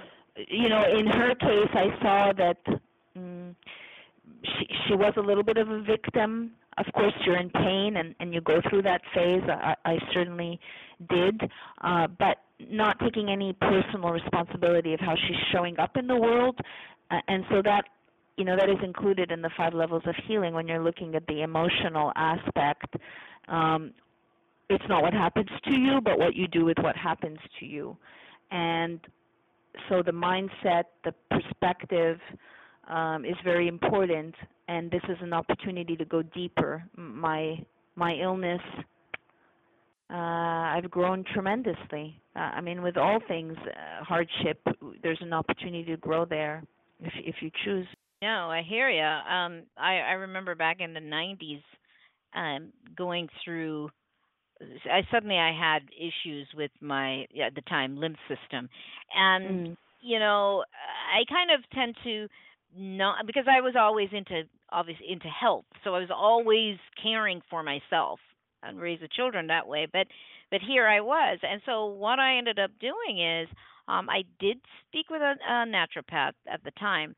you 0.48 0.68
know, 0.68 0.84
in 0.84 1.06
her 1.06 1.34
case, 1.34 1.70
I 1.74 1.86
saw 2.02 2.32
that 2.32 2.58
um, 3.16 3.56
she 4.44 4.66
she 4.86 4.94
was 4.94 5.12
a 5.16 5.20
little 5.20 5.42
bit 5.42 5.56
of 5.56 5.68
a 5.70 5.82
victim. 5.82 6.52
Of 6.78 6.86
course, 6.94 7.12
you're 7.26 7.36
in 7.36 7.50
pain 7.50 7.96
and 7.96 8.14
and 8.20 8.32
you 8.32 8.40
go 8.40 8.60
through 8.68 8.82
that 8.82 9.02
phase. 9.14 9.42
I, 9.48 9.74
I 9.84 9.98
certainly 10.12 10.58
did, 11.10 11.40
uh, 11.82 12.06
but 12.18 12.38
not 12.70 12.98
taking 13.00 13.28
any 13.28 13.52
personal 13.54 14.10
responsibility 14.10 14.94
of 14.94 15.00
how 15.00 15.14
she's 15.16 15.36
showing 15.52 15.78
up 15.78 15.96
in 15.96 16.06
the 16.06 16.16
world, 16.16 16.58
uh, 17.10 17.18
and 17.28 17.44
so 17.50 17.60
that 17.62 17.84
you 18.36 18.44
know 18.44 18.56
that 18.56 18.70
is 18.70 18.78
included 18.82 19.30
in 19.30 19.42
the 19.42 19.50
five 19.56 19.74
levels 19.74 20.02
of 20.06 20.14
healing 20.26 20.54
when 20.54 20.66
you're 20.66 20.82
looking 20.82 21.14
at 21.14 21.26
the 21.26 21.42
emotional 21.42 22.12
aspect 22.16 22.96
um, 23.48 23.92
it's 24.68 24.84
not 24.88 25.02
what 25.02 25.12
happens 25.12 25.48
to 25.64 25.72
you, 25.72 26.00
but 26.00 26.18
what 26.18 26.34
you 26.34 26.48
do 26.48 26.64
with 26.64 26.78
what 26.78 26.96
happens 26.96 27.38
to 27.60 27.66
you. 27.66 27.96
And 28.50 29.00
so 29.88 30.02
the 30.02 30.12
mindset, 30.12 30.84
the 31.04 31.14
perspective 31.30 32.18
um, 32.88 33.24
is 33.24 33.36
very 33.44 33.68
important. 33.68 34.34
And 34.68 34.90
this 34.90 35.02
is 35.08 35.16
an 35.20 35.32
opportunity 35.32 35.96
to 35.96 36.04
go 36.04 36.22
deeper. 36.22 36.84
My 36.96 37.58
my 37.94 38.14
illness, 38.14 38.60
uh, 40.10 40.14
I've 40.14 40.90
grown 40.90 41.24
tremendously. 41.32 42.20
Uh, 42.34 42.38
I 42.38 42.60
mean, 42.60 42.82
with 42.82 42.96
all 42.96 43.18
things 43.28 43.54
uh, 43.58 44.04
hardship, 44.04 44.60
there's 45.02 45.18
an 45.20 45.32
opportunity 45.32 45.84
to 45.84 45.96
grow 45.98 46.24
there 46.24 46.62
if 47.00 47.12
if 47.16 47.36
you 47.40 47.50
choose. 47.64 47.86
No, 48.22 48.50
I 48.50 48.62
hear 48.62 48.88
you. 48.88 49.02
Um, 49.02 49.64
I 49.76 49.96
I 49.98 50.12
remember 50.12 50.54
back 50.54 50.80
in 50.80 50.94
the 50.94 51.00
'90s, 51.00 51.62
um, 52.34 52.72
going 52.96 53.28
through 53.44 53.90
I 54.90 55.02
suddenly 55.10 55.36
I 55.36 55.52
had 55.52 55.82
issues 55.96 56.48
with 56.54 56.70
my 56.80 57.26
at 57.44 57.54
the 57.54 57.62
time 57.62 57.96
lymph 57.96 58.18
system, 58.28 58.68
and 59.14 59.68
mm. 59.68 59.76
you 60.00 60.18
know 60.18 60.64
I 61.14 61.24
kind 61.28 61.50
of 61.50 61.68
tend 61.70 61.96
to 62.04 62.28
not 62.76 63.26
because 63.26 63.44
I 63.48 63.60
was 63.60 63.74
always 63.78 64.08
into 64.12 64.42
obviously 64.70 65.06
into 65.10 65.28
health, 65.28 65.64
so 65.84 65.94
I 65.94 65.98
was 66.00 66.10
always 66.14 66.78
caring 67.02 67.42
for 67.50 67.62
myself 67.62 68.18
and 68.62 68.80
raise 68.80 69.00
the 69.00 69.08
children 69.08 69.48
that 69.48 69.66
way. 69.66 69.86
But 69.90 70.06
but 70.50 70.60
here 70.60 70.86
I 70.86 71.00
was, 71.00 71.38
and 71.42 71.60
so 71.66 71.86
what 71.86 72.18
I 72.18 72.36
ended 72.36 72.58
up 72.58 72.70
doing 72.80 73.20
is 73.20 73.48
um, 73.88 74.08
I 74.08 74.22
did 74.38 74.58
speak 74.88 75.10
with 75.10 75.22
a, 75.22 75.34
a 75.48 75.66
naturopath 75.66 76.34
at 76.50 76.62
the 76.64 76.70
time, 76.72 77.14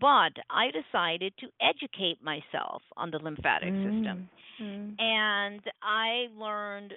but 0.00 0.32
I 0.50 0.70
decided 0.70 1.32
to 1.40 1.46
educate 1.60 2.22
myself 2.22 2.82
on 2.96 3.10
the 3.10 3.18
lymphatic 3.18 3.72
mm. 3.72 3.82
system, 3.82 4.28
mm. 4.60 4.94
and 4.98 5.60
I 5.82 6.26
learned 6.36 6.94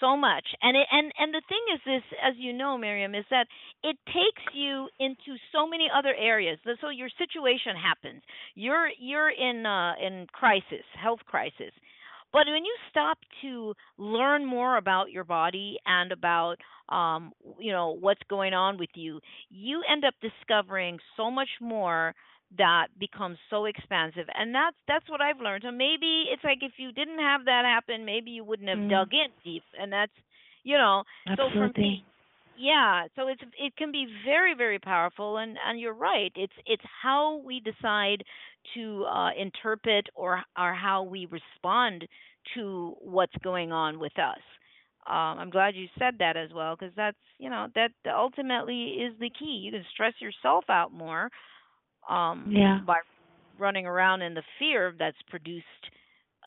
so 0.00 0.16
much 0.16 0.44
and 0.60 0.76
it 0.76 0.86
and 0.90 1.12
and 1.18 1.32
the 1.32 1.42
thing 1.48 1.64
is 1.72 1.80
this 1.86 2.02
as 2.22 2.34
you 2.36 2.52
know 2.52 2.76
Maryam 2.76 3.14
is 3.14 3.24
that 3.30 3.46
it 3.82 3.96
takes 4.06 4.42
you 4.52 4.88
into 4.98 5.38
so 5.52 5.66
many 5.66 5.88
other 5.94 6.14
areas 6.18 6.58
so 6.80 6.88
your 6.90 7.08
situation 7.16 7.76
happens 7.76 8.22
you're 8.54 8.88
you're 8.98 9.30
in 9.30 9.64
uh 9.64 9.92
in 10.00 10.26
crisis 10.32 10.84
health 11.00 11.20
crisis 11.26 11.72
but 12.34 12.46
when 12.48 12.64
you 12.64 12.74
stop 12.90 13.16
to 13.42 13.74
learn 13.96 14.44
more 14.44 14.76
about 14.76 15.12
your 15.12 15.22
body 15.22 15.78
and 15.86 16.10
about 16.10 16.56
um, 16.88 17.32
you 17.58 17.72
know 17.72 17.96
what's 17.98 18.20
going 18.28 18.52
on 18.52 18.76
with 18.76 18.90
you, 18.94 19.20
you 19.50 19.82
end 19.90 20.04
up 20.04 20.14
discovering 20.20 20.98
so 21.16 21.30
much 21.30 21.48
more 21.60 22.14
that 22.58 22.88
becomes 22.98 23.38
so 23.50 23.66
expansive. 23.66 24.26
And 24.34 24.54
that's 24.54 24.76
that's 24.88 25.08
what 25.08 25.20
i've 25.20 25.40
learned. 25.40 25.62
So 25.64 25.70
maybe 25.70 26.24
it's 26.32 26.42
like 26.42 26.58
if 26.60 26.72
you 26.76 26.90
didn't 26.92 27.20
have 27.20 27.44
that 27.46 27.62
happen 27.64 28.04
maybe 28.04 28.32
you 28.32 28.44
wouldn't 28.44 28.68
have 28.68 28.78
mm. 28.78 28.90
dug 28.90 29.08
in 29.12 29.30
deep. 29.44 29.62
And 29.80 29.92
that's 29.92 30.12
you 30.64 30.76
know 30.76 31.04
Absolutely. 31.28 31.54
so 31.54 31.72
for 31.72 31.80
me 31.80 32.04
yeah 32.56 33.06
so 33.16 33.28
it's 33.28 33.42
it 33.58 33.76
can 33.76 33.92
be 33.92 34.06
very 34.24 34.54
very 34.54 34.80
powerful. 34.80 35.38
And 35.38 35.56
and 35.66 35.78
you're 35.80 35.94
right. 35.94 36.32
It's 36.34 36.52
it's 36.66 36.84
how 37.02 37.42
we 37.44 37.60
decide 37.60 38.24
to 38.74 39.04
uh 39.04 39.30
interpret 39.38 40.06
or 40.14 40.42
or 40.58 40.74
how 40.74 41.02
we 41.02 41.26
respond 41.26 42.06
to 42.54 42.94
what's 43.00 43.34
going 43.42 43.72
on 43.72 43.98
with 43.98 44.16
us 44.18 44.40
um 45.06 45.38
i'm 45.38 45.50
glad 45.50 45.74
you 45.74 45.86
said 45.98 46.14
that 46.18 46.36
as 46.36 46.50
well 46.54 46.76
because 46.76 46.94
that's 46.96 47.16
you 47.38 47.50
know 47.50 47.66
that 47.74 47.90
ultimately 48.14 48.96
is 49.00 49.12
the 49.20 49.30
key 49.38 49.60
you 49.64 49.72
can 49.72 49.84
stress 49.92 50.14
yourself 50.20 50.64
out 50.68 50.92
more 50.92 51.30
um 52.08 52.50
yeah. 52.50 52.80
by 52.86 52.96
running 53.58 53.86
around 53.86 54.22
in 54.22 54.34
the 54.34 54.42
fear 54.58 54.94
that's 54.98 55.16
produced 55.28 55.64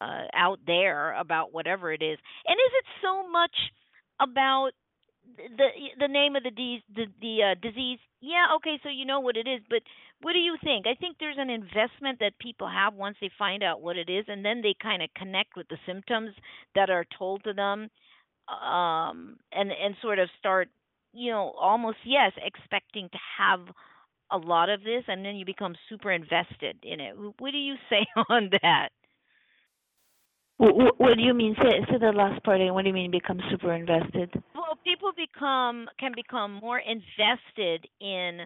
uh 0.01 0.23
out 0.33 0.59
there 0.65 1.13
about 1.13 1.53
whatever 1.53 1.91
it 1.91 2.01
is 2.01 2.17
and 2.45 2.55
is 2.55 2.73
it 2.79 2.85
so 3.01 3.29
much 3.29 3.55
about 4.19 4.71
the 5.35 5.67
the 5.99 6.07
name 6.07 6.35
of 6.35 6.43
the 6.43 6.51
de- 6.51 6.83
the 6.95 7.05
the 7.21 7.43
uh, 7.43 7.55
disease. 7.61 7.99
Yeah, 8.21 8.55
okay, 8.57 8.79
so 8.81 8.89
you 8.89 9.05
know 9.05 9.19
what 9.19 9.37
it 9.37 9.47
is, 9.47 9.61
but 9.69 9.81
what 10.21 10.33
do 10.33 10.39
you 10.39 10.55
think? 10.63 10.85
I 10.87 10.95
think 10.95 11.17
there's 11.19 11.37
an 11.37 11.49
investment 11.49 12.19
that 12.19 12.39
people 12.39 12.67
have 12.67 12.93
once 12.93 13.17
they 13.21 13.29
find 13.37 13.63
out 13.63 13.81
what 13.81 13.97
it 13.97 14.09
is, 14.09 14.25
and 14.27 14.43
then 14.43 14.61
they 14.61 14.75
kind 14.81 15.03
of 15.03 15.09
connect 15.15 15.55
with 15.55 15.67
the 15.69 15.77
symptoms 15.85 16.31
that 16.75 16.89
are 16.89 17.05
told 17.17 17.43
to 17.43 17.53
them, 17.53 17.89
um, 18.49 19.37
and 19.51 19.71
and 19.71 19.95
sort 20.01 20.19
of 20.19 20.29
start, 20.39 20.69
you 21.13 21.31
know, 21.31 21.53
almost 21.59 21.97
yes, 22.05 22.31
expecting 22.43 23.09
to 23.09 23.17
have 23.37 23.59
a 24.31 24.37
lot 24.37 24.69
of 24.69 24.83
this, 24.83 25.03
and 25.07 25.23
then 25.23 25.35
you 25.35 25.45
become 25.45 25.75
super 25.87 26.11
invested 26.11 26.77
in 26.83 26.99
it. 26.99 27.15
What 27.39 27.51
do 27.51 27.57
you 27.57 27.75
say 27.89 28.05
on 28.29 28.49
that? 28.63 28.89
What, 30.57 30.99
what 30.99 31.17
do 31.17 31.21
you 31.21 31.35
mean? 31.35 31.55
Say, 31.61 31.85
say 31.91 31.99
the 31.99 32.11
last 32.11 32.43
part. 32.43 32.59
What 32.73 32.81
do 32.81 32.87
you 32.87 32.93
mean 32.93 33.11
become 33.11 33.39
super 33.51 33.71
invested? 33.73 34.31
Well, 34.55 34.79
people 34.83 35.11
become 35.15 35.87
can 35.99 36.13
become 36.15 36.53
more 36.53 36.79
invested 36.79 37.87
in 38.01 38.41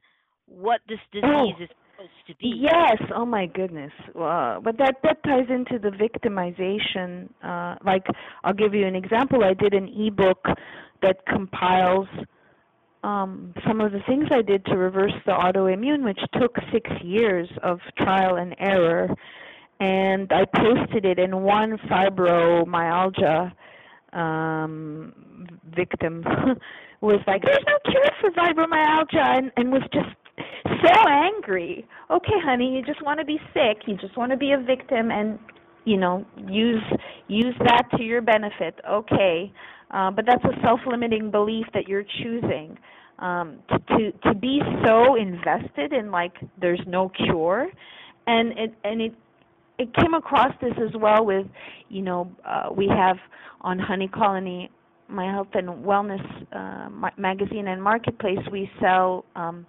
what 0.47 0.81
this 0.87 0.99
disease 1.11 1.25
oh, 1.25 1.63
is 1.63 1.69
supposed 1.69 2.27
to 2.27 2.35
be. 2.35 2.53
Yes. 2.57 2.97
Oh 3.15 3.25
my 3.25 3.45
goodness. 3.45 3.91
Uh, 4.09 4.59
but 4.59 4.77
that 4.77 4.95
that 5.03 5.23
ties 5.23 5.47
into 5.49 5.79
the 5.79 5.89
victimization. 5.89 7.29
Uh, 7.43 7.75
like 7.85 8.05
I'll 8.43 8.53
give 8.53 8.73
you 8.73 8.85
an 8.85 8.95
example. 8.95 9.43
I 9.43 9.53
did 9.53 9.73
an 9.73 9.87
ebook 9.87 10.45
that 11.01 11.25
compiles 11.25 12.07
um, 13.03 13.53
some 13.67 13.81
of 13.81 13.91
the 13.91 14.01
things 14.07 14.25
I 14.31 14.41
did 14.41 14.63
to 14.65 14.77
reverse 14.77 15.13
the 15.25 15.31
autoimmune, 15.31 16.03
which 16.03 16.19
took 16.39 16.55
six 16.71 16.89
years 17.03 17.49
of 17.63 17.79
trial 17.97 18.35
and 18.35 18.55
error 18.59 19.09
and 19.81 20.31
I 20.31 20.45
posted 20.45 21.05
it, 21.05 21.17
and 21.17 21.43
one 21.43 21.77
fibromyalgia 21.89 23.51
um, 24.13 25.11
victim 25.75 26.23
was 27.01 27.19
like, 27.25 27.41
"There's 27.41 27.65
no 27.65 27.91
cure 27.91 28.11
for 28.21 28.29
fibromyalgia," 28.29 29.39
and, 29.39 29.51
and 29.57 29.71
was 29.71 29.81
just 29.91 30.15
so 30.65 31.09
angry. 31.09 31.87
Okay, 32.09 32.39
honey, 32.43 32.75
you 32.75 32.83
just 32.83 33.03
want 33.03 33.19
to 33.19 33.25
be 33.25 33.39
sick. 33.53 33.83
You 33.87 33.97
just 33.97 34.17
want 34.17 34.31
to 34.31 34.37
be 34.37 34.51
a 34.51 34.57
victim, 34.57 35.11
and 35.11 35.39
you 35.85 35.97
know, 35.97 36.25
use 36.47 36.83
use 37.27 37.55
that 37.59 37.83
to 37.97 38.03
your 38.03 38.21
benefit. 38.21 38.79
Okay, 38.89 39.51
uh, 39.91 40.11
but 40.11 40.25
that's 40.25 40.43
a 40.43 40.61
self-limiting 40.61 41.31
belief 41.31 41.65
that 41.73 41.87
you're 41.87 42.05
choosing. 42.21 42.77
Um, 43.19 43.59
to 43.69 44.11
to 44.23 44.33
be 44.33 44.61
so 44.85 45.15
invested 45.15 45.93
in 45.93 46.11
like 46.11 46.33
there's 46.59 46.81
no 46.87 47.09
cure, 47.09 47.67
and 48.27 48.57
it 48.57 48.73
and 48.83 49.01
it 49.01 49.13
it 49.81 49.93
came 49.95 50.13
across 50.13 50.53
this 50.61 50.73
as 50.77 50.93
well 50.95 51.25
with, 51.25 51.47
you 51.89 52.03
know, 52.03 52.31
uh, 52.45 52.69
we 52.71 52.87
have 52.87 53.17
on 53.61 53.79
HoneyColony, 53.79 54.69
my 55.09 55.25
health 55.25 55.47
and 55.55 55.69
wellness 55.83 56.23
uh, 56.51 57.09
magazine 57.17 57.67
and 57.67 57.81
marketplace, 57.81 58.37
we 58.51 58.69
sell 58.79 59.25
um, 59.35 59.65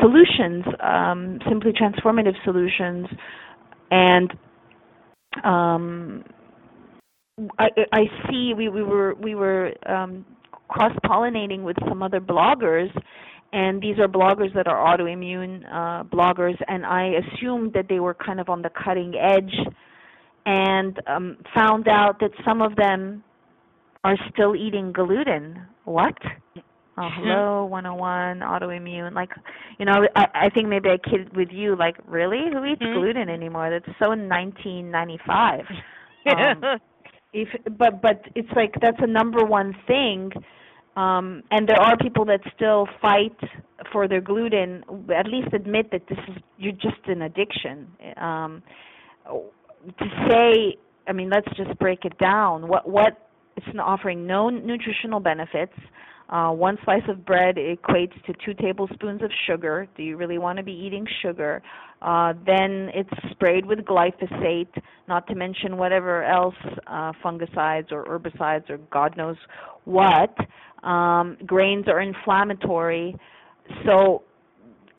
solutions, 0.00 0.64
um, 0.80 1.38
simply 1.48 1.72
transformative 1.72 2.34
solutions, 2.44 3.06
and 3.90 4.32
um, 5.44 6.24
I, 7.58 7.68
I 7.92 8.04
see 8.28 8.52
we, 8.56 8.68
we 8.68 8.82
were 8.82 9.14
we 9.14 9.34
were 9.34 9.72
um, 9.88 10.24
cross 10.68 10.92
pollinating 11.04 11.62
with 11.62 11.76
some 11.88 12.02
other 12.02 12.20
bloggers 12.20 12.90
and 13.52 13.82
these 13.82 13.98
are 13.98 14.08
bloggers 14.08 14.54
that 14.54 14.66
are 14.68 14.96
autoimmune 14.96 15.64
uh, 15.66 16.04
bloggers, 16.04 16.56
and 16.68 16.86
I 16.86 17.12
assumed 17.20 17.72
that 17.72 17.86
they 17.88 17.98
were 17.98 18.14
kind 18.14 18.40
of 18.40 18.48
on 18.48 18.62
the 18.62 18.70
cutting 18.70 19.14
edge, 19.16 19.54
and 20.46 21.00
um, 21.06 21.36
found 21.54 21.88
out 21.88 22.20
that 22.20 22.30
some 22.44 22.62
of 22.62 22.76
them 22.76 23.24
are 24.04 24.16
still 24.32 24.54
eating 24.54 24.92
gluten. 24.92 25.62
What? 25.84 26.14
Oh, 26.96 27.02
mm-hmm. 27.02 27.22
hello, 27.22 27.64
101, 27.66 28.40
autoimmune. 28.40 29.14
Like, 29.14 29.30
you 29.78 29.86
know, 29.86 30.06
I, 30.16 30.26
I 30.34 30.50
think 30.50 30.68
maybe 30.68 30.90
I 30.90 30.98
kid 30.98 31.34
with 31.36 31.48
you. 31.50 31.76
Like, 31.76 31.96
really? 32.06 32.44
Who 32.52 32.64
eats 32.64 32.82
mm-hmm. 32.82 32.98
gluten 32.98 33.28
anymore? 33.28 33.70
That's 33.70 33.98
so 33.98 34.08
1995. 34.10 35.60
um, 36.36 36.80
if, 37.32 37.48
but 37.78 38.02
but 38.02 38.22
it's 38.34 38.50
like 38.56 38.74
that's 38.80 38.98
a 39.00 39.06
number 39.06 39.44
one 39.44 39.74
thing 39.86 40.32
um, 40.96 41.42
and 41.50 41.68
there 41.68 41.80
are 41.80 41.96
people 41.96 42.24
that 42.26 42.40
still 42.54 42.88
fight 43.00 43.36
for 43.92 44.08
their 44.08 44.20
gluten, 44.20 44.82
at 45.16 45.26
least 45.26 45.48
admit 45.52 45.90
that 45.92 46.02
this 46.08 46.18
is 46.28 46.42
you're 46.58 46.72
just 46.72 47.06
an 47.06 47.22
addiction. 47.22 47.86
Um, 48.16 48.62
to 49.26 50.28
say, 50.28 50.76
I 51.06 51.12
mean, 51.12 51.30
let's 51.30 51.48
just 51.56 51.78
break 51.78 52.04
it 52.04 52.18
down. 52.18 52.66
What 52.68 52.88
what 52.88 53.30
it's 53.56 53.66
offering 53.78 54.26
no 54.26 54.50
nutritional 54.50 55.20
benefits. 55.20 55.72
Uh, 56.30 56.52
one 56.52 56.78
slice 56.84 57.02
of 57.08 57.26
bread 57.26 57.56
equates 57.56 58.14
to 58.24 58.32
two 58.44 58.54
tablespoons 58.54 59.20
of 59.20 59.30
sugar. 59.48 59.88
Do 59.96 60.04
you 60.04 60.16
really 60.16 60.38
want 60.38 60.58
to 60.58 60.62
be 60.62 60.72
eating 60.72 61.04
sugar? 61.22 61.60
Uh, 62.02 62.34
then 62.46 62.88
it's 62.94 63.10
sprayed 63.32 63.66
with 63.66 63.80
glyphosate, 63.80 64.80
not 65.08 65.26
to 65.26 65.34
mention 65.34 65.76
whatever 65.76 66.22
else 66.22 66.54
uh, 66.86 67.12
fungicides 67.22 67.90
or 67.90 68.04
herbicides 68.04 68.70
or 68.70 68.78
God 68.92 69.16
knows 69.16 69.36
what. 69.84 70.34
Um, 70.84 71.36
grains 71.46 71.86
are 71.88 72.00
inflammatory. 72.00 73.16
So, 73.84 74.22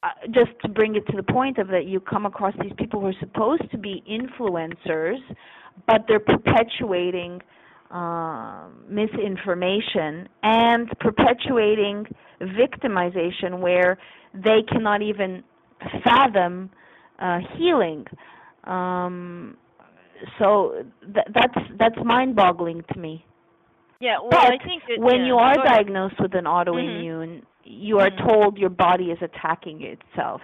uh, 0.03 0.09
just 0.31 0.51
to 0.63 0.69
bring 0.69 0.95
it 0.95 1.07
to 1.07 1.15
the 1.15 1.23
point 1.23 1.59
of 1.59 1.69
that, 1.69 1.85
you 1.85 2.01
come 2.01 2.25
across 2.25 2.53
these 2.61 2.73
people 2.77 2.99
who 2.99 3.07
are 3.07 3.15
supposed 3.21 3.69
to 3.71 3.77
be 3.77 4.03
influencers, 4.09 5.19
but 5.87 6.03
they're 6.07 6.19
perpetuating 6.19 7.39
uh, 7.91 8.67
misinformation 8.87 10.29
and 10.43 10.87
perpetuating 10.99 12.05
victimization 12.41 13.59
where 13.59 13.97
they 14.33 14.63
cannot 14.71 15.01
even 15.01 15.43
fathom 16.03 16.69
uh, 17.19 17.39
healing. 17.57 18.05
Um, 18.63 19.57
so 20.39 20.83
th- 21.01 21.27
that's 21.33 21.67
that's 21.77 21.95
mind-boggling 22.03 22.83
to 22.93 22.99
me. 22.99 23.25
Yeah, 23.99 24.19
well, 24.19 24.29
but 24.31 24.39
I 24.39 24.57
think 24.63 24.83
that, 24.87 24.99
when 24.99 25.21
yeah, 25.21 25.27
you 25.27 25.35
are 25.35 25.55
diagnosed 25.55 26.15
with 26.19 26.33
an 26.33 26.45
autoimmune, 26.45 27.41
mm-hmm. 27.41 27.45
you 27.63 27.99
are 27.99 28.09
mm-hmm. 28.09 28.27
told 28.27 28.57
your 28.57 28.69
body 28.69 29.05
is 29.05 29.19
attacking 29.21 29.83
itself. 29.83 30.41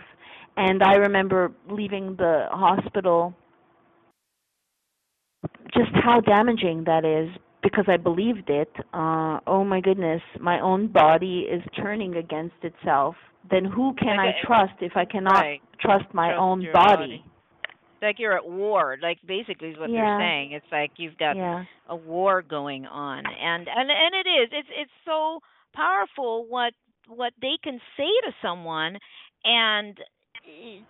And 0.58 0.82
I 0.84 0.95
remember 0.95 1.52
leaving 1.70 2.16
the 2.18 2.48
hospital 2.52 3.36
just 5.74 5.91
how 5.93 6.22
damaging 6.22 6.84
that 6.86 7.05
is 7.05 7.30
because 7.63 7.86
I 7.88 7.97
believed 7.97 8.49
it. 8.49 8.72
Uh, 8.93 9.39
oh 9.47 9.63
my 9.65 9.82
goodness, 9.82 10.22
my 10.39 10.59
own 10.59 10.88
body 10.88 11.47
is 11.51 11.61
turning 11.76 12.15
against 12.15 12.55
itself. 12.63 13.15
Then 13.49 13.65
who 13.65 13.93
can. 13.95 14.20
I 14.20 14.32
trust 14.45 14.74
if 14.82 14.93
I 14.95 15.05
cannot 15.05 15.41
right. 15.41 15.61
trust 15.80 16.05
my 16.13 16.30
trust 16.30 16.41
own 16.41 16.68
body. 16.74 16.95
body? 16.95 17.24
like 18.01 18.20
you're 18.20 18.38
at 18.38 18.47
war 18.47 18.97
like 19.01 19.18
basically 19.28 19.70
is 19.70 19.80
what 19.80 19.89
yeah. 19.89 20.01
they're 20.01 20.20
saying 20.20 20.51
it's 20.51 20.65
like 20.72 20.91
you've 20.97 21.18
got 21.18 21.36
yeah. 21.36 21.63
a 21.89 21.95
war 21.95 22.41
going 22.41 22.86
on 22.86 23.20
and 23.26 23.68
and 23.68 23.89
and 23.89 24.13
it 24.13 24.30
is 24.30 24.49
it's 24.51 24.70
it's 24.72 24.91
so 25.05 25.39
powerful 25.74 26.45
what 26.47 26.74
what 27.07 27.34
they 27.41 27.57
can 27.63 27.80
say 27.95 28.09
to 28.26 28.32
someone 28.41 28.97
and 29.43 29.97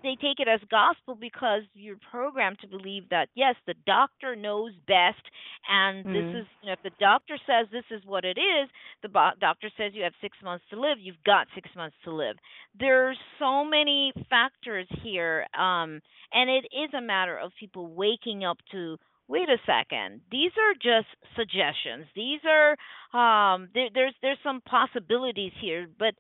they 0.03 0.16
take 0.22 0.39
it 0.39 0.47
as 0.47 0.60
gospel 0.70 1.16
because 1.20 1.64
you're 1.74 1.99
programmed 2.12 2.60
to 2.60 2.68
believe 2.68 3.10
that 3.10 3.30
yes 3.36 3.55
the 3.66 3.74
doctor 3.86 4.36
knows 4.36 4.72
best 4.88 5.24
and 5.70 6.05
mm. 6.05 6.14
this 6.14 6.41
is 6.41 6.47
you 6.62 6.68
know, 6.68 6.74
if 6.74 6.84
the 6.84 6.91
doctor 6.99 7.38
says 7.45 7.68
this 7.72 7.86
is 7.91 8.05
what 8.05 8.26
it 8.26 8.38
is 8.38 8.70
the 9.01 9.10
bo- 9.10 9.38
doctor 9.39 9.70
says 9.78 9.91
you 9.93 10.03
have 10.03 10.14
6 10.22 10.38
months 10.43 10.64
to 10.70 10.80
live 10.80 10.97
you've 10.99 11.24
got 11.26 11.47
6 11.55 11.70
months 11.76 11.95
to 12.03 12.12
live 12.14 12.36
there's 12.80 13.18
so 13.39 13.66
many 13.66 14.14
factors 14.30 14.88
here 15.03 15.45
um 15.58 16.01
and 16.34 16.49
it 16.49 16.66
is 16.72 16.93
a 16.97 17.01
matter 17.01 17.38
of 17.38 17.51
people 17.60 17.88
waking 17.88 18.43
up 18.43 18.58
to 18.72 18.97
wait 19.28 19.49
a 19.49 19.58
second 19.66 20.22
these 20.32 20.51
are 20.58 20.74
just 20.74 21.08
suggestions 21.36 22.05
these 22.16 22.39
are 22.45 22.72
um 23.18 23.70
there, 23.74 23.89
there's 23.93 24.14
there's 24.22 24.38
some 24.43 24.62
possibilities 24.62 25.51
here 25.60 25.88
but 25.99 26.14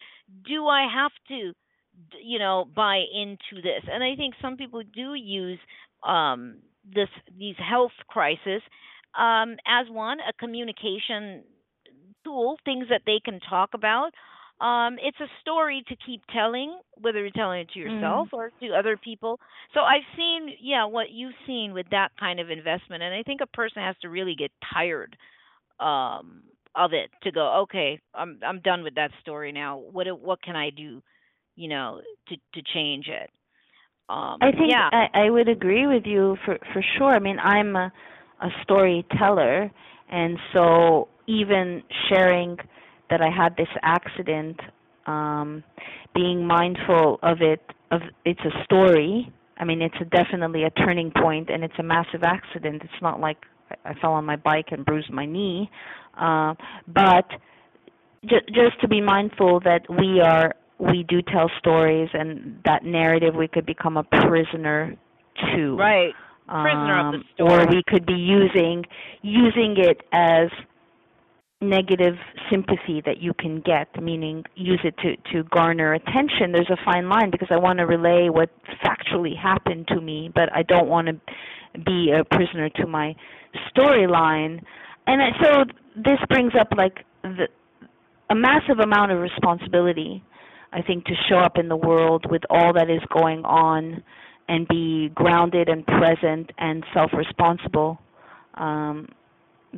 do 0.45 0.65
i 0.67 0.87
have 0.91 1.11
to 1.27 1.53
you 2.23 2.39
know 2.39 2.65
buy 2.75 2.97
into 2.97 3.61
this. 3.61 3.83
And 3.91 4.03
i 4.03 4.15
think 4.15 4.35
some 4.41 4.57
people 4.57 4.81
do 4.93 5.13
use 5.13 5.59
um 6.07 6.57
this 6.85 7.09
these 7.37 7.55
health 7.57 7.91
crisis 8.07 8.61
um 9.17 9.55
as 9.67 9.87
one 9.89 10.19
a 10.19 10.33
communication 10.33 11.43
tool 12.23 12.57
things 12.65 12.87
that 12.89 13.01
they 13.05 13.19
can 13.23 13.39
talk 13.49 13.69
about. 13.73 14.11
Um 14.61 14.97
it's 15.01 15.19
a 15.19 15.27
story 15.41 15.83
to 15.87 15.95
keep 16.05 16.21
telling 16.33 16.79
whether 16.95 17.19
you're 17.19 17.29
telling 17.31 17.61
it 17.61 17.69
to 17.73 17.79
yourself 17.79 18.29
mm. 18.33 18.37
or 18.37 18.51
to 18.61 18.73
other 18.73 18.97
people. 18.97 19.39
So 19.73 19.81
i've 19.81 20.07
seen 20.15 20.55
yeah 20.61 20.85
what 20.85 21.11
you've 21.11 21.35
seen 21.45 21.73
with 21.73 21.87
that 21.91 22.09
kind 22.19 22.39
of 22.39 22.49
investment 22.49 23.03
and 23.03 23.13
i 23.13 23.23
think 23.23 23.41
a 23.41 23.47
person 23.47 23.81
has 23.81 23.95
to 24.01 24.09
really 24.09 24.35
get 24.35 24.51
tired 24.73 25.15
um 25.79 26.41
of 26.75 26.93
it 26.93 27.09
to 27.23 27.31
go 27.31 27.61
okay 27.63 27.99
i'm 28.13 28.39
i'm 28.45 28.61
done 28.61 28.83
with 28.83 28.95
that 28.95 29.11
story 29.21 29.51
now. 29.51 29.77
What 29.77 30.07
what 30.21 30.41
can 30.41 30.55
i 30.55 30.69
do 30.69 31.01
you 31.57 31.67
know, 31.67 31.99
to 32.29 32.35
to 32.35 32.61
change 32.73 33.07
it. 33.07 33.29
Um, 34.09 34.37
I 34.39 34.51
think 34.51 34.71
yeah. 34.71 34.89
I, 34.91 35.25
I 35.25 35.29
would 35.29 35.49
agree 35.49 35.85
with 35.85 36.03
you 36.05 36.37
for 36.45 36.57
for 36.71 36.81
sure. 36.97 37.11
I 37.13 37.19
mean, 37.19 37.37
I'm 37.39 37.75
a, 37.75 37.91
a 38.41 38.47
storyteller, 38.63 39.69
and 40.09 40.37
so 40.53 41.09
even 41.27 41.83
sharing 42.07 42.57
that 43.09 43.21
I 43.21 43.29
had 43.29 43.57
this 43.57 43.67
accident, 43.81 44.59
um, 45.07 45.63
being 46.13 46.45
mindful 46.45 47.19
of 47.21 47.41
it, 47.41 47.61
of 47.91 48.01
it's 48.23 48.39
a 48.41 48.63
story. 48.63 49.33
I 49.57 49.65
mean, 49.65 49.81
it's 49.81 49.95
a, 49.99 50.05
definitely 50.05 50.63
a 50.63 50.69
turning 50.69 51.11
point, 51.21 51.49
and 51.49 51.63
it's 51.63 51.73
a 51.79 51.83
massive 51.83 52.23
accident. 52.23 52.83
It's 52.83 53.01
not 53.01 53.19
like 53.19 53.37
I 53.83 53.93
fell 53.95 54.11
on 54.13 54.23
my 54.23 54.35
bike 54.35 54.67
and 54.71 54.85
bruised 54.85 55.11
my 55.11 55.25
knee, 55.25 55.69
uh, 56.17 56.53
but 56.87 57.27
just 58.23 58.47
just 58.47 58.79
to 58.81 58.87
be 58.87 59.01
mindful 59.01 59.59
that 59.61 59.81
we 59.89 60.21
are 60.21 60.53
we 60.79 61.03
do 61.07 61.21
tell 61.21 61.49
stories 61.57 62.09
and 62.13 62.59
that 62.65 62.83
narrative 62.83 63.35
we 63.35 63.47
could 63.47 63.65
become 63.65 63.97
a 63.97 64.03
prisoner 64.03 64.95
to. 65.53 65.75
Right. 65.75 66.13
Prisoner 66.47 66.99
um, 66.99 67.15
of 67.15 67.21
the 67.21 67.27
story 67.33 67.63
or 67.63 67.67
we 67.67 67.83
could 67.87 68.05
be 68.05 68.13
using 68.13 68.85
using 69.21 69.75
it 69.77 70.01
as 70.13 70.49
negative 71.59 72.15
sympathy 72.49 73.01
that 73.03 73.17
you 73.19 73.33
can 73.33 73.59
get 73.61 73.87
meaning 74.01 74.43
use 74.55 74.79
it 74.83 74.95
to 74.99 75.17
to 75.33 75.43
garner 75.49 75.93
attention. 75.93 76.53
There's 76.53 76.69
a 76.69 76.77
fine 76.85 77.09
line 77.09 77.31
because 77.31 77.49
i 77.51 77.57
want 77.57 77.79
to 77.79 77.85
relay 77.85 78.29
what 78.29 78.49
factually 78.85 79.35
happened 79.35 79.87
to 79.89 79.99
me 79.99 80.31
but 80.33 80.53
i 80.53 80.61
don't 80.63 80.87
want 80.87 81.07
to 81.07 81.19
be 81.83 82.11
a 82.11 82.23
prisoner 82.23 82.69
to 82.69 82.87
my 82.87 83.15
storyline. 83.75 84.61
And 85.05 85.21
so 85.41 85.63
this 85.95 86.19
brings 86.29 86.53
up 86.59 86.67
like 86.75 87.05
the, 87.23 87.47
a 88.29 88.35
massive 88.35 88.79
amount 88.79 89.11
of 89.11 89.19
responsibility 89.19 90.23
I 90.73 90.81
think 90.81 91.05
to 91.05 91.13
show 91.29 91.37
up 91.39 91.57
in 91.57 91.69
the 91.69 91.77
world 91.77 92.25
with 92.29 92.43
all 92.49 92.73
that 92.73 92.89
is 92.89 93.01
going 93.13 93.45
on 93.45 94.03
and 94.49 94.67
be 94.67 95.09
grounded 95.13 95.69
and 95.69 95.85
present 95.85 96.51
and 96.57 96.83
self-responsible 96.93 97.99
um 98.55 99.07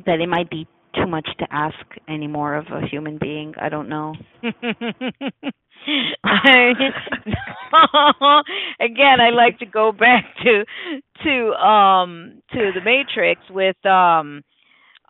that 0.06 0.20
it 0.20 0.28
might 0.28 0.48
be 0.50 0.66
too 0.94 1.06
much 1.06 1.28
to 1.38 1.46
ask 1.50 1.76
anymore 2.08 2.54
of 2.54 2.66
a 2.72 2.86
human 2.86 3.18
being. 3.18 3.54
I 3.60 3.68
don't 3.68 3.88
know. 3.88 4.14
Again 8.80 9.20
i 9.20 9.30
like 9.30 9.58
to 9.58 9.66
go 9.66 9.92
back 9.92 10.24
to 10.42 10.64
to 11.24 11.52
um 11.54 12.42
to 12.52 12.70
the 12.74 12.80
matrix 12.84 13.40
with 13.50 13.76
um 13.86 14.42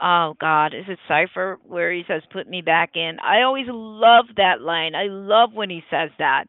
oh 0.00 0.34
god 0.40 0.74
is 0.74 0.84
it 0.88 0.98
cypher 1.06 1.58
where 1.66 1.92
he 1.92 2.02
says 2.06 2.22
put 2.32 2.48
me 2.48 2.62
back 2.62 2.90
in 2.94 3.16
i 3.22 3.42
always 3.42 3.66
love 4.00 4.26
that 4.36 4.60
line. 4.60 4.94
I 4.94 5.06
love 5.08 5.50
when 5.52 5.70
he 5.70 5.82
says 5.90 6.10
that. 6.18 6.44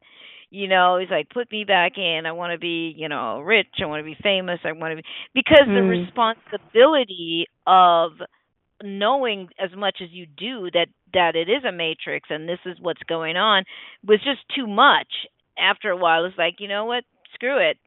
You 0.49 0.68
know 0.68 0.97
he's 0.99 1.10
like 1.10 1.30
put 1.30 1.52
me 1.52 1.64
back 1.64 1.93
in. 1.97 2.24
I 2.26 2.34
want 2.34 2.52
to 2.52 2.60
be 2.60 2.93
you 2.95 3.08
know 3.08 3.39
rich. 3.39 3.68
I 3.82 3.86
want 3.86 4.02
to 4.02 4.06
be 4.06 4.18
famous. 4.22 4.60
I 4.66 4.74
want 4.74 4.91
to 4.91 4.95
be 4.97 5.08
because 5.34 5.68
mm. 5.68 5.76
the 5.76 5.82
responsibility 5.82 7.45
of 7.66 8.12
knowing 8.84 9.47
as 9.60 9.70
much 9.78 9.97
as 10.02 10.10
you 10.12 10.26
do 10.26 10.70
that 10.74 10.88
that 11.14 11.36
it 11.36 11.49
is 11.49 11.64
a 11.68 11.72
matrix 11.72 12.30
and 12.30 12.49
this 12.49 12.60
is 12.66 12.78
what's 12.82 13.04
going 13.08 13.38
on 13.38 13.64
was 14.06 14.20
just 14.20 14.41
too 14.56 14.68
much 14.68 15.08
after 15.58 15.89
a 15.89 15.97
while. 15.97 16.26
It's 16.26 16.38
like 16.38 16.56
you 16.60 16.68
know 16.68 16.86
what? 16.86 17.04
Screw 17.34 17.58
it 17.58 17.78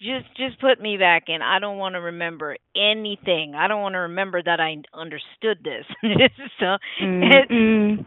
just 0.00 0.26
just 0.36 0.60
put 0.60 0.80
me 0.80 0.96
back 0.96 1.24
in 1.28 1.42
i 1.42 1.58
don't 1.58 1.78
want 1.78 1.94
to 1.94 2.00
remember 2.00 2.56
anything 2.76 3.54
i 3.54 3.66
don't 3.66 3.82
want 3.82 3.94
to 3.94 4.00
remember 4.00 4.42
that 4.42 4.60
i 4.60 4.76
understood 4.94 5.58
this 5.64 5.84
so 6.60 6.76
mm-hmm. 7.02 8.02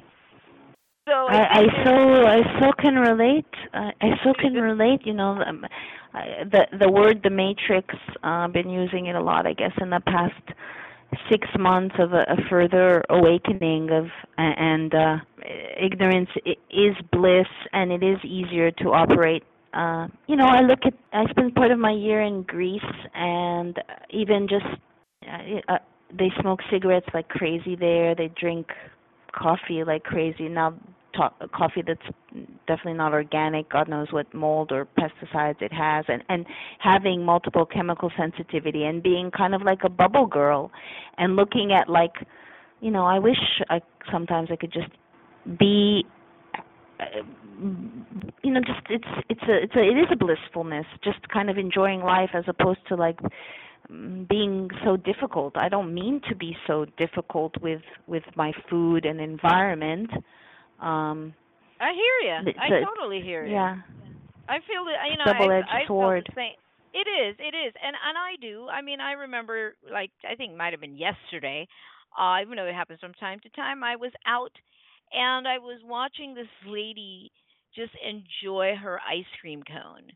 so 1.08 1.12
I, 1.12 1.38
I, 1.38 1.60
I 1.60 1.84
so 1.84 2.26
I 2.26 2.60
so 2.60 2.72
can 2.80 2.96
relate. 2.96 3.46
Uh, 3.74 3.92
I 4.02 4.10
so 4.24 4.34
can 4.40 4.54
relate. 4.54 5.02
You 5.04 5.14
know, 5.14 5.42
um, 5.46 5.66
the 6.14 6.68
the 6.80 6.90
word 6.90 7.22
the 7.24 7.30
matrix. 7.30 7.96
I've 8.24 8.50
uh, 8.50 8.54
been 8.54 8.70
using 8.70 9.08
it 9.08 9.16
a 9.16 9.22
lot. 9.22 9.48
I 9.48 9.54
guess 9.54 9.72
in 9.82 9.90
the 9.90 10.02
past 10.06 10.56
six 11.30 11.48
months 11.60 11.96
of 12.00 12.14
a, 12.14 12.22
a 12.30 12.38
further 12.50 13.04
awakening 13.10 13.90
of 13.92 14.06
and 14.38 14.94
uh, 14.94 15.18
ignorance 15.80 16.30
is 16.46 16.96
bliss, 17.12 17.48
and 17.74 17.92
it 17.92 18.04
is 18.04 18.18
easier 18.24 18.72
to 18.72 18.90
operate. 18.90 19.44
Uh, 19.74 20.08
you 20.28 20.36
know, 20.36 20.48
I 20.48 20.62
look 20.62 20.80
at 20.86 20.94
I 21.14 21.30
spent 21.30 21.56
part 21.56 21.72
of 21.72 21.80
my 21.80 21.92
year 21.92 22.22
in 22.22 22.44
Greece, 22.44 22.82
and 23.14 23.78
even 24.10 24.48
just 24.48 24.66
uh, 25.26 25.74
uh, 25.74 25.78
they 26.18 26.30
smoke 26.42 26.60
cigarettes 26.70 27.08
like 27.14 27.30
crazy 27.30 27.76
there. 27.76 28.14
They 28.14 28.30
drink 28.40 28.68
coffee 29.34 29.84
like 29.86 30.04
crazy. 30.04 30.50
Now 30.50 30.74
to- 31.14 31.48
coffee 31.54 31.84
that's 31.86 32.02
definitely 32.68 32.96
not 32.96 33.14
organic. 33.14 33.70
God 33.70 33.88
knows 33.88 34.12
what 34.12 34.32
mold 34.34 34.72
or 34.72 34.88
pesticides 34.98 35.62
it 35.62 35.72
has, 35.72 36.06
and 36.08 36.24
and 36.28 36.46
having 36.80 37.24
multiple 37.24 37.66
chemical 37.66 38.12
sensitivity 38.18 38.84
and 38.84 39.02
being 39.02 39.32
kind 39.32 39.56
of 39.56 39.62
like 39.62 39.80
a 39.86 39.90
bubble 39.90 40.28
girl, 40.28 40.72
and 41.18 41.36
looking 41.36 41.72
at 41.72 41.90
like, 41.90 42.14
you 42.82 42.92
know, 42.92 43.06
I 43.06 43.20
wish 43.20 43.62
I 43.70 43.82
sometimes 44.12 44.50
I 44.52 44.56
could 44.58 44.74
just 44.74 44.90
be. 45.58 46.06
Uh, 47.02 47.06
you 48.44 48.52
know, 48.52 48.62
just 48.62 48.82
it's 48.90 49.04
it's 49.30 49.44
a 49.44 49.64
it's 49.64 49.76
a 49.76 49.82
it 49.82 49.98
is 49.98 50.08
a 50.12 50.16
blissfulness, 50.16 50.86
just 51.04 51.28
kind 51.30 51.50
of 51.50 51.58
enjoying 51.58 52.02
life 52.02 52.30
as 52.34 52.44
opposed 52.48 52.80
to 52.90 52.96
like 52.96 53.20
being 54.30 54.70
so 54.86 54.98
difficult. 54.98 55.58
I 55.58 55.70
don't 55.70 55.94
mean 55.94 56.22
to 56.30 56.36
be 56.36 56.56
so 56.68 56.86
difficult 56.98 57.54
with 57.62 57.82
with 58.08 58.24
my 58.36 58.52
food 58.70 59.06
and 59.06 59.20
environment. 59.20 60.10
Um, 60.80 61.34
I 61.80 61.94
hear 61.94 62.30
you. 62.30 62.54
I 62.60 62.84
totally 62.86 63.22
hear 63.22 63.46
you. 63.46 63.54
Yeah. 63.54 63.78
I 64.48 64.58
feel 64.68 64.86
that 64.86 65.10
you 65.10 65.18
know. 65.18 65.26
Double-edged 65.26 65.68
I, 65.72 65.84
I 65.84 65.88
sword. 65.88 66.24
Felt 66.28 66.36
the 66.36 66.40
same. 66.40 66.56
It 66.94 67.08
is. 67.08 67.36
It 67.40 67.56
is, 67.56 67.74
and 67.84 67.96
and 67.96 68.18
I 68.18 68.36
do. 68.42 68.68
I 68.68 68.82
mean, 68.82 69.00
I 69.00 69.14
remember 69.14 69.76
like 69.92 70.12
I 70.30 70.36
think 70.36 70.52
it 70.54 70.58
might 70.58 70.74
have 70.74 70.82
been 70.82 70.98
yesterday. 70.98 71.68
Uh, 72.20 72.42
even 72.42 72.58
though 72.58 72.66
it 72.66 72.76
happens 72.76 73.00
from 73.00 73.14
time 73.14 73.40
to 73.40 73.50
time, 73.50 73.84
I 73.84 73.96
was 73.96 74.12
out 74.28 74.52
and 75.14 75.48
I 75.48 75.58
was 75.58 75.80
watching 75.84 76.34
this 76.34 76.52
lady 76.66 77.32
just 77.76 77.92
enjoy 78.04 78.76
her 78.76 79.00
ice 79.00 79.30
cream 79.40 79.64
cone. 79.64 80.12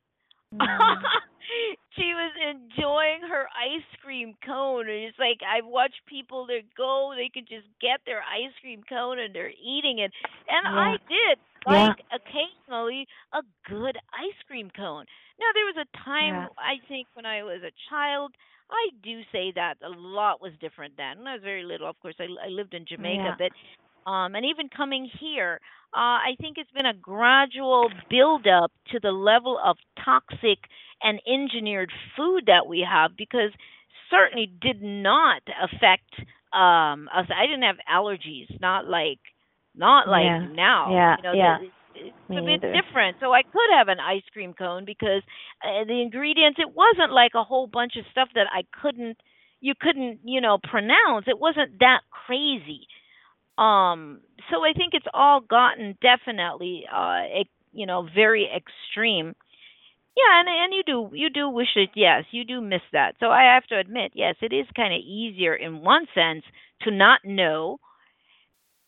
Mm. 0.54 0.60
she 1.96 2.12
was 2.14 2.32
enjoying 2.36 3.28
her 3.30 3.48
ice 3.56 3.90
cream 4.04 4.36
cone 4.46 4.88
and 4.88 5.04
it's 5.08 5.20
like 5.20 5.40
I've 5.44 5.66
watched 5.66 6.00
people 6.08 6.46
that 6.48 6.64
go 6.78 7.14
they 7.16 7.30
could 7.34 7.48
just 7.48 7.68
get 7.82 8.00
their 8.06 8.22
ice 8.22 8.54
cream 8.62 8.84
cone 8.88 9.20
and 9.20 9.34
they're 9.34 9.56
eating 9.56 10.00
it. 10.00 10.12
And 10.48 10.64
yeah. 10.64 10.80
I 10.80 10.92
did 11.08 11.38
like 11.66 11.98
yeah. 11.98 12.20
occasionally 12.20 13.08
a 13.34 13.42
good 13.68 13.98
ice 14.14 14.40
cream 14.48 14.70
cone. 14.76 15.06
Now 15.40 15.50
there 15.54 15.66
was 15.66 15.80
a 15.80 15.90
time 16.04 16.36
yeah. 16.36 16.60
I 16.60 16.80
think 16.88 17.08
when 17.14 17.26
I 17.26 17.44
was 17.44 17.62
a 17.64 17.74
child 17.90 18.32
I 18.70 18.90
do 19.04 19.22
say 19.32 19.54
that 19.56 19.76
a 19.86 19.90
lot 19.90 20.42
was 20.42 20.52
different 20.60 20.98
then. 20.98 21.20
When 21.20 21.28
I 21.28 21.34
was 21.36 21.44
very 21.44 21.64
little, 21.64 21.88
of 21.88 22.00
course, 22.02 22.16
I, 22.20 22.26
I 22.44 22.50
lived 22.50 22.74
in 22.74 22.86
Jamaica, 22.88 23.36
but 23.38 23.52
um, 24.06 24.36
and 24.36 24.46
even 24.46 24.70
coming 24.70 25.10
here, 25.20 25.60
uh, 25.94 26.20
I 26.22 26.36
think 26.40 26.58
it's 26.58 26.72
been 26.72 26.86
a 26.86 26.94
gradual 26.94 27.90
build 28.10 28.48
up 28.48 28.72
to 28.92 29.00
the 29.00 29.12
level 29.12 29.60
of 29.64 29.78
toxic 30.04 30.60
and 31.02 31.20
engineered 31.28 31.92
food 32.16 32.46
that 32.48 32.68
we 32.68 32.86
have 32.90 33.12
because 33.18 33.52
certainly 34.10 34.52
did 34.62 34.82
not 34.82 35.42
affect 35.62 36.12
um 36.54 37.10
us. 37.16 37.26
I 37.36 37.48
didn't 37.48 37.64
have 37.64 37.78
allergies, 37.92 38.48
not 38.62 38.88
like 38.88 39.20
not 39.76 40.08
like 40.08 40.26
yeah. 40.26 40.48
now. 40.54 40.94
Yeah, 40.94 41.16
you 41.18 41.24
know, 41.24 41.34
yeah. 41.34 41.58
it's 41.96 42.16
a 42.30 42.46
bit 42.46 42.62
different. 42.62 43.18
So 43.20 43.34
I 43.34 43.42
could 43.44 43.72
have 43.78 43.88
an 43.88 44.00
ice 44.00 44.24
cream 44.32 44.54
cone 44.54 44.86
because 44.86 45.22
uh, 45.64 45.84
the 45.86 46.02
ingredients 46.02 46.60
it 46.60 46.74
wasn't 46.74 47.12
like 47.12 47.32
a 47.36 47.44
whole 47.44 47.68
bunch 47.68 47.94
of 47.98 48.06
stuff 48.12 48.30
that 48.36 48.48
I 48.52 48.64
couldn't 48.82 49.18
you 49.62 49.74
couldn't, 49.80 50.20
you 50.24 50.42
know, 50.42 50.60
pronounce. 50.62 51.26
It 51.28 51.40
wasn't 51.40 51.80
that 51.80 52.02
crazy. 52.10 52.88
Um, 53.58 54.22
so 54.52 54.64
I 54.64 54.74
think 54.74 54.94
it's 54.94 55.06
all 55.14 55.40
gotten 55.40 55.98
definitely, 56.02 56.86
uh, 56.94 57.44
you 57.72 57.86
know, 57.86 58.08
very 58.14 58.46
extreme. 58.46 59.34
Yeah, 60.16 60.40
and 60.40 60.48
and 60.48 60.74
you 60.74 60.84
do 60.86 61.10
you 61.16 61.30
do 61.30 61.50
wish 61.50 61.76
it. 61.76 61.90
Yes, 61.94 62.24
you 62.32 62.46
do 62.46 62.62
miss 62.62 62.82
that. 62.94 63.16
So 63.20 63.28
I 63.28 63.54
have 63.54 63.66
to 63.68 63.78
admit, 63.78 64.12
yes, 64.14 64.36
it 64.42 64.54
is 64.54 64.66
kind 64.76 64.94
of 64.94 65.00
easier 65.00 65.54
in 65.54 65.82
one 65.82 66.08
sense 66.16 66.44
to 66.84 66.92
not 66.92 67.20
know, 67.26 67.80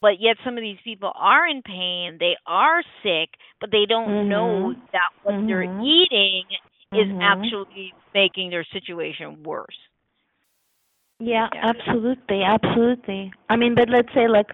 but 0.01 0.21
yet 0.21 0.37
some 0.45 0.57
of 0.57 0.61
these 0.61 0.77
people 0.85 1.11
are 1.15 1.45
in 1.45 1.61
pain. 1.63 2.17
They 2.19 2.35
are 2.45 2.81
sick, 3.03 3.29
but 3.59 3.71
they 3.71 3.85
don't 3.87 4.07
mm-hmm. 4.07 4.29
know 4.29 4.73
that 4.93 5.11
what 5.23 5.35
mm-hmm. 5.35 5.47
they're 5.47 5.63
eating 5.63 6.43
is 6.93 7.07
mm-hmm. 7.07 7.21
actually 7.21 7.93
making 8.13 8.49
their 8.49 8.65
situation 8.71 9.43
worse. 9.43 9.75
Yeah, 11.19 11.47
yeah, 11.53 11.61
absolutely, 11.75 12.41
absolutely. 12.43 13.31
I 13.49 13.55
mean, 13.55 13.75
but 13.75 13.89
let's 13.89 14.09
say 14.13 14.27
like 14.27 14.47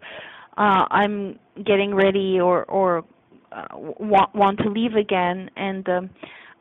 uh 0.58 0.86
I'm 0.90 1.38
getting 1.66 1.94
ready 1.94 2.40
or 2.40 2.64
or 2.66 3.04
uh, 3.52 3.68
want 3.78 4.34
want 4.36 4.60
to 4.60 4.70
leave 4.70 4.94
again 4.96 5.50
and 5.58 5.88
um 5.90 6.10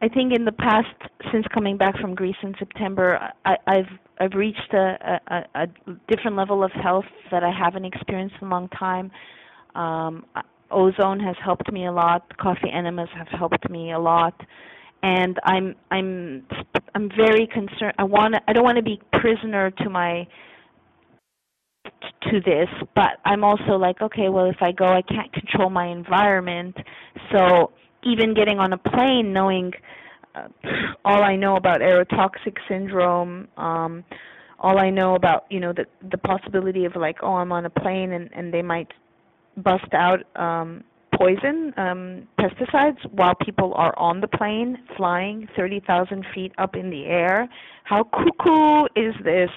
I 0.00 0.08
think 0.08 0.32
in 0.36 0.44
the 0.44 0.52
past 0.52 0.88
since 1.32 1.46
coming 1.54 1.76
back 1.76 1.96
from 2.00 2.14
Greece 2.14 2.36
in 2.42 2.54
September 2.58 3.30
I 3.44 3.56
I've 3.66 3.92
I've 4.18 4.32
reached 4.34 4.72
a 4.74 5.20
a, 5.28 5.44
a 5.62 5.66
different 6.08 6.36
level 6.36 6.64
of 6.64 6.72
health 6.72 7.04
that 7.30 7.44
I 7.44 7.52
haven't 7.56 7.84
experienced 7.84 8.34
in 8.40 8.48
a 8.48 8.50
long 8.50 8.68
time. 8.70 9.10
Um 9.76 10.24
ozone 10.70 11.20
has 11.20 11.36
helped 11.44 11.70
me 11.70 11.86
a 11.86 11.92
lot, 11.92 12.36
coffee 12.38 12.70
enemas 12.72 13.08
have 13.16 13.28
helped 13.38 13.68
me 13.70 13.92
a 13.92 13.98
lot 14.00 14.34
and 15.02 15.38
I'm 15.44 15.74
I'm 15.90 16.46
I'm 16.94 17.10
very 17.16 17.46
concerned. 17.46 17.94
I 17.98 18.04
want 18.04 18.34
I 18.46 18.52
don't 18.52 18.64
want 18.64 18.76
to 18.76 18.82
be 18.82 19.00
prisoner 19.12 19.70
to 19.70 19.90
my 19.90 20.26
to 22.30 22.40
this, 22.44 22.68
but 22.94 23.18
I'm 23.24 23.44
also 23.44 23.72
like, 23.72 24.00
okay, 24.00 24.28
well, 24.28 24.46
if 24.46 24.56
I 24.60 24.72
go, 24.72 24.86
I 24.86 25.02
can't 25.02 25.32
control 25.32 25.70
my 25.70 25.86
environment. 25.88 26.76
So 27.32 27.72
even 28.04 28.34
getting 28.34 28.58
on 28.58 28.72
a 28.72 28.78
plane, 28.78 29.32
knowing 29.32 29.72
uh, 30.34 30.48
all 31.04 31.22
I 31.22 31.36
know 31.36 31.56
about 31.56 31.80
aerotoxic 31.80 32.56
syndrome, 32.68 33.48
um, 33.56 34.04
all 34.58 34.78
I 34.78 34.90
know 34.90 35.16
about 35.16 35.46
you 35.50 35.58
know 35.58 35.72
the 35.72 35.86
the 36.10 36.18
possibility 36.18 36.84
of 36.84 36.94
like, 36.94 37.18
oh, 37.22 37.34
I'm 37.34 37.52
on 37.52 37.66
a 37.66 37.70
plane 37.70 38.12
and 38.12 38.30
and 38.32 38.54
they 38.54 38.62
might 38.62 38.88
bust 39.56 39.92
out 39.92 40.20
um 40.40 40.82
poison 41.22 41.72
um, 41.76 42.28
pesticides 42.38 42.98
while 43.12 43.34
people 43.44 43.72
are 43.74 43.96
on 43.98 44.20
the 44.20 44.28
plane 44.28 44.76
flying 44.96 45.48
30,000 45.56 46.24
feet 46.34 46.52
up 46.58 46.74
in 46.74 46.90
the 46.90 47.04
air. 47.04 47.48
How 47.84 48.04
cuckoo 48.04 48.86
is 48.96 49.14
this? 49.24 49.50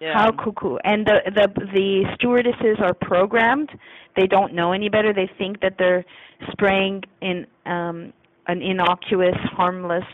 Yeah. 0.00 0.14
How 0.14 0.30
cuckoo! 0.32 0.78
And 0.84 1.06
the 1.06 1.20
the 1.26 1.48
the 1.74 2.04
stewardesses 2.14 2.78
are 2.82 2.94
programmed. 2.94 3.68
They 4.16 4.26
don't 4.26 4.54
know 4.54 4.72
any 4.72 4.88
better. 4.88 5.12
They 5.12 5.30
think 5.36 5.60
that 5.60 5.74
they're 5.78 6.06
spraying 6.52 7.02
in 7.20 7.46
um, 7.66 8.14
an 8.46 8.62
innocuous, 8.62 9.36
harmless, 9.52 10.04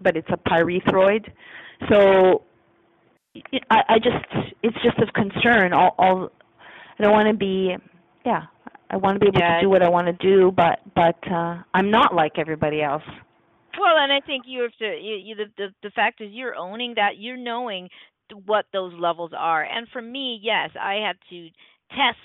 but 0.00 0.16
it's 0.16 0.28
a 0.30 0.38
pyrethroid. 0.38 1.30
So 1.90 2.44
I, 3.70 3.82
I 3.90 3.98
just 3.98 4.54
it's 4.62 4.76
just 4.82 4.98
of 5.00 5.12
concern. 5.12 5.74
All, 5.74 5.94
all 5.98 6.30
I 6.98 7.02
don't 7.02 7.12
want 7.12 7.28
to 7.28 7.36
be 7.36 7.76
yeah 8.24 8.44
I 8.90 8.96
want 8.96 9.16
to 9.16 9.20
be 9.20 9.28
able 9.28 9.40
yeah. 9.40 9.56
to 9.56 9.62
do 9.62 9.70
what 9.70 9.82
I 9.82 9.88
want 9.88 10.06
to 10.06 10.12
do, 10.12 10.52
but 10.52 10.80
but 10.94 11.16
uh 11.30 11.58
I'm 11.74 11.90
not 11.90 12.14
like 12.14 12.38
everybody 12.38 12.82
else. 12.82 13.02
Well, 13.78 13.96
and 13.98 14.12
I 14.12 14.20
think 14.20 14.44
you 14.46 14.62
have 14.62 14.76
to. 14.78 14.86
You, 14.86 15.16
you, 15.16 15.34
the, 15.34 15.44
the 15.56 15.68
the 15.82 15.90
fact 15.90 16.20
is, 16.20 16.30
you're 16.32 16.54
owning 16.54 16.94
that. 16.96 17.18
You're 17.18 17.36
knowing 17.36 17.88
what 18.46 18.66
those 18.72 18.92
levels 18.98 19.32
are. 19.36 19.62
And 19.62 19.86
for 19.92 20.02
me, 20.02 20.40
yes, 20.42 20.70
I 20.80 20.94
have 21.06 21.16
to 21.30 21.48
test 21.90 22.18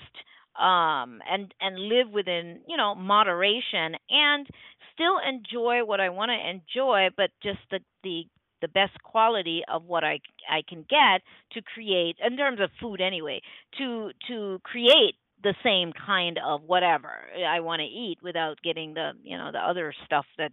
um 0.60 1.20
and 1.30 1.54
and 1.62 1.78
live 1.78 2.10
within 2.12 2.60
you 2.68 2.76
know 2.76 2.94
moderation 2.94 3.96
and 4.10 4.46
still 4.92 5.16
enjoy 5.26 5.82
what 5.82 5.98
I 5.98 6.10
want 6.10 6.30
to 6.30 6.50
enjoy 6.50 7.08
but 7.16 7.30
just 7.42 7.60
the 7.70 7.78
the 8.04 8.24
the 8.60 8.68
best 8.68 8.92
quality 9.02 9.62
of 9.72 9.84
what 9.84 10.04
I 10.04 10.20
I 10.50 10.62
can 10.68 10.84
get 10.90 11.22
to 11.52 11.62
create 11.74 12.16
in 12.22 12.36
terms 12.36 12.60
of 12.60 12.68
food 12.80 13.00
anyway 13.00 13.40
to 13.78 14.10
to 14.28 14.60
create 14.62 15.14
the 15.42 15.54
same 15.64 15.92
kind 16.06 16.38
of 16.44 16.62
whatever 16.66 17.10
I 17.46 17.60
want 17.60 17.80
to 17.80 17.86
eat 17.86 18.18
without 18.22 18.60
getting 18.62 18.94
the 18.94 19.12
you 19.22 19.36
know 19.36 19.50
the 19.52 19.58
other 19.58 19.92
stuff 20.06 20.26
that 20.38 20.52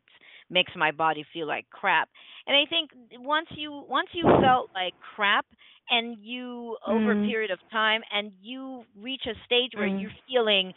makes 0.50 0.72
my 0.76 0.92
body 0.92 1.26
feel 1.34 1.48
like 1.48 1.70
crap. 1.70 2.10
And 2.48 2.56
I 2.56 2.70
think 2.70 2.90
once 3.20 3.48
you 3.56 3.84
once 3.88 4.10
you 4.14 4.24
felt 4.42 4.70
like 4.74 4.94
crap 5.16 5.46
and 5.90 6.18
you 6.22 6.78
over 6.88 7.16
mm. 7.16 7.26
a 7.26 7.28
period 7.28 7.52
of 7.52 7.60
time 7.72 8.02
and 8.12 8.32
you 8.42 8.84
reach 9.00 9.24
a 9.26 9.34
stage 9.46 9.72
where 9.76 9.88
mm. 9.88 10.02
you're 10.02 10.12
feeling 10.28 10.74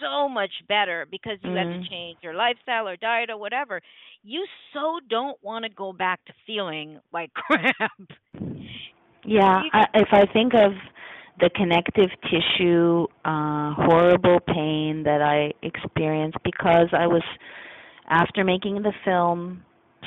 so 0.00 0.28
much 0.28 0.50
better 0.68 1.06
because 1.10 1.38
you 1.42 1.50
mm. 1.50 1.58
had 1.58 1.64
to 1.64 1.78
mm. 1.78 1.88
change 1.88 2.18
your 2.22 2.34
lifestyle 2.34 2.88
or 2.88 2.96
diet 2.96 3.30
or 3.30 3.38
whatever, 3.38 3.80
you 4.22 4.44
so 4.72 4.98
don't 5.08 5.38
want 5.42 5.64
to 5.64 5.70
go 5.70 5.92
back 5.92 6.24
to 6.26 6.32
feeling 6.46 7.00
like 7.12 7.32
crap. 7.34 7.90
Yeah, 9.24 9.62
I, 9.72 9.84
if 9.94 10.08
I 10.10 10.26
think 10.32 10.52
of 10.54 10.72
the 11.40 11.50
connective 11.54 12.10
tissue 12.24 13.06
uh 13.24 13.74
horrible 13.74 14.38
pain 14.40 15.02
that 15.04 15.22
I 15.22 15.52
experienced 15.66 16.38
because 16.44 16.88
I 16.92 17.06
was 17.06 17.22
after 18.08 18.44
making 18.44 18.82
the 18.82 18.92
film 19.04 19.62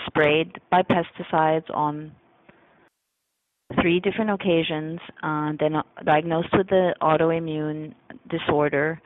sprayed 0.08 0.52
by 0.70 0.82
pesticides 0.84 1.70
on 1.74 2.12
three 3.82 4.00
different 4.00 4.30
occasions, 4.30 5.00
uh, 5.24 5.52
then 5.60 5.74
diagnosed 6.06 6.50
with 6.54 6.68
the 6.68 6.94
autoimmune 7.02 7.94
disorder. 8.30 9.02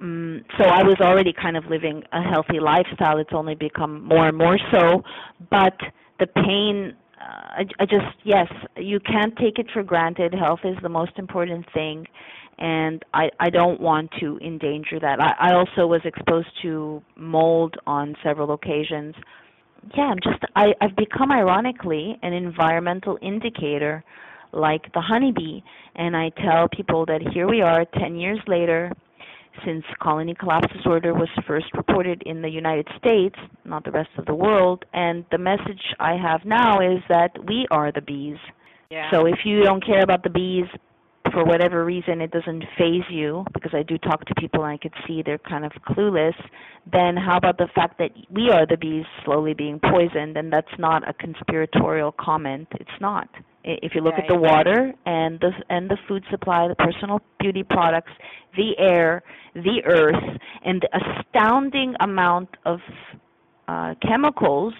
Um, 0.00 0.42
so 0.58 0.64
I 0.64 0.82
was 0.82 0.96
already 1.00 1.32
kind 1.32 1.56
of 1.56 1.64
living 1.66 2.02
a 2.12 2.22
healthy 2.22 2.60
lifestyle. 2.60 3.18
It's 3.18 3.30
only 3.34 3.54
become 3.54 4.04
more 4.04 4.28
and 4.28 4.38
more 4.38 4.58
so, 4.72 5.02
but 5.50 5.76
the 6.18 6.26
pain. 6.26 6.94
Uh, 7.20 7.24
I, 7.24 7.66
I 7.78 7.86
just 7.86 8.16
yes, 8.24 8.48
you 8.76 9.00
can't 9.00 9.36
take 9.36 9.58
it 9.58 9.66
for 9.72 9.82
granted. 9.82 10.34
Health 10.34 10.60
is 10.64 10.76
the 10.82 10.88
most 10.88 11.12
important 11.18 11.66
thing, 11.72 12.06
and 12.58 13.04
I 13.12 13.30
I 13.38 13.50
don't 13.50 13.80
want 13.80 14.10
to 14.20 14.38
endanger 14.38 14.98
that. 15.00 15.20
I, 15.20 15.50
I 15.50 15.54
also 15.54 15.86
was 15.86 16.00
exposed 16.04 16.48
to 16.62 17.02
mold 17.16 17.76
on 17.86 18.16
several 18.22 18.52
occasions 18.52 19.14
yeah, 19.96 20.04
I'm 20.04 20.18
just 20.22 20.42
I, 20.56 20.68
I've 20.80 20.96
become 20.96 21.30
ironically 21.32 22.18
an 22.22 22.32
environmental 22.32 23.18
indicator 23.22 24.04
like 24.52 24.92
the 24.92 25.00
honeybee 25.00 25.60
and 25.94 26.16
I 26.16 26.30
tell 26.30 26.68
people 26.68 27.06
that 27.06 27.20
here 27.32 27.48
we 27.48 27.62
are 27.62 27.84
10 27.98 28.16
years 28.16 28.40
later 28.46 28.92
since 29.64 29.84
colony 30.00 30.34
collapse 30.34 30.72
disorder 30.72 31.12
was 31.12 31.28
first 31.46 31.66
reported 31.74 32.22
in 32.26 32.42
the 32.42 32.48
United 32.48 32.88
States, 32.98 33.36
not 33.64 33.84
the 33.84 33.90
rest 33.90 34.10
of 34.18 34.26
the 34.26 34.34
world, 34.34 34.84
and 34.92 35.24
the 35.30 35.38
message 35.38 35.82
I 35.98 36.16
have 36.16 36.44
now 36.44 36.80
is 36.80 37.02
that 37.08 37.30
we 37.46 37.66
are 37.70 37.92
the 37.92 38.00
bees. 38.00 38.38
Yeah. 38.90 39.10
So 39.10 39.26
if 39.26 39.40
you 39.44 39.62
don't 39.62 39.84
care 39.84 40.02
about 40.02 40.22
the 40.22 40.30
bees, 40.30 40.66
for 41.32 41.44
whatever 41.44 41.84
reason 41.84 42.20
it 42.20 42.30
doesn't 42.30 42.64
phase 42.78 43.04
you 43.10 43.44
because 43.52 43.72
I 43.74 43.82
do 43.82 43.98
talk 43.98 44.24
to 44.24 44.34
people 44.38 44.64
and 44.64 44.72
I 44.72 44.76
could 44.76 44.94
see 45.06 45.22
they're 45.24 45.38
kind 45.38 45.64
of 45.64 45.72
clueless, 45.88 46.34
then 46.90 47.16
how 47.16 47.36
about 47.36 47.58
the 47.58 47.68
fact 47.74 47.98
that 47.98 48.10
we 48.30 48.50
are 48.50 48.66
the 48.66 48.76
bees 48.76 49.04
slowly 49.24 49.54
being 49.54 49.80
poisoned 49.80 50.36
and 50.36 50.52
that's 50.52 50.78
not 50.78 51.08
a 51.08 51.12
conspiratorial 51.12 52.12
comment. 52.12 52.68
It's 52.72 52.90
not. 53.00 53.28
If 53.62 53.94
you 53.94 54.00
look 54.00 54.14
right. 54.14 54.24
at 54.24 54.28
the 54.28 54.38
water 54.38 54.92
and 55.04 55.38
the 55.40 55.50
and 55.68 55.90
the 55.90 55.98
food 56.08 56.24
supply, 56.30 56.66
the 56.66 56.74
personal 56.76 57.20
beauty 57.38 57.62
products, 57.62 58.12
the 58.56 58.72
air, 58.78 59.22
the 59.54 59.82
earth, 59.84 60.38
and 60.64 60.82
the 60.82 60.88
astounding 60.96 61.94
amount 62.00 62.48
of 62.64 62.78
uh, 63.68 63.94
chemicals, 64.00 64.72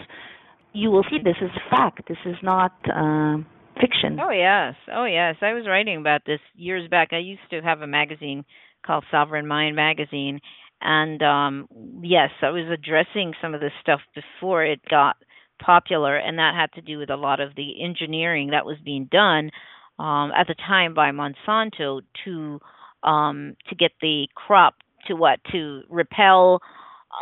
you 0.72 0.90
will 0.90 1.04
see 1.10 1.18
this 1.22 1.36
is 1.42 1.50
fact. 1.70 2.08
This 2.08 2.16
is 2.24 2.36
not 2.42 2.72
uh, 2.88 3.36
fiction. 3.80 4.18
Oh 4.20 4.30
yes, 4.30 4.74
oh 4.92 5.04
yes. 5.04 5.36
I 5.42 5.52
was 5.52 5.66
writing 5.66 5.98
about 5.98 6.22
this 6.26 6.40
years 6.54 6.88
back. 6.88 7.08
I 7.12 7.18
used 7.18 7.40
to 7.50 7.60
have 7.60 7.80
a 7.80 7.86
magazine 7.86 8.44
called 8.84 9.04
Sovereign 9.10 9.46
Mind 9.46 9.76
magazine, 9.76 10.40
and 10.80 11.22
um 11.22 11.68
yes, 12.02 12.30
I 12.42 12.50
was 12.50 12.70
addressing 12.72 13.34
some 13.40 13.54
of 13.54 13.60
this 13.60 13.72
stuff 13.80 14.00
before 14.14 14.64
it 14.64 14.80
got 14.88 15.16
popular, 15.64 16.16
and 16.16 16.38
that 16.38 16.54
had 16.54 16.72
to 16.74 16.82
do 16.82 16.98
with 16.98 17.10
a 17.10 17.16
lot 17.16 17.40
of 17.40 17.54
the 17.54 17.82
engineering 17.82 18.50
that 18.50 18.66
was 18.66 18.76
being 18.84 19.08
done 19.10 19.50
um 19.98 20.32
at 20.36 20.46
the 20.46 20.54
time 20.54 20.94
by 20.94 21.10
Monsanto 21.10 22.00
to 22.24 22.60
um 23.02 23.56
to 23.68 23.74
get 23.74 23.92
the 24.00 24.26
crop 24.34 24.74
to 25.06 25.14
what 25.14 25.40
to 25.52 25.82
repel 25.88 26.60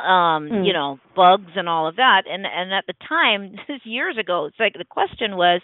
um 0.02 0.48
mm. 0.48 0.66
you 0.66 0.72
know 0.72 0.98
bugs 1.16 1.52
and 1.56 1.68
all 1.68 1.88
of 1.88 1.96
that 1.96 2.22
and 2.30 2.44
and 2.46 2.72
at 2.72 2.84
the 2.86 2.94
time 3.08 3.52
this 3.68 3.80
years 3.84 4.16
ago 4.18 4.46
it's 4.46 4.58
like 4.60 4.74
the 4.74 4.84
question 4.84 5.36
was 5.36 5.60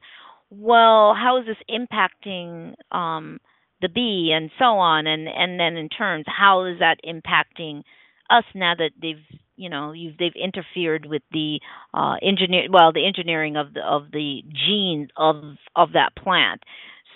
well, 0.50 1.14
how 1.14 1.40
is 1.40 1.46
this 1.46 1.56
impacting 1.70 2.74
um, 2.92 3.38
the 3.80 3.88
bee 3.88 4.32
and 4.34 4.50
so 4.58 4.64
on, 4.78 5.06
and 5.06 5.28
and 5.28 5.58
then 5.58 5.76
in 5.76 5.88
turns, 5.88 6.24
how 6.26 6.64
is 6.66 6.78
that 6.78 6.96
impacting 7.04 7.82
us 8.30 8.44
now 8.54 8.74
that 8.76 8.90
they've 9.00 9.38
you 9.56 9.68
know 9.68 9.92
you've 9.92 10.16
they've 10.18 10.32
interfered 10.42 11.06
with 11.06 11.22
the 11.32 11.60
uh, 11.92 12.14
engineer 12.22 12.66
well 12.70 12.92
the 12.92 13.06
engineering 13.06 13.56
of 13.56 13.74
the 13.74 13.80
of 13.80 14.10
the 14.12 14.42
genes 14.66 15.08
of 15.16 15.36
of 15.76 15.92
that 15.92 16.14
plant. 16.16 16.62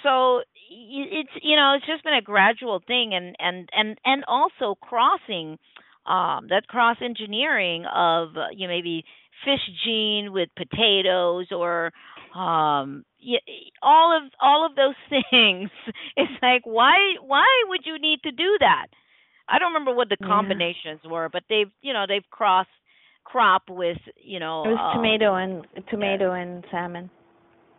So 0.02 0.42
it's 0.70 1.30
you 1.42 1.56
know 1.56 1.74
it's 1.76 1.86
just 1.86 2.04
been 2.04 2.14
a 2.14 2.22
gradual 2.22 2.80
thing, 2.86 3.14
and 3.14 3.34
and 3.38 3.68
and 3.72 3.98
and 4.04 4.24
also 4.26 4.74
crossing 4.80 5.58
um, 6.06 6.48
that 6.48 6.66
cross 6.68 6.96
engineering 7.02 7.84
of 7.86 8.30
you 8.52 8.66
know 8.66 8.74
maybe 8.74 9.04
fish 9.44 9.60
gene 9.84 10.32
with 10.32 10.48
potatoes 10.56 11.46
or 11.50 11.92
um 12.34 13.04
yeah, 13.20 13.38
all 13.82 14.16
of 14.16 14.30
all 14.40 14.66
of 14.66 14.76
those 14.76 14.94
things. 15.30 15.70
It's 16.16 16.42
like 16.42 16.62
why 16.64 17.14
why 17.20 17.46
would 17.68 17.82
you 17.84 17.98
need 17.98 18.20
to 18.24 18.30
do 18.30 18.56
that? 18.60 18.86
I 19.48 19.58
don't 19.58 19.72
remember 19.72 19.94
what 19.94 20.08
the 20.08 20.16
combinations 20.16 21.00
yeah. 21.04 21.10
were 21.10 21.28
but 21.28 21.42
they've 21.48 21.70
you 21.82 21.92
know 21.92 22.04
they've 22.08 22.28
crossed 22.30 22.68
crop 23.24 23.62
with 23.68 23.98
you 24.16 24.38
know 24.38 24.64
it 24.64 24.68
was 24.68 24.94
um, 24.94 25.02
tomato 25.02 25.34
and 25.34 25.66
tomato 25.90 26.32
and 26.32 26.64
salmon. 26.70 27.10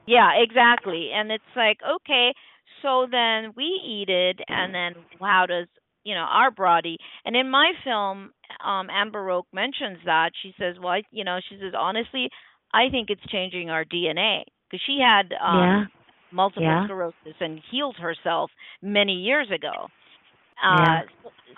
Yeah 0.08 0.32
exactly. 0.38 1.12
And 1.14 1.32
it's 1.32 1.44
like 1.56 1.78
okay 1.84 2.34
so 2.82 3.08
then 3.10 3.54
we 3.56 3.64
eat 3.64 4.10
it 4.10 4.40
and 4.48 4.74
then 4.74 4.94
how 5.20 5.46
does 5.48 5.68
you 6.04 6.16
know 6.16 6.26
our 6.30 6.52
body 6.52 6.98
and 7.26 7.36
in 7.36 7.50
my 7.50 7.72
film 7.84 8.32
um 8.66 8.90
amber 8.90 9.24
roque 9.24 9.48
mentions 9.54 10.00
that. 10.06 10.32
She 10.42 10.54
says 10.60 10.76
well 10.82 11.00
you 11.12 11.24
know 11.24 11.40
she 11.48 11.58
says 11.62 11.74
honestly 11.78 12.30
i 12.74 12.90
think 12.90 13.10
it's 13.10 13.26
changing 13.30 13.70
our 13.70 13.86
dna 13.86 14.44
because 14.70 14.82
she 14.86 15.00
had 15.02 15.34
um, 15.42 15.60
yeah. 15.60 15.84
multiple 16.32 16.64
yeah. 16.64 16.86
sclerosis 16.86 17.36
and 17.40 17.62
healed 17.72 17.96
herself 17.98 18.52
many 18.82 19.14
years 19.14 19.48
ago. 19.54 19.88
Uh, 20.64 20.84
yeah. 20.84 21.00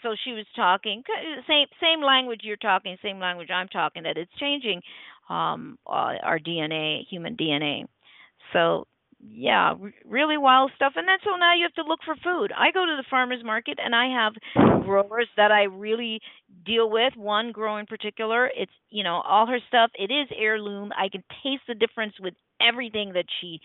so, 0.04 0.16
she 0.24 0.32
was 0.32 0.46
talking 0.56 1.02
same 1.48 1.66
same 1.82 2.04
language 2.04 2.42
you're 2.44 2.56
talking, 2.58 2.98
same 3.02 3.20
language 3.20 3.50
I'm 3.52 3.68
talking. 3.68 4.04
That 4.04 4.18
it's 4.18 4.32
changing 4.40 4.82
um, 5.30 5.80
uh, 5.88 6.22
our 6.24 6.40
DNA, 6.40 7.08
human 7.10 7.36
DNA. 7.36 7.86
So 8.54 8.86
yeah, 9.30 9.74
really 10.06 10.38
wild 10.38 10.72
stuff. 10.76 10.94
And 10.96 11.08
then 11.08 11.18
so 11.24 11.36
now 11.38 11.54
you 11.56 11.64
have 11.64 11.74
to 11.84 11.88
look 11.88 12.00
for 12.04 12.16
food. 12.16 12.52
I 12.58 12.72
go 12.72 12.86
to 12.86 12.96
the 12.98 13.06
farmers 13.10 13.44
market 13.44 13.80
and 13.84 13.96
I 13.96 14.08
have 14.08 14.84
growers 14.84 15.28
that 15.38 15.52
I 15.52 15.64
really 15.64 16.22
deal 16.66 16.90
with. 16.90 17.14
One 17.16 17.52
grower 17.52 17.80
in 17.80 17.86
particular, 17.86 18.50
it's 18.56 18.72
you 18.90 19.04
know 19.04 19.22
all 19.28 19.46
her 19.48 19.60
stuff. 19.68 19.92
It 19.96 20.12
is 20.12 20.28
heirloom. 20.36 20.92
I 20.98 21.10
can 21.10 21.24
taste 21.44 21.64
the 21.68 21.76
difference 21.76 22.14
with 22.20 22.34
everything 22.62 23.14
that 23.14 23.26
she 23.40 23.60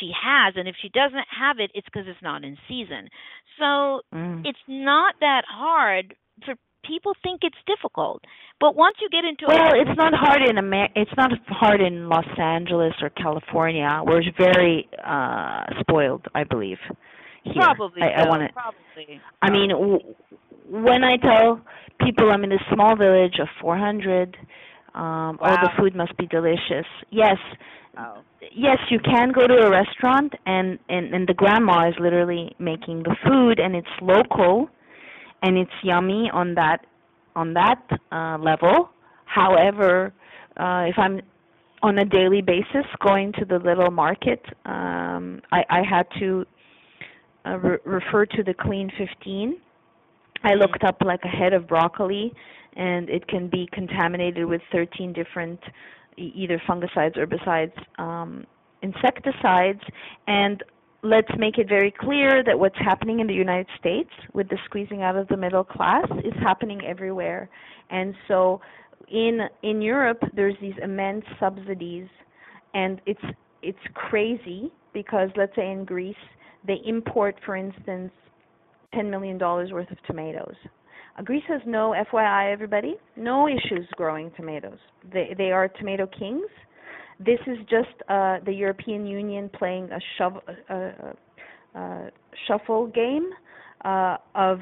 she 0.00 0.10
has 0.10 0.54
and 0.56 0.66
if 0.66 0.74
she 0.82 0.88
doesn't 0.88 1.26
have 1.30 1.60
it 1.60 1.70
it's 1.72 1.86
because 1.86 2.08
it's 2.08 2.22
not 2.22 2.42
in 2.42 2.56
season 2.66 3.08
so 3.56 4.00
mm. 4.12 4.42
it's 4.44 4.58
not 4.66 5.14
that 5.20 5.42
hard 5.48 6.16
for 6.44 6.54
people 6.86 7.12
think 7.22 7.40
it's 7.42 7.56
difficult 7.66 8.22
but 8.60 8.74
once 8.76 8.96
you 9.00 9.08
get 9.10 9.24
into 9.24 9.44
well 9.48 9.74
it, 9.74 9.88
it's 9.88 9.96
not 9.96 10.12
hard 10.14 10.42
in 10.42 10.58
Amer- 10.58 10.88
it's 10.94 11.10
not 11.16 11.30
hard 11.48 11.80
in 11.80 12.08
los 12.08 12.24
angeles 12.38 12.92
or 13.02 13.10
california 13.10 14.00
we're 14.04 14.22
very 14.38 14.88
uh 15.04 15.64
spoiled 15.80 16.24
i 16.34 16.44
believe 16.44 16.78
here. 17.44 17.54
probably 17.56 18.02
i, 18.02 18.22
so. 18.22 18.26
I 18.26 18.28
want 18.28 18.42
to 18.42 18.52
probably 18.52 19.20
i 19.42 19.50
mean 19.50 19.70
w- 19.70 20.14
when 20.68 21.04
i 21.04 21.16
tell 21.16 21.60
people 22.00 22.30
i'm 22.30 22.44
in 22.44 22.52
a 22.52 22.64
small 22.72 22.96
village 22.96 23.38
of 23.40 23.48
400 23.60 24.36
um 24.94 25.02
wow. 25.02 25.38
all 25.42 25.56
the 25.62 25.70
food 25.78 25.94
must 25.94 26.16
be 26.16 26.26
delicious 26.26 26.86
yes 27.10 27.38
Oh. 27.98 28.18
Yes, 28.54 28.78
you 28.90 28.98
can 28.98 29.32
go 29.32 29.46
to 29.46 29.54
a 29.54 29.70
restaurant 29.70 30.34
and, 30.44 30.78
and 30.88 31.14
and 31.14 31.26
the 31.26 31.34
grandma 31.34 31.88
is 31.88 31.94
literally 31.98 32.54
making 32.58 33.04
the 33.04 33.16
food 33.26 33.58
and 33.58 33.74
it's 33.74 33.88
local 34.02 34.68
and 35.42 35.56
it's 35.58 35.70
yummy 35.82 36.30
on 36.32 36.54
that 36.54 36.86
on 37.34 37.54
that 37.54 37.82
uh 38.12 38.38
level. 38.38 38.90
However, 39.26 40.12
uh, 40.56 40.84
if 40.88 40.98
I'm 40.98 41.20
on 41.82 41.98
a 41.98 42.04
daily 42.04 42.40
basis 42.40 42.86
going 43.04 43.32
to 43.34 43.44
the 43.44 43.58
little 43.58 43.90
market, 43.90 44.42
um, 44.64 45.40
I, 45.52 45.62
I 45.68 45.82
had 45.88 46.06
to 46.18 46.46
uh, 47.44 47.58
re- 47.58 47.78
refer 47.84 48.24
to 48.26 48.42
the 48.42 48.54
Clean 48.54 48.90
15. 48.96 49.56
I 50.44 50.54
Mm-hmm. 50.54 50.60
looked 50.60 50.84
up 50.84 50.96
like 51.04 51.20
a 51.24 51.28
head 51.28 51.52
of 51.52 51.68
broccoli, 51.68 52.32
and 52.76 53.08
it 53.10 53.26
can 53.28 53.48
be 53.48 53.68
contaminated 53.72 54.46
with 54.46 54.60
13 54.72 55.12
different 55.12 55.60
either 56.16 56.60
fungicides, 56.68 57.16
herbicides, 57.18 58.00
um, 58.00 58.46
insecticides, 58.82 59.80
and 60.26 60.62
let's 61.02 61.30
make 61.38 61.58
it 61.58 61.68
very 61.68 61.92
clear 61.92 62.42
that 62.44 62.58
what's 62.58 62.78
happening 62.78 63.20
in 63.20 63.26
the 63.26 63.34
United 63.34 63.66
States 63.78 64.10
with 64.32 64.48
the 64.48 64.58
squeezing 64.64 65.02
out 65.02 65.16
of 65.16 65.28
the 65.28 65.36
middle 65.36 65.64
class 65.64 66.06
is 66.24 66.32
happening 66.40 66.80
everywhere. 66.84 67.48
And 67.90 68.14
so 68.28 68.60
in 69.08 69.40
in 69.62 69.80
Europe 69.80 70.20
there's 70.34 70.56
these 70.60 70.74
immense 70.82 71.24
subsidies 71.38 72.08
and 72.74 73.00
it's 73.06 73.20
it's 73.62 73.78
crazy 73.94 74.72
because 74.92 75.30
let's 75.36 75.54
say 75.54 75.70
in 75.70 75.84
Greece 75.84 76.16
they 76.66 76.78
import 76.84 77.36
for 77.44 77.56
instance 77.56 78.10
10 78.94 79.10
million 79.10 79.38
dollars 79.38 79.70
worth 79.72 79.90
of 79.90 79.98
tomatoes. 80.06 80.54
Uh, 81.18 81.22
Greece 81.22 81.44
has 81.48 81.60
no 81.66 81.94
FYI 82.12 82.52
everybody, 82.52 82.96
no 83.16 83.48
issues 83.48 83.86
growing 83.96 84.30
tomatoes. 84.36 84.78
They 85.12 85.34
they 85.36 85.52
are 85.52 85.68
tomato 85.68 86.06
kings 86.06 86.50
this 87.18 87.38
is 87.46 87.58
just 87.70 88.02
uh, 88.08 88.38
the 88.44 88.52
European 88.52 89.06
Union 89.06 89.48
playing 89.48 89.90
a, 89.90 89.98
shove, 90.18 90.38
uh, 90.68 90.90
uh, 91.74 92.10
shuffle 92.46 92.86
game 92.88 93.30
uh, 93.84 94.16
of 94.34 94.60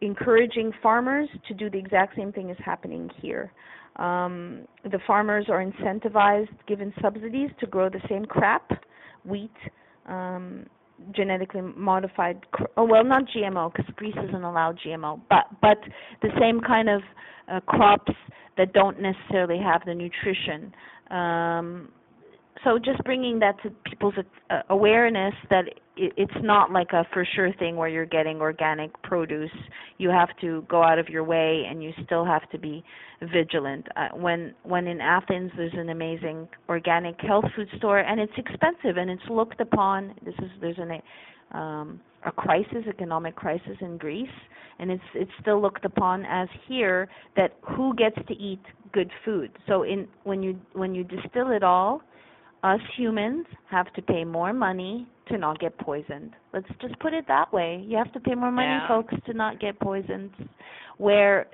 encouraging 0.00 0.72
farmers 0.82 1.28
to 1.48 1.54
do 1.54 1.70
the 1.70 1.78
exact 1.78 2.16
same 2.16 2.32
thing 2.32 2.50
as 2.50 2.56
happening 2.64 3.10
here. 3.20 3.50
Um, 3.96 4.66
the 4.84 4.98
farmers 5.06 5.46
are 5.48 5.64
incentivized, 5.64 6.54
given 6.66 6.92
subsidies, 7.00 7.50
to 7.60 7.66
grow 7.66 7.88
the 7.88 8.00
same 8.08 8.26
crap, 8.26 8.70
wheat, 9.24 9.50
um, 10.06 10.66
genetically 11.12 11.60
modified. 11.60 12.44
Oh 12.76 12.84
well, 12.84 13.04
not 13.04 13.24
GMO 13.28 13.72
because 13.72 13.92
Greece 13.96 14.16
isn't 14.28 14.44
allowed 14.44 14.78
GMO, 14.84 15.20
but 15.28 15.44
but 15.60 15.78
the 16.22 16.30
same 16.40 16.60
kind 16.60 16.88
of 16.88 17.02
uh, 17.50 17.60
crops 17.60 18.12
that 18.56 18.72
don't 18.72 19.00
necessarily 19.00 19.58
have 19.58 19.82
the 19.84 19.94
nutrition 19.94 20.72
um, 21.10 21.88
so 22.64 22.78
just 22.78 23.02
bringing 23.04 23.38
that 23.40 23.60
to 23.62 23.70
people's 23.84 24.14
uh, 24.50 24.62
awareness 24.70 25.34
that 25.50 25.64
it, 25.96 26.12
it's 26.16 26.42
not 26.42 26.70
like 26.70 26.92
a 26.92 27.06
for 27.12 27.26
sure 27.34 27.52
thing 27.54 27.76
where 27.76 27.88
you're 27.88 28.06
getting 28.06 28.40
organic 28.40 28.90
produce. 29.02 29.50
You 29.98 30.10
have 30.10 30.28
to 30.40 30.64
go 30.68 30.82
out 30.82 30.98
of 30.98 31.08
your 31.08 31.24
way, 31.24 31.64
and 31.68 31.82
you 31.82 31.92
still 32.04 32.24
have 32.24 32.48
to 32.50 32.58
be 32.58 32.84
vigilant. 33.32 33.86
Uh, 33.96 34.08
when 34.14 34.54
when 34.62 34.86
in 34.86 35.00
Athens, 35.00 35.50
there's 35.56 35.72
an 35.74 35.88
amazing 35.88 36.48
organic 36.68 37.20
health 37.20 37.46
food 37.54 37.68
store, 37.78 38.00
and 38.00 38.20
it's 38.20 38.32
expensive, 38.36 38.96
and 38.96 39.10
it's 39.10 39.28
looked 39.30 39.60
upon. 39.60 40.14
This 40.24 40.34
is 40.38 40.50
there's 40.60 40.78
an 40.78 41.00
um, 41.58 42.00
a 42.24 42.32
crisis, 42.32 42.84
economic 42.88 43.36
crisis 43.36 43.76
in 43.80 43.96
Greece, 43.96 44.28
and 44.78 44.90
it's 44.90 45.02
it's 45.14 45.30
still 45.40 45.60
looked 45.60 45.84
upon 45.84 46.24
as 46.26 46.48
here 46.68 47.08
that 47.36 47.54
who 47.62 47.94
gets 47.94 48.16
to 48.28 48.34
eat 48.34 48.60
good 48.92 49.10
food. 49.24 49.50
So 49.66 49.82
in 49.84 50.08
when 50.24 50.42
you 50.42 50.58
when 50.72 50.94
you 50.94 51.04
distill 51.04 51.52
it 51.52 51.62
all, 51.62 52.02
us 52.62 52.80
humans 52.96 53.46
have 53.70 53.92
to 53.94 54.02
pay 54.02 54.24
more 54.24 54.52
money 54.52 55.06
to 55.28 55.38
not 55.38 55.58
get 55.58 55.76
poisoned. 55.78 56.32
Let's 56.52 56.68
just 56.80 56.98
put 57.00 57.12
it 57.12 57.26
that 57.28 57.52
way. 57.52 57.82
You 57.86 57.96
have 57.96 58.12
to 58.12 58.20
pay 58.20 58.34
more 58.34 58.50
money, 58.52 58.68
Yeah. 58.68 58.88
folks, 58.88 59.14
to 59.26 59.32
not 59.34 59.58
get 59.60 59.78
poisoned. 59.80 60.32
Where 60.98 61.46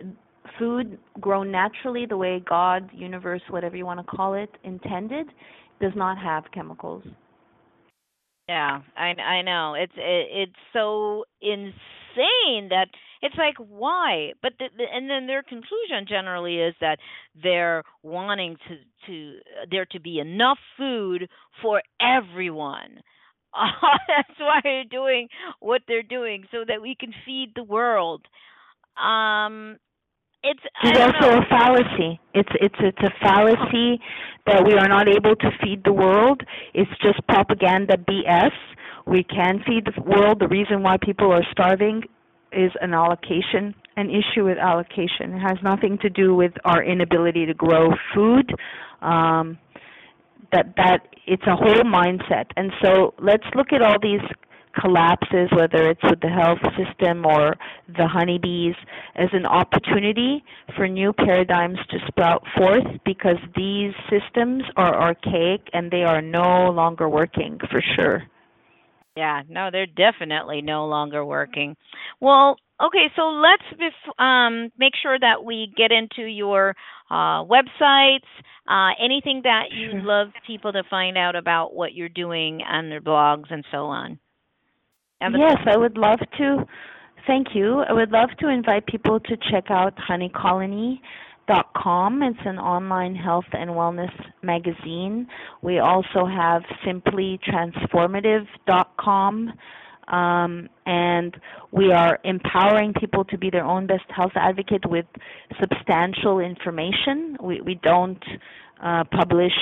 food 0.59 0.99
grown 1.21 1.51
naturally, 1.51 2.07
the 2.07 2.17
way 2.17 2.41
God, 2.41 2.91
universe, 2.93 3.43
whatever 3.51 3.77
you 3.77 3.87
want 3.87 4.01
to 4.01 4.17
call 4.17 4.35
it, 4.35 4.51
intended, 4.65 5.27
does 5.81 5.95
not 5.97 6.19
have 6.19 6.45
chemicals. 6.53 7.05
Yeah, 8.49 8.83
I 8.97 9.15
I 9.21 9.43
know. 9.43 9.75
It's 9.75 9.93
it, 9.97 10.27
it's 10.31 10.59
so 10.73 11.25
insane 11.41 12.69
that 12.69 12.89
it's 13.23 13.37
like 13.37 13.55
why? 13.57 14.33
But 14.43 14.55
the, 14.59 14.67
the, 14.77 14.85
and 14.93 15.09
then 15.09 15.27
their 15.27 15.43
conclusion 15.43 16.07
generally 16.09 16.59
is 16.59 16.75
that 16.81 16.99
they're 17.41 17.83
wanting 18.03 18.57
to 18.69 18.77
to 19.07 19.39
there 19.71 19.87
to 19.87 20.01
be 20.01 20.19
enough 20.19 20.59
food 20.77 21.29
for 21.63 21.83
everyone. 22.01 23.01
That's 24.09 24.39
why 24.39 24.61
they're 24.63 24.85
doing 24.85 25.29
what 25.61 25.83
they're 25.89 26.03
doing 26.03 26.45
so 26.51 26.65
that 26.67 26.83
we 26.83 26.95
can 26.99 27.13
feed 27.27 27.53
the 27.55 27.65
world. 27.65 28.27
Um 29.03 29.79
it's 30.43 30.61
It's 30.83 30.99
also 31.01 31.31
know. 31.31 31.39
a 31.39 31.47
fallacy. 31.49 32.21
It's 32.35 32.49
it's 32.61 32.75
it's 32.81 33.03
a 33.03 33.11
fallacy 33.23 34.01
that 34.47 34.65
we 34.67 34.75
are 34.75 34.89
not 34.89 35.09
able 35.09 35.37
to 35.37 35.51
feed 35.63 35.85
the 35.85 35.93
world. 35.93 36.43
It's 36.75 36.91
just 37.03 37.27
propaganda 37.29 37.97
BS. 37.97 38.53
We 39.07 39.25
can 39.25 39.63
feed 39.67 39.87
the 39.87 40.01
world. 40.03 40.41
The 40.41 40.49
reason 40.49 40.83
why 40.83 40.97
people 41.01 41.33
are 41.33 41.45
starving 41.53 42.03
is 42.53 42.73
an 42.81 42.95
allocation, 42.95 43.75
an 43.97 44.11
issue 44.11 44.45
with 44.45 44.59
allocation. 44.59 45.35
It 45.35 45.41
has 45.41 45.59
nothing 45.63 45.99
to 46.03 46.11
do 46.11 46.35
with 46.35 46.53
our 46.65 46.83
inability 46.83 47.47
to 47.47 47.55
grow 47.55 47.91
food. 48.15 48.53
Um, 49.01 49.59
that 50.53 50.75
that 50.77 51.01
it's 51.27 51.43
a 51.47 51.57
whole 51.57 51.83
mindset. 51.85 52.47
And 52.57 52.73
so 52.83 53.15
let's 53.19 53.45
look 53.55 53.73
at 53.73 53.83
all 53.83 53.97
these 54.01 54.21
collapses, 54.81 55.51
whether 55.55 55.91
it's 55.91 56.03
with 56.03 56.21
the 56.21 56.29
health 56.29 56.59
system 56.77 57.27
or 57.27 57.57
the 57.89 58.07
honeybees, 58.07 58.75
as 59.17 59.29
an 59.33 59.47
opportunity 59.47 60.43
for 60.77 60.89
new 60.89 61.13
paradigms 61.13 61.79
to 61.91 61.99
sprout 62.09 62.43
forth 62.57 62.87
because 63.05 63.37
these 63.55 63.93
systems 64.11 64.63
are 64.77 64.95
archaic 64.95 65.61
and 65.73 65.91
they 65.91 66.03
are 66.03 66.23
no 66.23 66.71
longer 66.71 67.09
working 67.09 67.59
for 67.71 67.83
sure. 67.97 68.23
Yeah, 69.17 69.43
no, 69.49 69.69
they're 69.71 69.87
definitely 69.87 70.63
no 70.63 70.87
longer 70.87 71.23
working. 71.23 71.77
Well, 72.19 72.57
okay, 72.83 73.11
so 73.15 73.25
let's 73.29 73.63
bef- 73.79 74.23
um, 74.23 74.73
make 74.79 74.95
sure 75.03 75.19
that 75.19 75.45
we 75.45 75.71
get 75.77 75.93
into 75.93 76.23
your 76.23 76.75
uh, 77.11 77.45
websites, 77.45 78.25
uh, 78.69 78.91
anything 79.03 79.41
that 79.45 79.65
you'd 79.73 80.05
love 80.05 80.29
people 80.47 80.73
to 80.73 80.83
find 80.89 81.19
out 81.19 81.35
about 81.37 81.75
what 81.75 81.95
you're 81.95 82.09
doing 82.09 82.63
on 82.63 82.89
their 82.89 83.01
blogs 83.01 83.51
and 83.51 83.65
so 83.71 83.87
on. 83.87 84.19
The- 85.21 85.39
Yes, 85.39 85.59
I 85.67 85.77
would 85.77 85.97
love 85.99 86.21
to. 86.39 86.65
Thank 87.27 87.55
you. 87.55 87.81
I 87.89 87.93
would 87.93 88.11
love 88.11 88.31
to 88.41 88.49
invite 88.49 88.87
people 88.87 89.21
to 89.21 89.37
check 89.51 89.71
out 89.71 89.95
honeycolony.com. 89.97 92.23
It's 92.23 92.39
an 92.45 92.59
online 92.59 93.15
health 93.15 93.45
and 93.53 93.71
wellness 93.71 94.11
magazine. 94.43 95.29
We 95.63 95.79
also 95.79 96.27
have 96.27 96.63
simplytransformative.com. 96.85 99.53
Um, 100.09 100.69
and 100.87 101.37
we 101.71 101.93
are 101.93 102.19
empowering 102.25 102.93
people 102.99 103.25
to 103.27 103.39
be 103.39 103.51
their 103.51 103.65
own 103.65 103.87
best 103.87 104.05
health 104.09 104.33
advocate 104.35 104.85
with 104.89 105.07
substantial 105.61 106.41
information. 106.41 107.37
We, 107.41 107.61
we 107.61 107.75
don't 107.83 108.23
uh, 108.83 109.05
publish, 109.05 109.53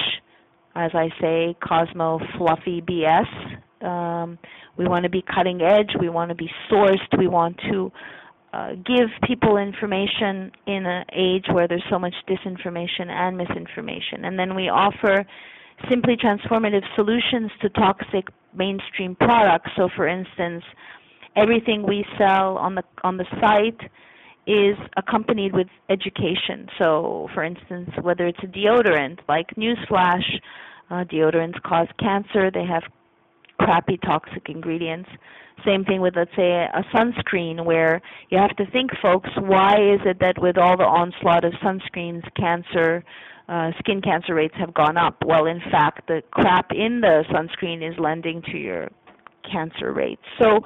as 0.75 0.91
I 0.95 1.11
say, 1.21 1.57
Cosmo 1.63 2.21
fluffy 2.39 2.83
BS. 2.83 3.87
Um, 3.87 4.39
we 4.77 4.89
want 4.89 5.05
to 5.05 5.11
be 5.11 5.23
cutting 5.23 5.61
edge. 5.63 5.91
We 6.01 6.09
want 6.09 6.31
to 6.31 6.35
be 6.35 6.51
sourced. 6.71 7.19
We 7.19 7.29
want 7.29 7.59
to 7.71 7.93
uh, 8.53 8.71
give 8.85 9.09
people 9.27 9.59
information 9.59 10.51
in 10.67 10.85
an 10.87 11.05
age 11.13 11.45
where 11.53 11.69
there's 11.69 11.85
so 11.91 11.99
much 11.99 12.15
disinformation 12.29 13.09
and 13.09 13.37
misinformation. 13.37 14.25
And 14.25 14.39
then 14.39 14.55
we 14.57 14.69
offer 14.69 15.25
simply 15.89 16.17
transformative 16.17 16.83
solutions 16.95 17.51
to 17.63 17.69
toxic 17.71 18.29
mainstream 18.55 19.15
products. 19.15 19.71
So, 19.77 19.89
for 19.97 20.07
instance, 20.09 20.65
everything 21.37 21.87
we 21.87 22.05
sell 22.19 22.59
on 22.59 22.75
the 22.75 22.83
on 23.05 23.17
the 23.17 23.27
site 23.41 23.81
is 24.47 24.77
accompanied 24.97 25.53
with 25.55 25.69
education. 25.89 26.67
So, 26.79 27.29
for 27.35 27.45
instance, 27.45 27.91
whether 28.03 28.27
it's 28.27 28.39
a 28.43 28.47
deodorant, 28.47 29.19
like 29.29 29.47
Newsflash, 29.57 30.25
uh, 30.91 31.05
deodorants 31.05 31.61
cause 31.63 31.87
cancer. 31.99 32.51
They 32.51 32.65
have 32.65 32.83
crappy 33.59 33.99
toxic 33.99 34.49
ingredients. 34.49 35.09
Same 35.65 35.85
thing 35.85 36.01
with, 36.01 36.17
let's 36.17 36.35
say, 36.35 36.51
a 36.51 36.83
sunscreen, 36.95 37.65
where 37.65 38.01
you 38.31 38.39
have 38.39 38.57
to 38.57 38.65
think, 38.71 38.91
folks, 39.03 39.29
why 39.39 39.75
is 39.75 40.01
it 40.07 40.19
that 40.21 40.41
with 40.41 40.57
all 40.57 40.77
the 40.77 40.85
onslaught 40.85 41.45
of 41.45 41.53
sunscreens, 41.63 42.23
cancer, 42.35 43.05
uh, 43.51 43.73
skin 43.81 44.01
cancer 44.01 44.35
rates 44.35 44.55
have 44.59 44.73
gone 44.73 44.97
up? 44.97 45.17
Well, 45.27 45.47
in 45.47 45.61
fact, 45.71 46.07
the 46.07 46.23
crap 46.31 46.71
in 46.71 47.01
the 47.01 47.25
sunscreen 47.33 47.87
is 47.87 47.99
lending 47.99 48.43
to 48.53 48.57
your 48.57 48.89
cancer 49.51 49.93
rates. 49.93 50.23
So, 50.41 50.61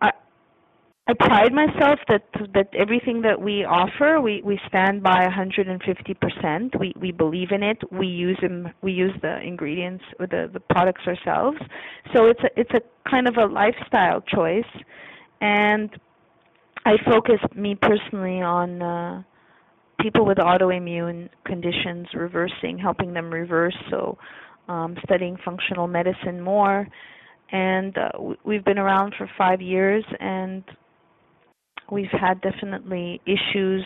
I, 0.00 0.10
I 1.06 1.14
pride 1.14 1.54
myself 1.54 2.00
that 2.08 2.24
that 2.52 2.68
everything 2.74 3.22
that 3.22 3.40
we 3.40 3.64
offer, 3.64 4.20
we, 4.20 4.42
we 4.44 4.60
stand 4.68 5.02
by 5.02 5.26
150%. 5.26 6.78
We 6.78 6.92
we 7.00 7.12
believe 7.12 7.50
in 7.52 7.62
it. 7.62 7.78
We 7.90 8.08
use 8.08 8.38
them. 8.42 8.68
We 8.82 8.92
use 8.92 9.12
the 9.22 9.40
ingredients 9.40 10.04
or 10.18 10.26
the 10.26 10.50
the 10.52 10.60
products 10.60 11.02
ourselves. 11.06 11.58
So 12.14 12.26
it's 12.26 12.40
a 12.40 12.60
it's 12.60 12.72
a 12.72 13.08
kind 13.08 13.26
of 13.26 13.36
a 13.36 13.46
lifestyle 13.46 14.20
choice, 14.20 14.70
and 15.40 15.88
I 16.84 16.96
focus 17.06 17.40
me 17.54 17.74
personally 17.74 18.42
on 18.42 18.82
uh, 18.82 19.22
people 20.00 20.24
with 20.24 20.38
autoimmune 20.38 21.28
conditions, 21.44 22.06
reversing, 22.14 22.78
helping 22.78 23.12
them 23.12 23.30
reverse. 23.30 23.76
So, 23.90 24.18
um, 24.68 24.96
studying 25.04 25.36
functional 25.44 25.86
medicine 25.86 26.40
more, 26.42 26.86
and 27.50 27.96
uh, 27.96 28.34
we've 28.44 28.64
been 28.64 28.78
around 28.78 29.14
for 29.16 29.28
five 29.38 29.62
years, 29.62 30.04
and 30.20 30.62
we've 31.90 32.10
had 32.12 32.40
definitely 32.42 33.20
issues 33.26 33.84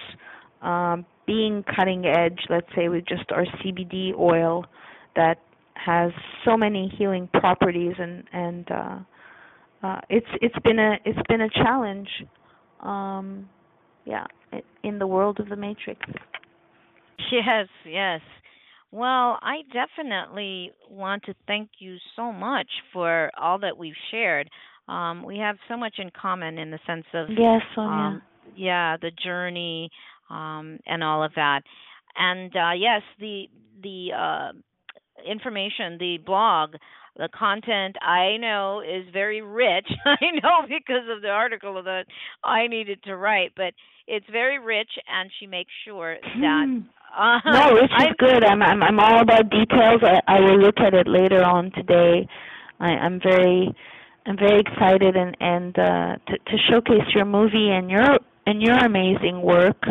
um, 0.60 1.06
being 1.26 1.64
cutting 1.76 2.04
edge. 2.06 2.38
Let's 2.50 2.66
say 2.76 2.88
with 2.88 3.06
just 3.06 3.30
our 3.30 3.44
CBD 3.44 4.12
oil 4.18 4.64
that 5.14 5.38
has 5.74 6.10
so 6.44 6.56
many 6.56 6.92
healing 6.98 7.28
properties, 7.32 7.94
and 7.98 8.24
and 8.32 8.70
uh, 8.70 8.98
uh, 9.82 10.00
it's 10.08 10.26
it's 10.40 10.58
been 10.64 10.78
a 10.78 10.96
it's 11.04 11.26
been 11.28 11.42
a 11.42 11.50
challenge. 11.50 12.08
Um, 12.80 13.48
yeah, 14.04 14.26
in 14.82 14.98
the 14.98 15.06
world 15.06 15.40
of 15.40 15.48
the 15.48 15.56
matrix. 15.56 16.00
Yes, 17.30 17.68
yes. 17.86 18.20
Well, 18.90 19.38
I 19.40 19.62
definitely 19.72 20.72
want 20.90 21.22
to 21.24 21.34
thank 21.46 21.70
you 21.78 21.96
so 22.14 22.30
much 22.30 22.66
for 22.92 23.30
all 23.40 23.58
that 23.60 23.78
we've 23.78 23.94
shared. 24.10 24.50
Um, 24.86 25.24
we 25.24 25.38
have 25.38 25.56
so 25.66 25.78
much 25.78 25.94
in 25.98 26.10
common 26.10 26.58
in 26.58 26.70
the 26.70 26.78
sense 26.86 27.06
of 27.14 27.28
yes, 27.30 27.62
Sonia. 27.74 27.90
Um, 27.90 28.22
yeah, 28.54 28.96
the 29.00 29.10
journey 29.24 29.88
um, 30.28 30.78
and 30.86 31.02
all 31.02 31.22
of 31.22 31.32
that. 31.36 31.62
And 32.16 32.54
uh, 32.54 32.72
yes, 32.76 33.00
the 33.18 33.44
the 33.82 34.08
uh, 34.12 34.52
information, 35.30 35.96
the 35.98 36.18
blog, 36.24 36.74
the 37.16 37.28
content 37.36 37.96
I 38.00 38.36
know 38.38 38.80
is 38.80 39.06
very 39.12 39.42
rich. 39.42 39.86
I 40.04 40.16
know 40.42 40.62
because 40.62 41.08
of 41.14 41.22
the 41.22 41.28
article 41.28 41.82
that 41.82 42.04
I 42.42 42.66
needed 42.66 43.02
to 43.04 43.16
write, 43.16 43.52
but 43.56 43.74
it's 44.06 44.26
very 44.30 44.58
rich, 44.58 44.90
and 45.08 45.30
she 45.38 45.46
makes 45.46 45.70
sure 45.84 46.16
that. 46.40 46.82
Uh, 47.16 47.38
no, 47.50 47.74
rich 47.74 47.90
is 48.00 48.14
good. 48.18 48.44
I'm 48.44 48.62
I'm 48.62 48.82
I'm 48.82 49.00
all 49.00 49.20
about 49.20 49.50
details. 49.50 50.00
I, 50.02 50.20
I 50.26 50.40
will 50.40 50.58
look 50.58 50.78
at 50.78 50.94
it 50.94 51.06
later 51.06 51.42
on 51.42 51.70
today. 51.72 52.26
I, 52.80 52.86
I'm 52.86 53.20
very 53.20 53.74
I'm 54.26 54.36
very 54.36 54.60
excited 54.60 55.16
and 55.16 55.36
and 55.40 55.78
uh, 55.78 56.16
to 56.26 56.38
to 56.38 56.56
showcase 56.70 57.14
your 57.14 57.26
movie 57.26 57.70
and 57.70 57.90
your 57.90 58.18
and 58.46 58.62
your 58.62 58.76
amazing 58.76 59.42
work. 59.42 59.82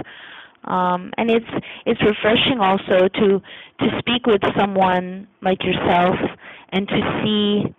Um, 0.64 1.12
and 1.18 1.30
it's 1.30 1.46
it's 1.86 2.02
refreshing 2.02 2.60
also 2.60 3.08
to 3.08 3.42
to 3.80 3.88
speak 4.00 4.26
with 4.26 4.42
someone 4.58 5.28
like 5.42 5.64
yourself 5.64 6.16
and 6.72 6.88
to 6.88 7.22
see 7.24 7.76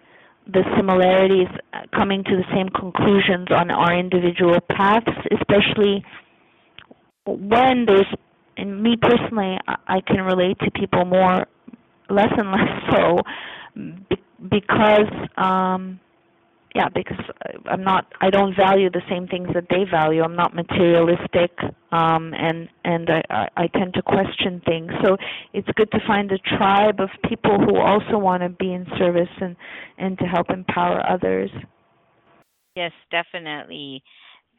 the 0.47 0.63
similarities 0.77 1.49
uh, 1.73 1.83
coming 1.95 2.25
to 2.25 2.37
the 2.37 2.45
same 2.53 2.69
conclusions 2.69 3.49
on 3.51 3.71
our 3.71 3.97
individual 3.97 4.59
paths, 4.71 5.07
especially 5.39 6.05
when 7.27 7.87
there's, 7.87 8.07
and 8.57 8.83
me 8.83 8.97
personally, 9.01 9.57
I 9.87 10.01
can 10.01 10.23
relate 10.23 10.59
to 10.61 10.71
people 10.73 11.05
more, 11.05 11.47
less 12.11 12.33
and 12.37 12.51
less 12.51 12.69
so, 12.91 13.23
because 14.51 15.09
um, 15.37 16.01
yeah, 16.75 16.89
because 16.89 17.19
I'm 17.67 17.85
not 17.85 18.07
I 18.21 18.31
don't 18.31 18.55
value 18.57 18.91
the 18.91 19.03
same 19.09 19.27
things 19.27 19.49
that 19.55 19.67
they 19.69 19.85
value. 19.91 20.23
I'm 20.23 20.37
not 20.37 20.55
materialistic 20.55 21.53
um 21.91 22.33
and 22.35 22.69
and 22.85 23.09
I 23.11 23.49
I 23.57 23.67
tend 23.69 23.95
to 23.95 24.03
question 24.03 24.63
things. 24.65 24.91
So 25.05 25.17
it's 25.53 25.69
good 25.77 25.91
to 25.93 25.99
find 26.07 26.31
a 26.33 26.39
tribe 26.57 27.01
of 27.01 27.11
people 27.29 27.59
who 27.59 27.77
also 27.77 28.19
want 28.19 28.43
to 28.43 28.49
be 28.49 28.73
in 28.73 28.87
service 28.99 29.29
and 29.41 29.57
and 29.99 30.19
to 30.19 30.25
help 30.25 30.51
empower 30.51 31.03
others. 31.09 31.51
Yes, 32.75 32.93
definitely. 33.11 34.03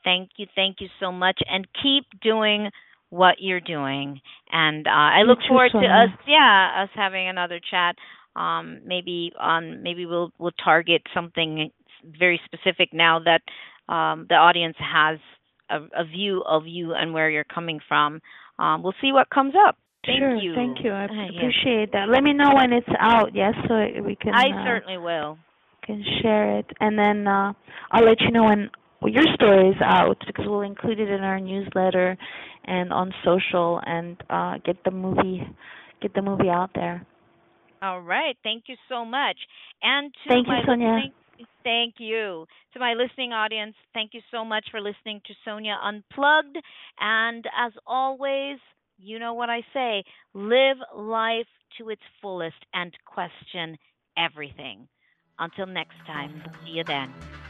Thank 0.03 0.31
you. 0.37 0.45
Thank 0.55 0.77
you 0.81 0.89
so 0.99 1.11
much 1.11 1.39
and 1.49 1.67
keep 1.81 2.05
doing 2.21 2.69
what 3.09 3.35
you're 3.39 3.61
doing. 3.61 4.19
And 4.51 4.85
uh, 4.85 4.91
I 4.91 5.21
look 5.23 5.39
forward 5.47 5.71
to 5.71 5.79
us 5.79 6.09
yeah, 6.27 6.83
us 6.83 6.89
having 6.95 7.27
another 7.27 7.59
chat 7.71 7.95
um 8.35 8.81
maybe 8.85 9.31
on 9.39 9.83
maybe 9.83 10.07
we'll 10.07 10.31
we'll 10.39 10.51
target 10.63 11.03
something 11.13 11.69
very 12.03 12.39
specific 12.45 12.89
now 12.93 13.19
that 13.19 13.41
um, 13.91 14.25
the 14.29 14.35
audience 14.35 14.75
has 14.79 15.19
a, 15.69 15.77
a, 16.01 16.05
view 16.05 16.43
of 16.47 16.63
you 16.67 16.93
and 16.93 17.13
where 17.13 17.29
you're 17.29 17.43
coming 17.43 17.79
from. 17.87 18.21
Um, 18.59 18.83
we'll 18.83 18.95
see 19.01 19.11
what 19.11 19.29
comes 19.29 19.53
up. 19.67 19.77
Thank 20.05 20.19
sure, 20.19 20.35
you. 20.35 20.53
Thank 20.55 20.83
you. 20.83 20.91
I 20.91 21.05
uh, 21.05 21.37
appreciate 21.37 21.91
that. 21.93 22.09
Let 22.09 22.23
me 22.23 22.33
know 22.33 22.51
when 22.53 22.73
it's 22.73 22.87
out, 22.99 23.31
yes, 23.33 23.53
so 23.67 23.75
we 24.03 24.15
can. 24.15 24.33
I 24.33 24.61
uh, 24.61 24.65
certainly 24.65 24.97
will. 24.97 25.37
Can 25.85 26.03
share 26.21 26.59
it, 26.59 26.65
and 26.79 26.97
then 26.97 27.27
uh, 27.27 27.53
I'll 27.91 28.05
let 28.05 28.21
you 28.21 28.31
know 28.31 28.45
when 28.45 28.69
your 29.05 29.23
story 29.35 29.69
is 29.69 29.75
out 29.83 30.17
because 30.25 30.45
we'll 30.47 30.61
include 30.61 30.99
it 30.99 31.09
in 31.09 31.21
our 31.21 31.39
newsletter 31.39 32.17
and 32.65 32.93
on 32.93 33.13
social 33.25 33.81
and 33.85 34.17
uh, 34.29 34.57
get 34.65 34.81
the 34.85 34.91
movie 34.91 35.41
get 36.01 36.13
the 36.13 36.21
movie 36.21 36.49
out 36.49 36.71
there. 36.75 37.05
All 37.81 38.01
right. 38.01 38.37
Thank 38.43 38.63
you 38.67 38.75
so 38.87 39.03
much. 39.03 39.37
And 39.81 40.13
to 40.13 40.29
thank 40.29 40.47
my 40.47 40.59
you, 40.59 40.63
Sonia. 40.65 41.01
Thank 41.63 41.95
you. 41.99 42.45
To 42.73 42.79
my 42.79 42.93
listening 42.93 43.33
audience, 43.33 43.75
thank 43.93 44.13
you 44.13 44.21
so 44.31 44.43
much 44.43 44.65
for 44.71 44.81
listening 44.81 45.21
to 45.25 45.33
Sonia 45.45 45.77
Unplugged. 45.81 46.57
And 46.99 47.45
as 47.57 47.73
always, 47.85 48.57
you 48.97 49.19
know 49.19 49.33
what 49.33 49.49
I 49.49 49.61
say 49.73 50.03
live 50.33 50.77
life 50.95 51.47
to 51.77 51.89
its 51.89 52.01
fullest 52.21 52.65
and 52.73 52.93
question 53.05 53.77
everything. 54.17 54.87
Until 55.39 55.65
next 55.65 55.95
time, 56.05 56.43
see 56.63 56.71
you 56.71 56.83
then. 56.85 57.42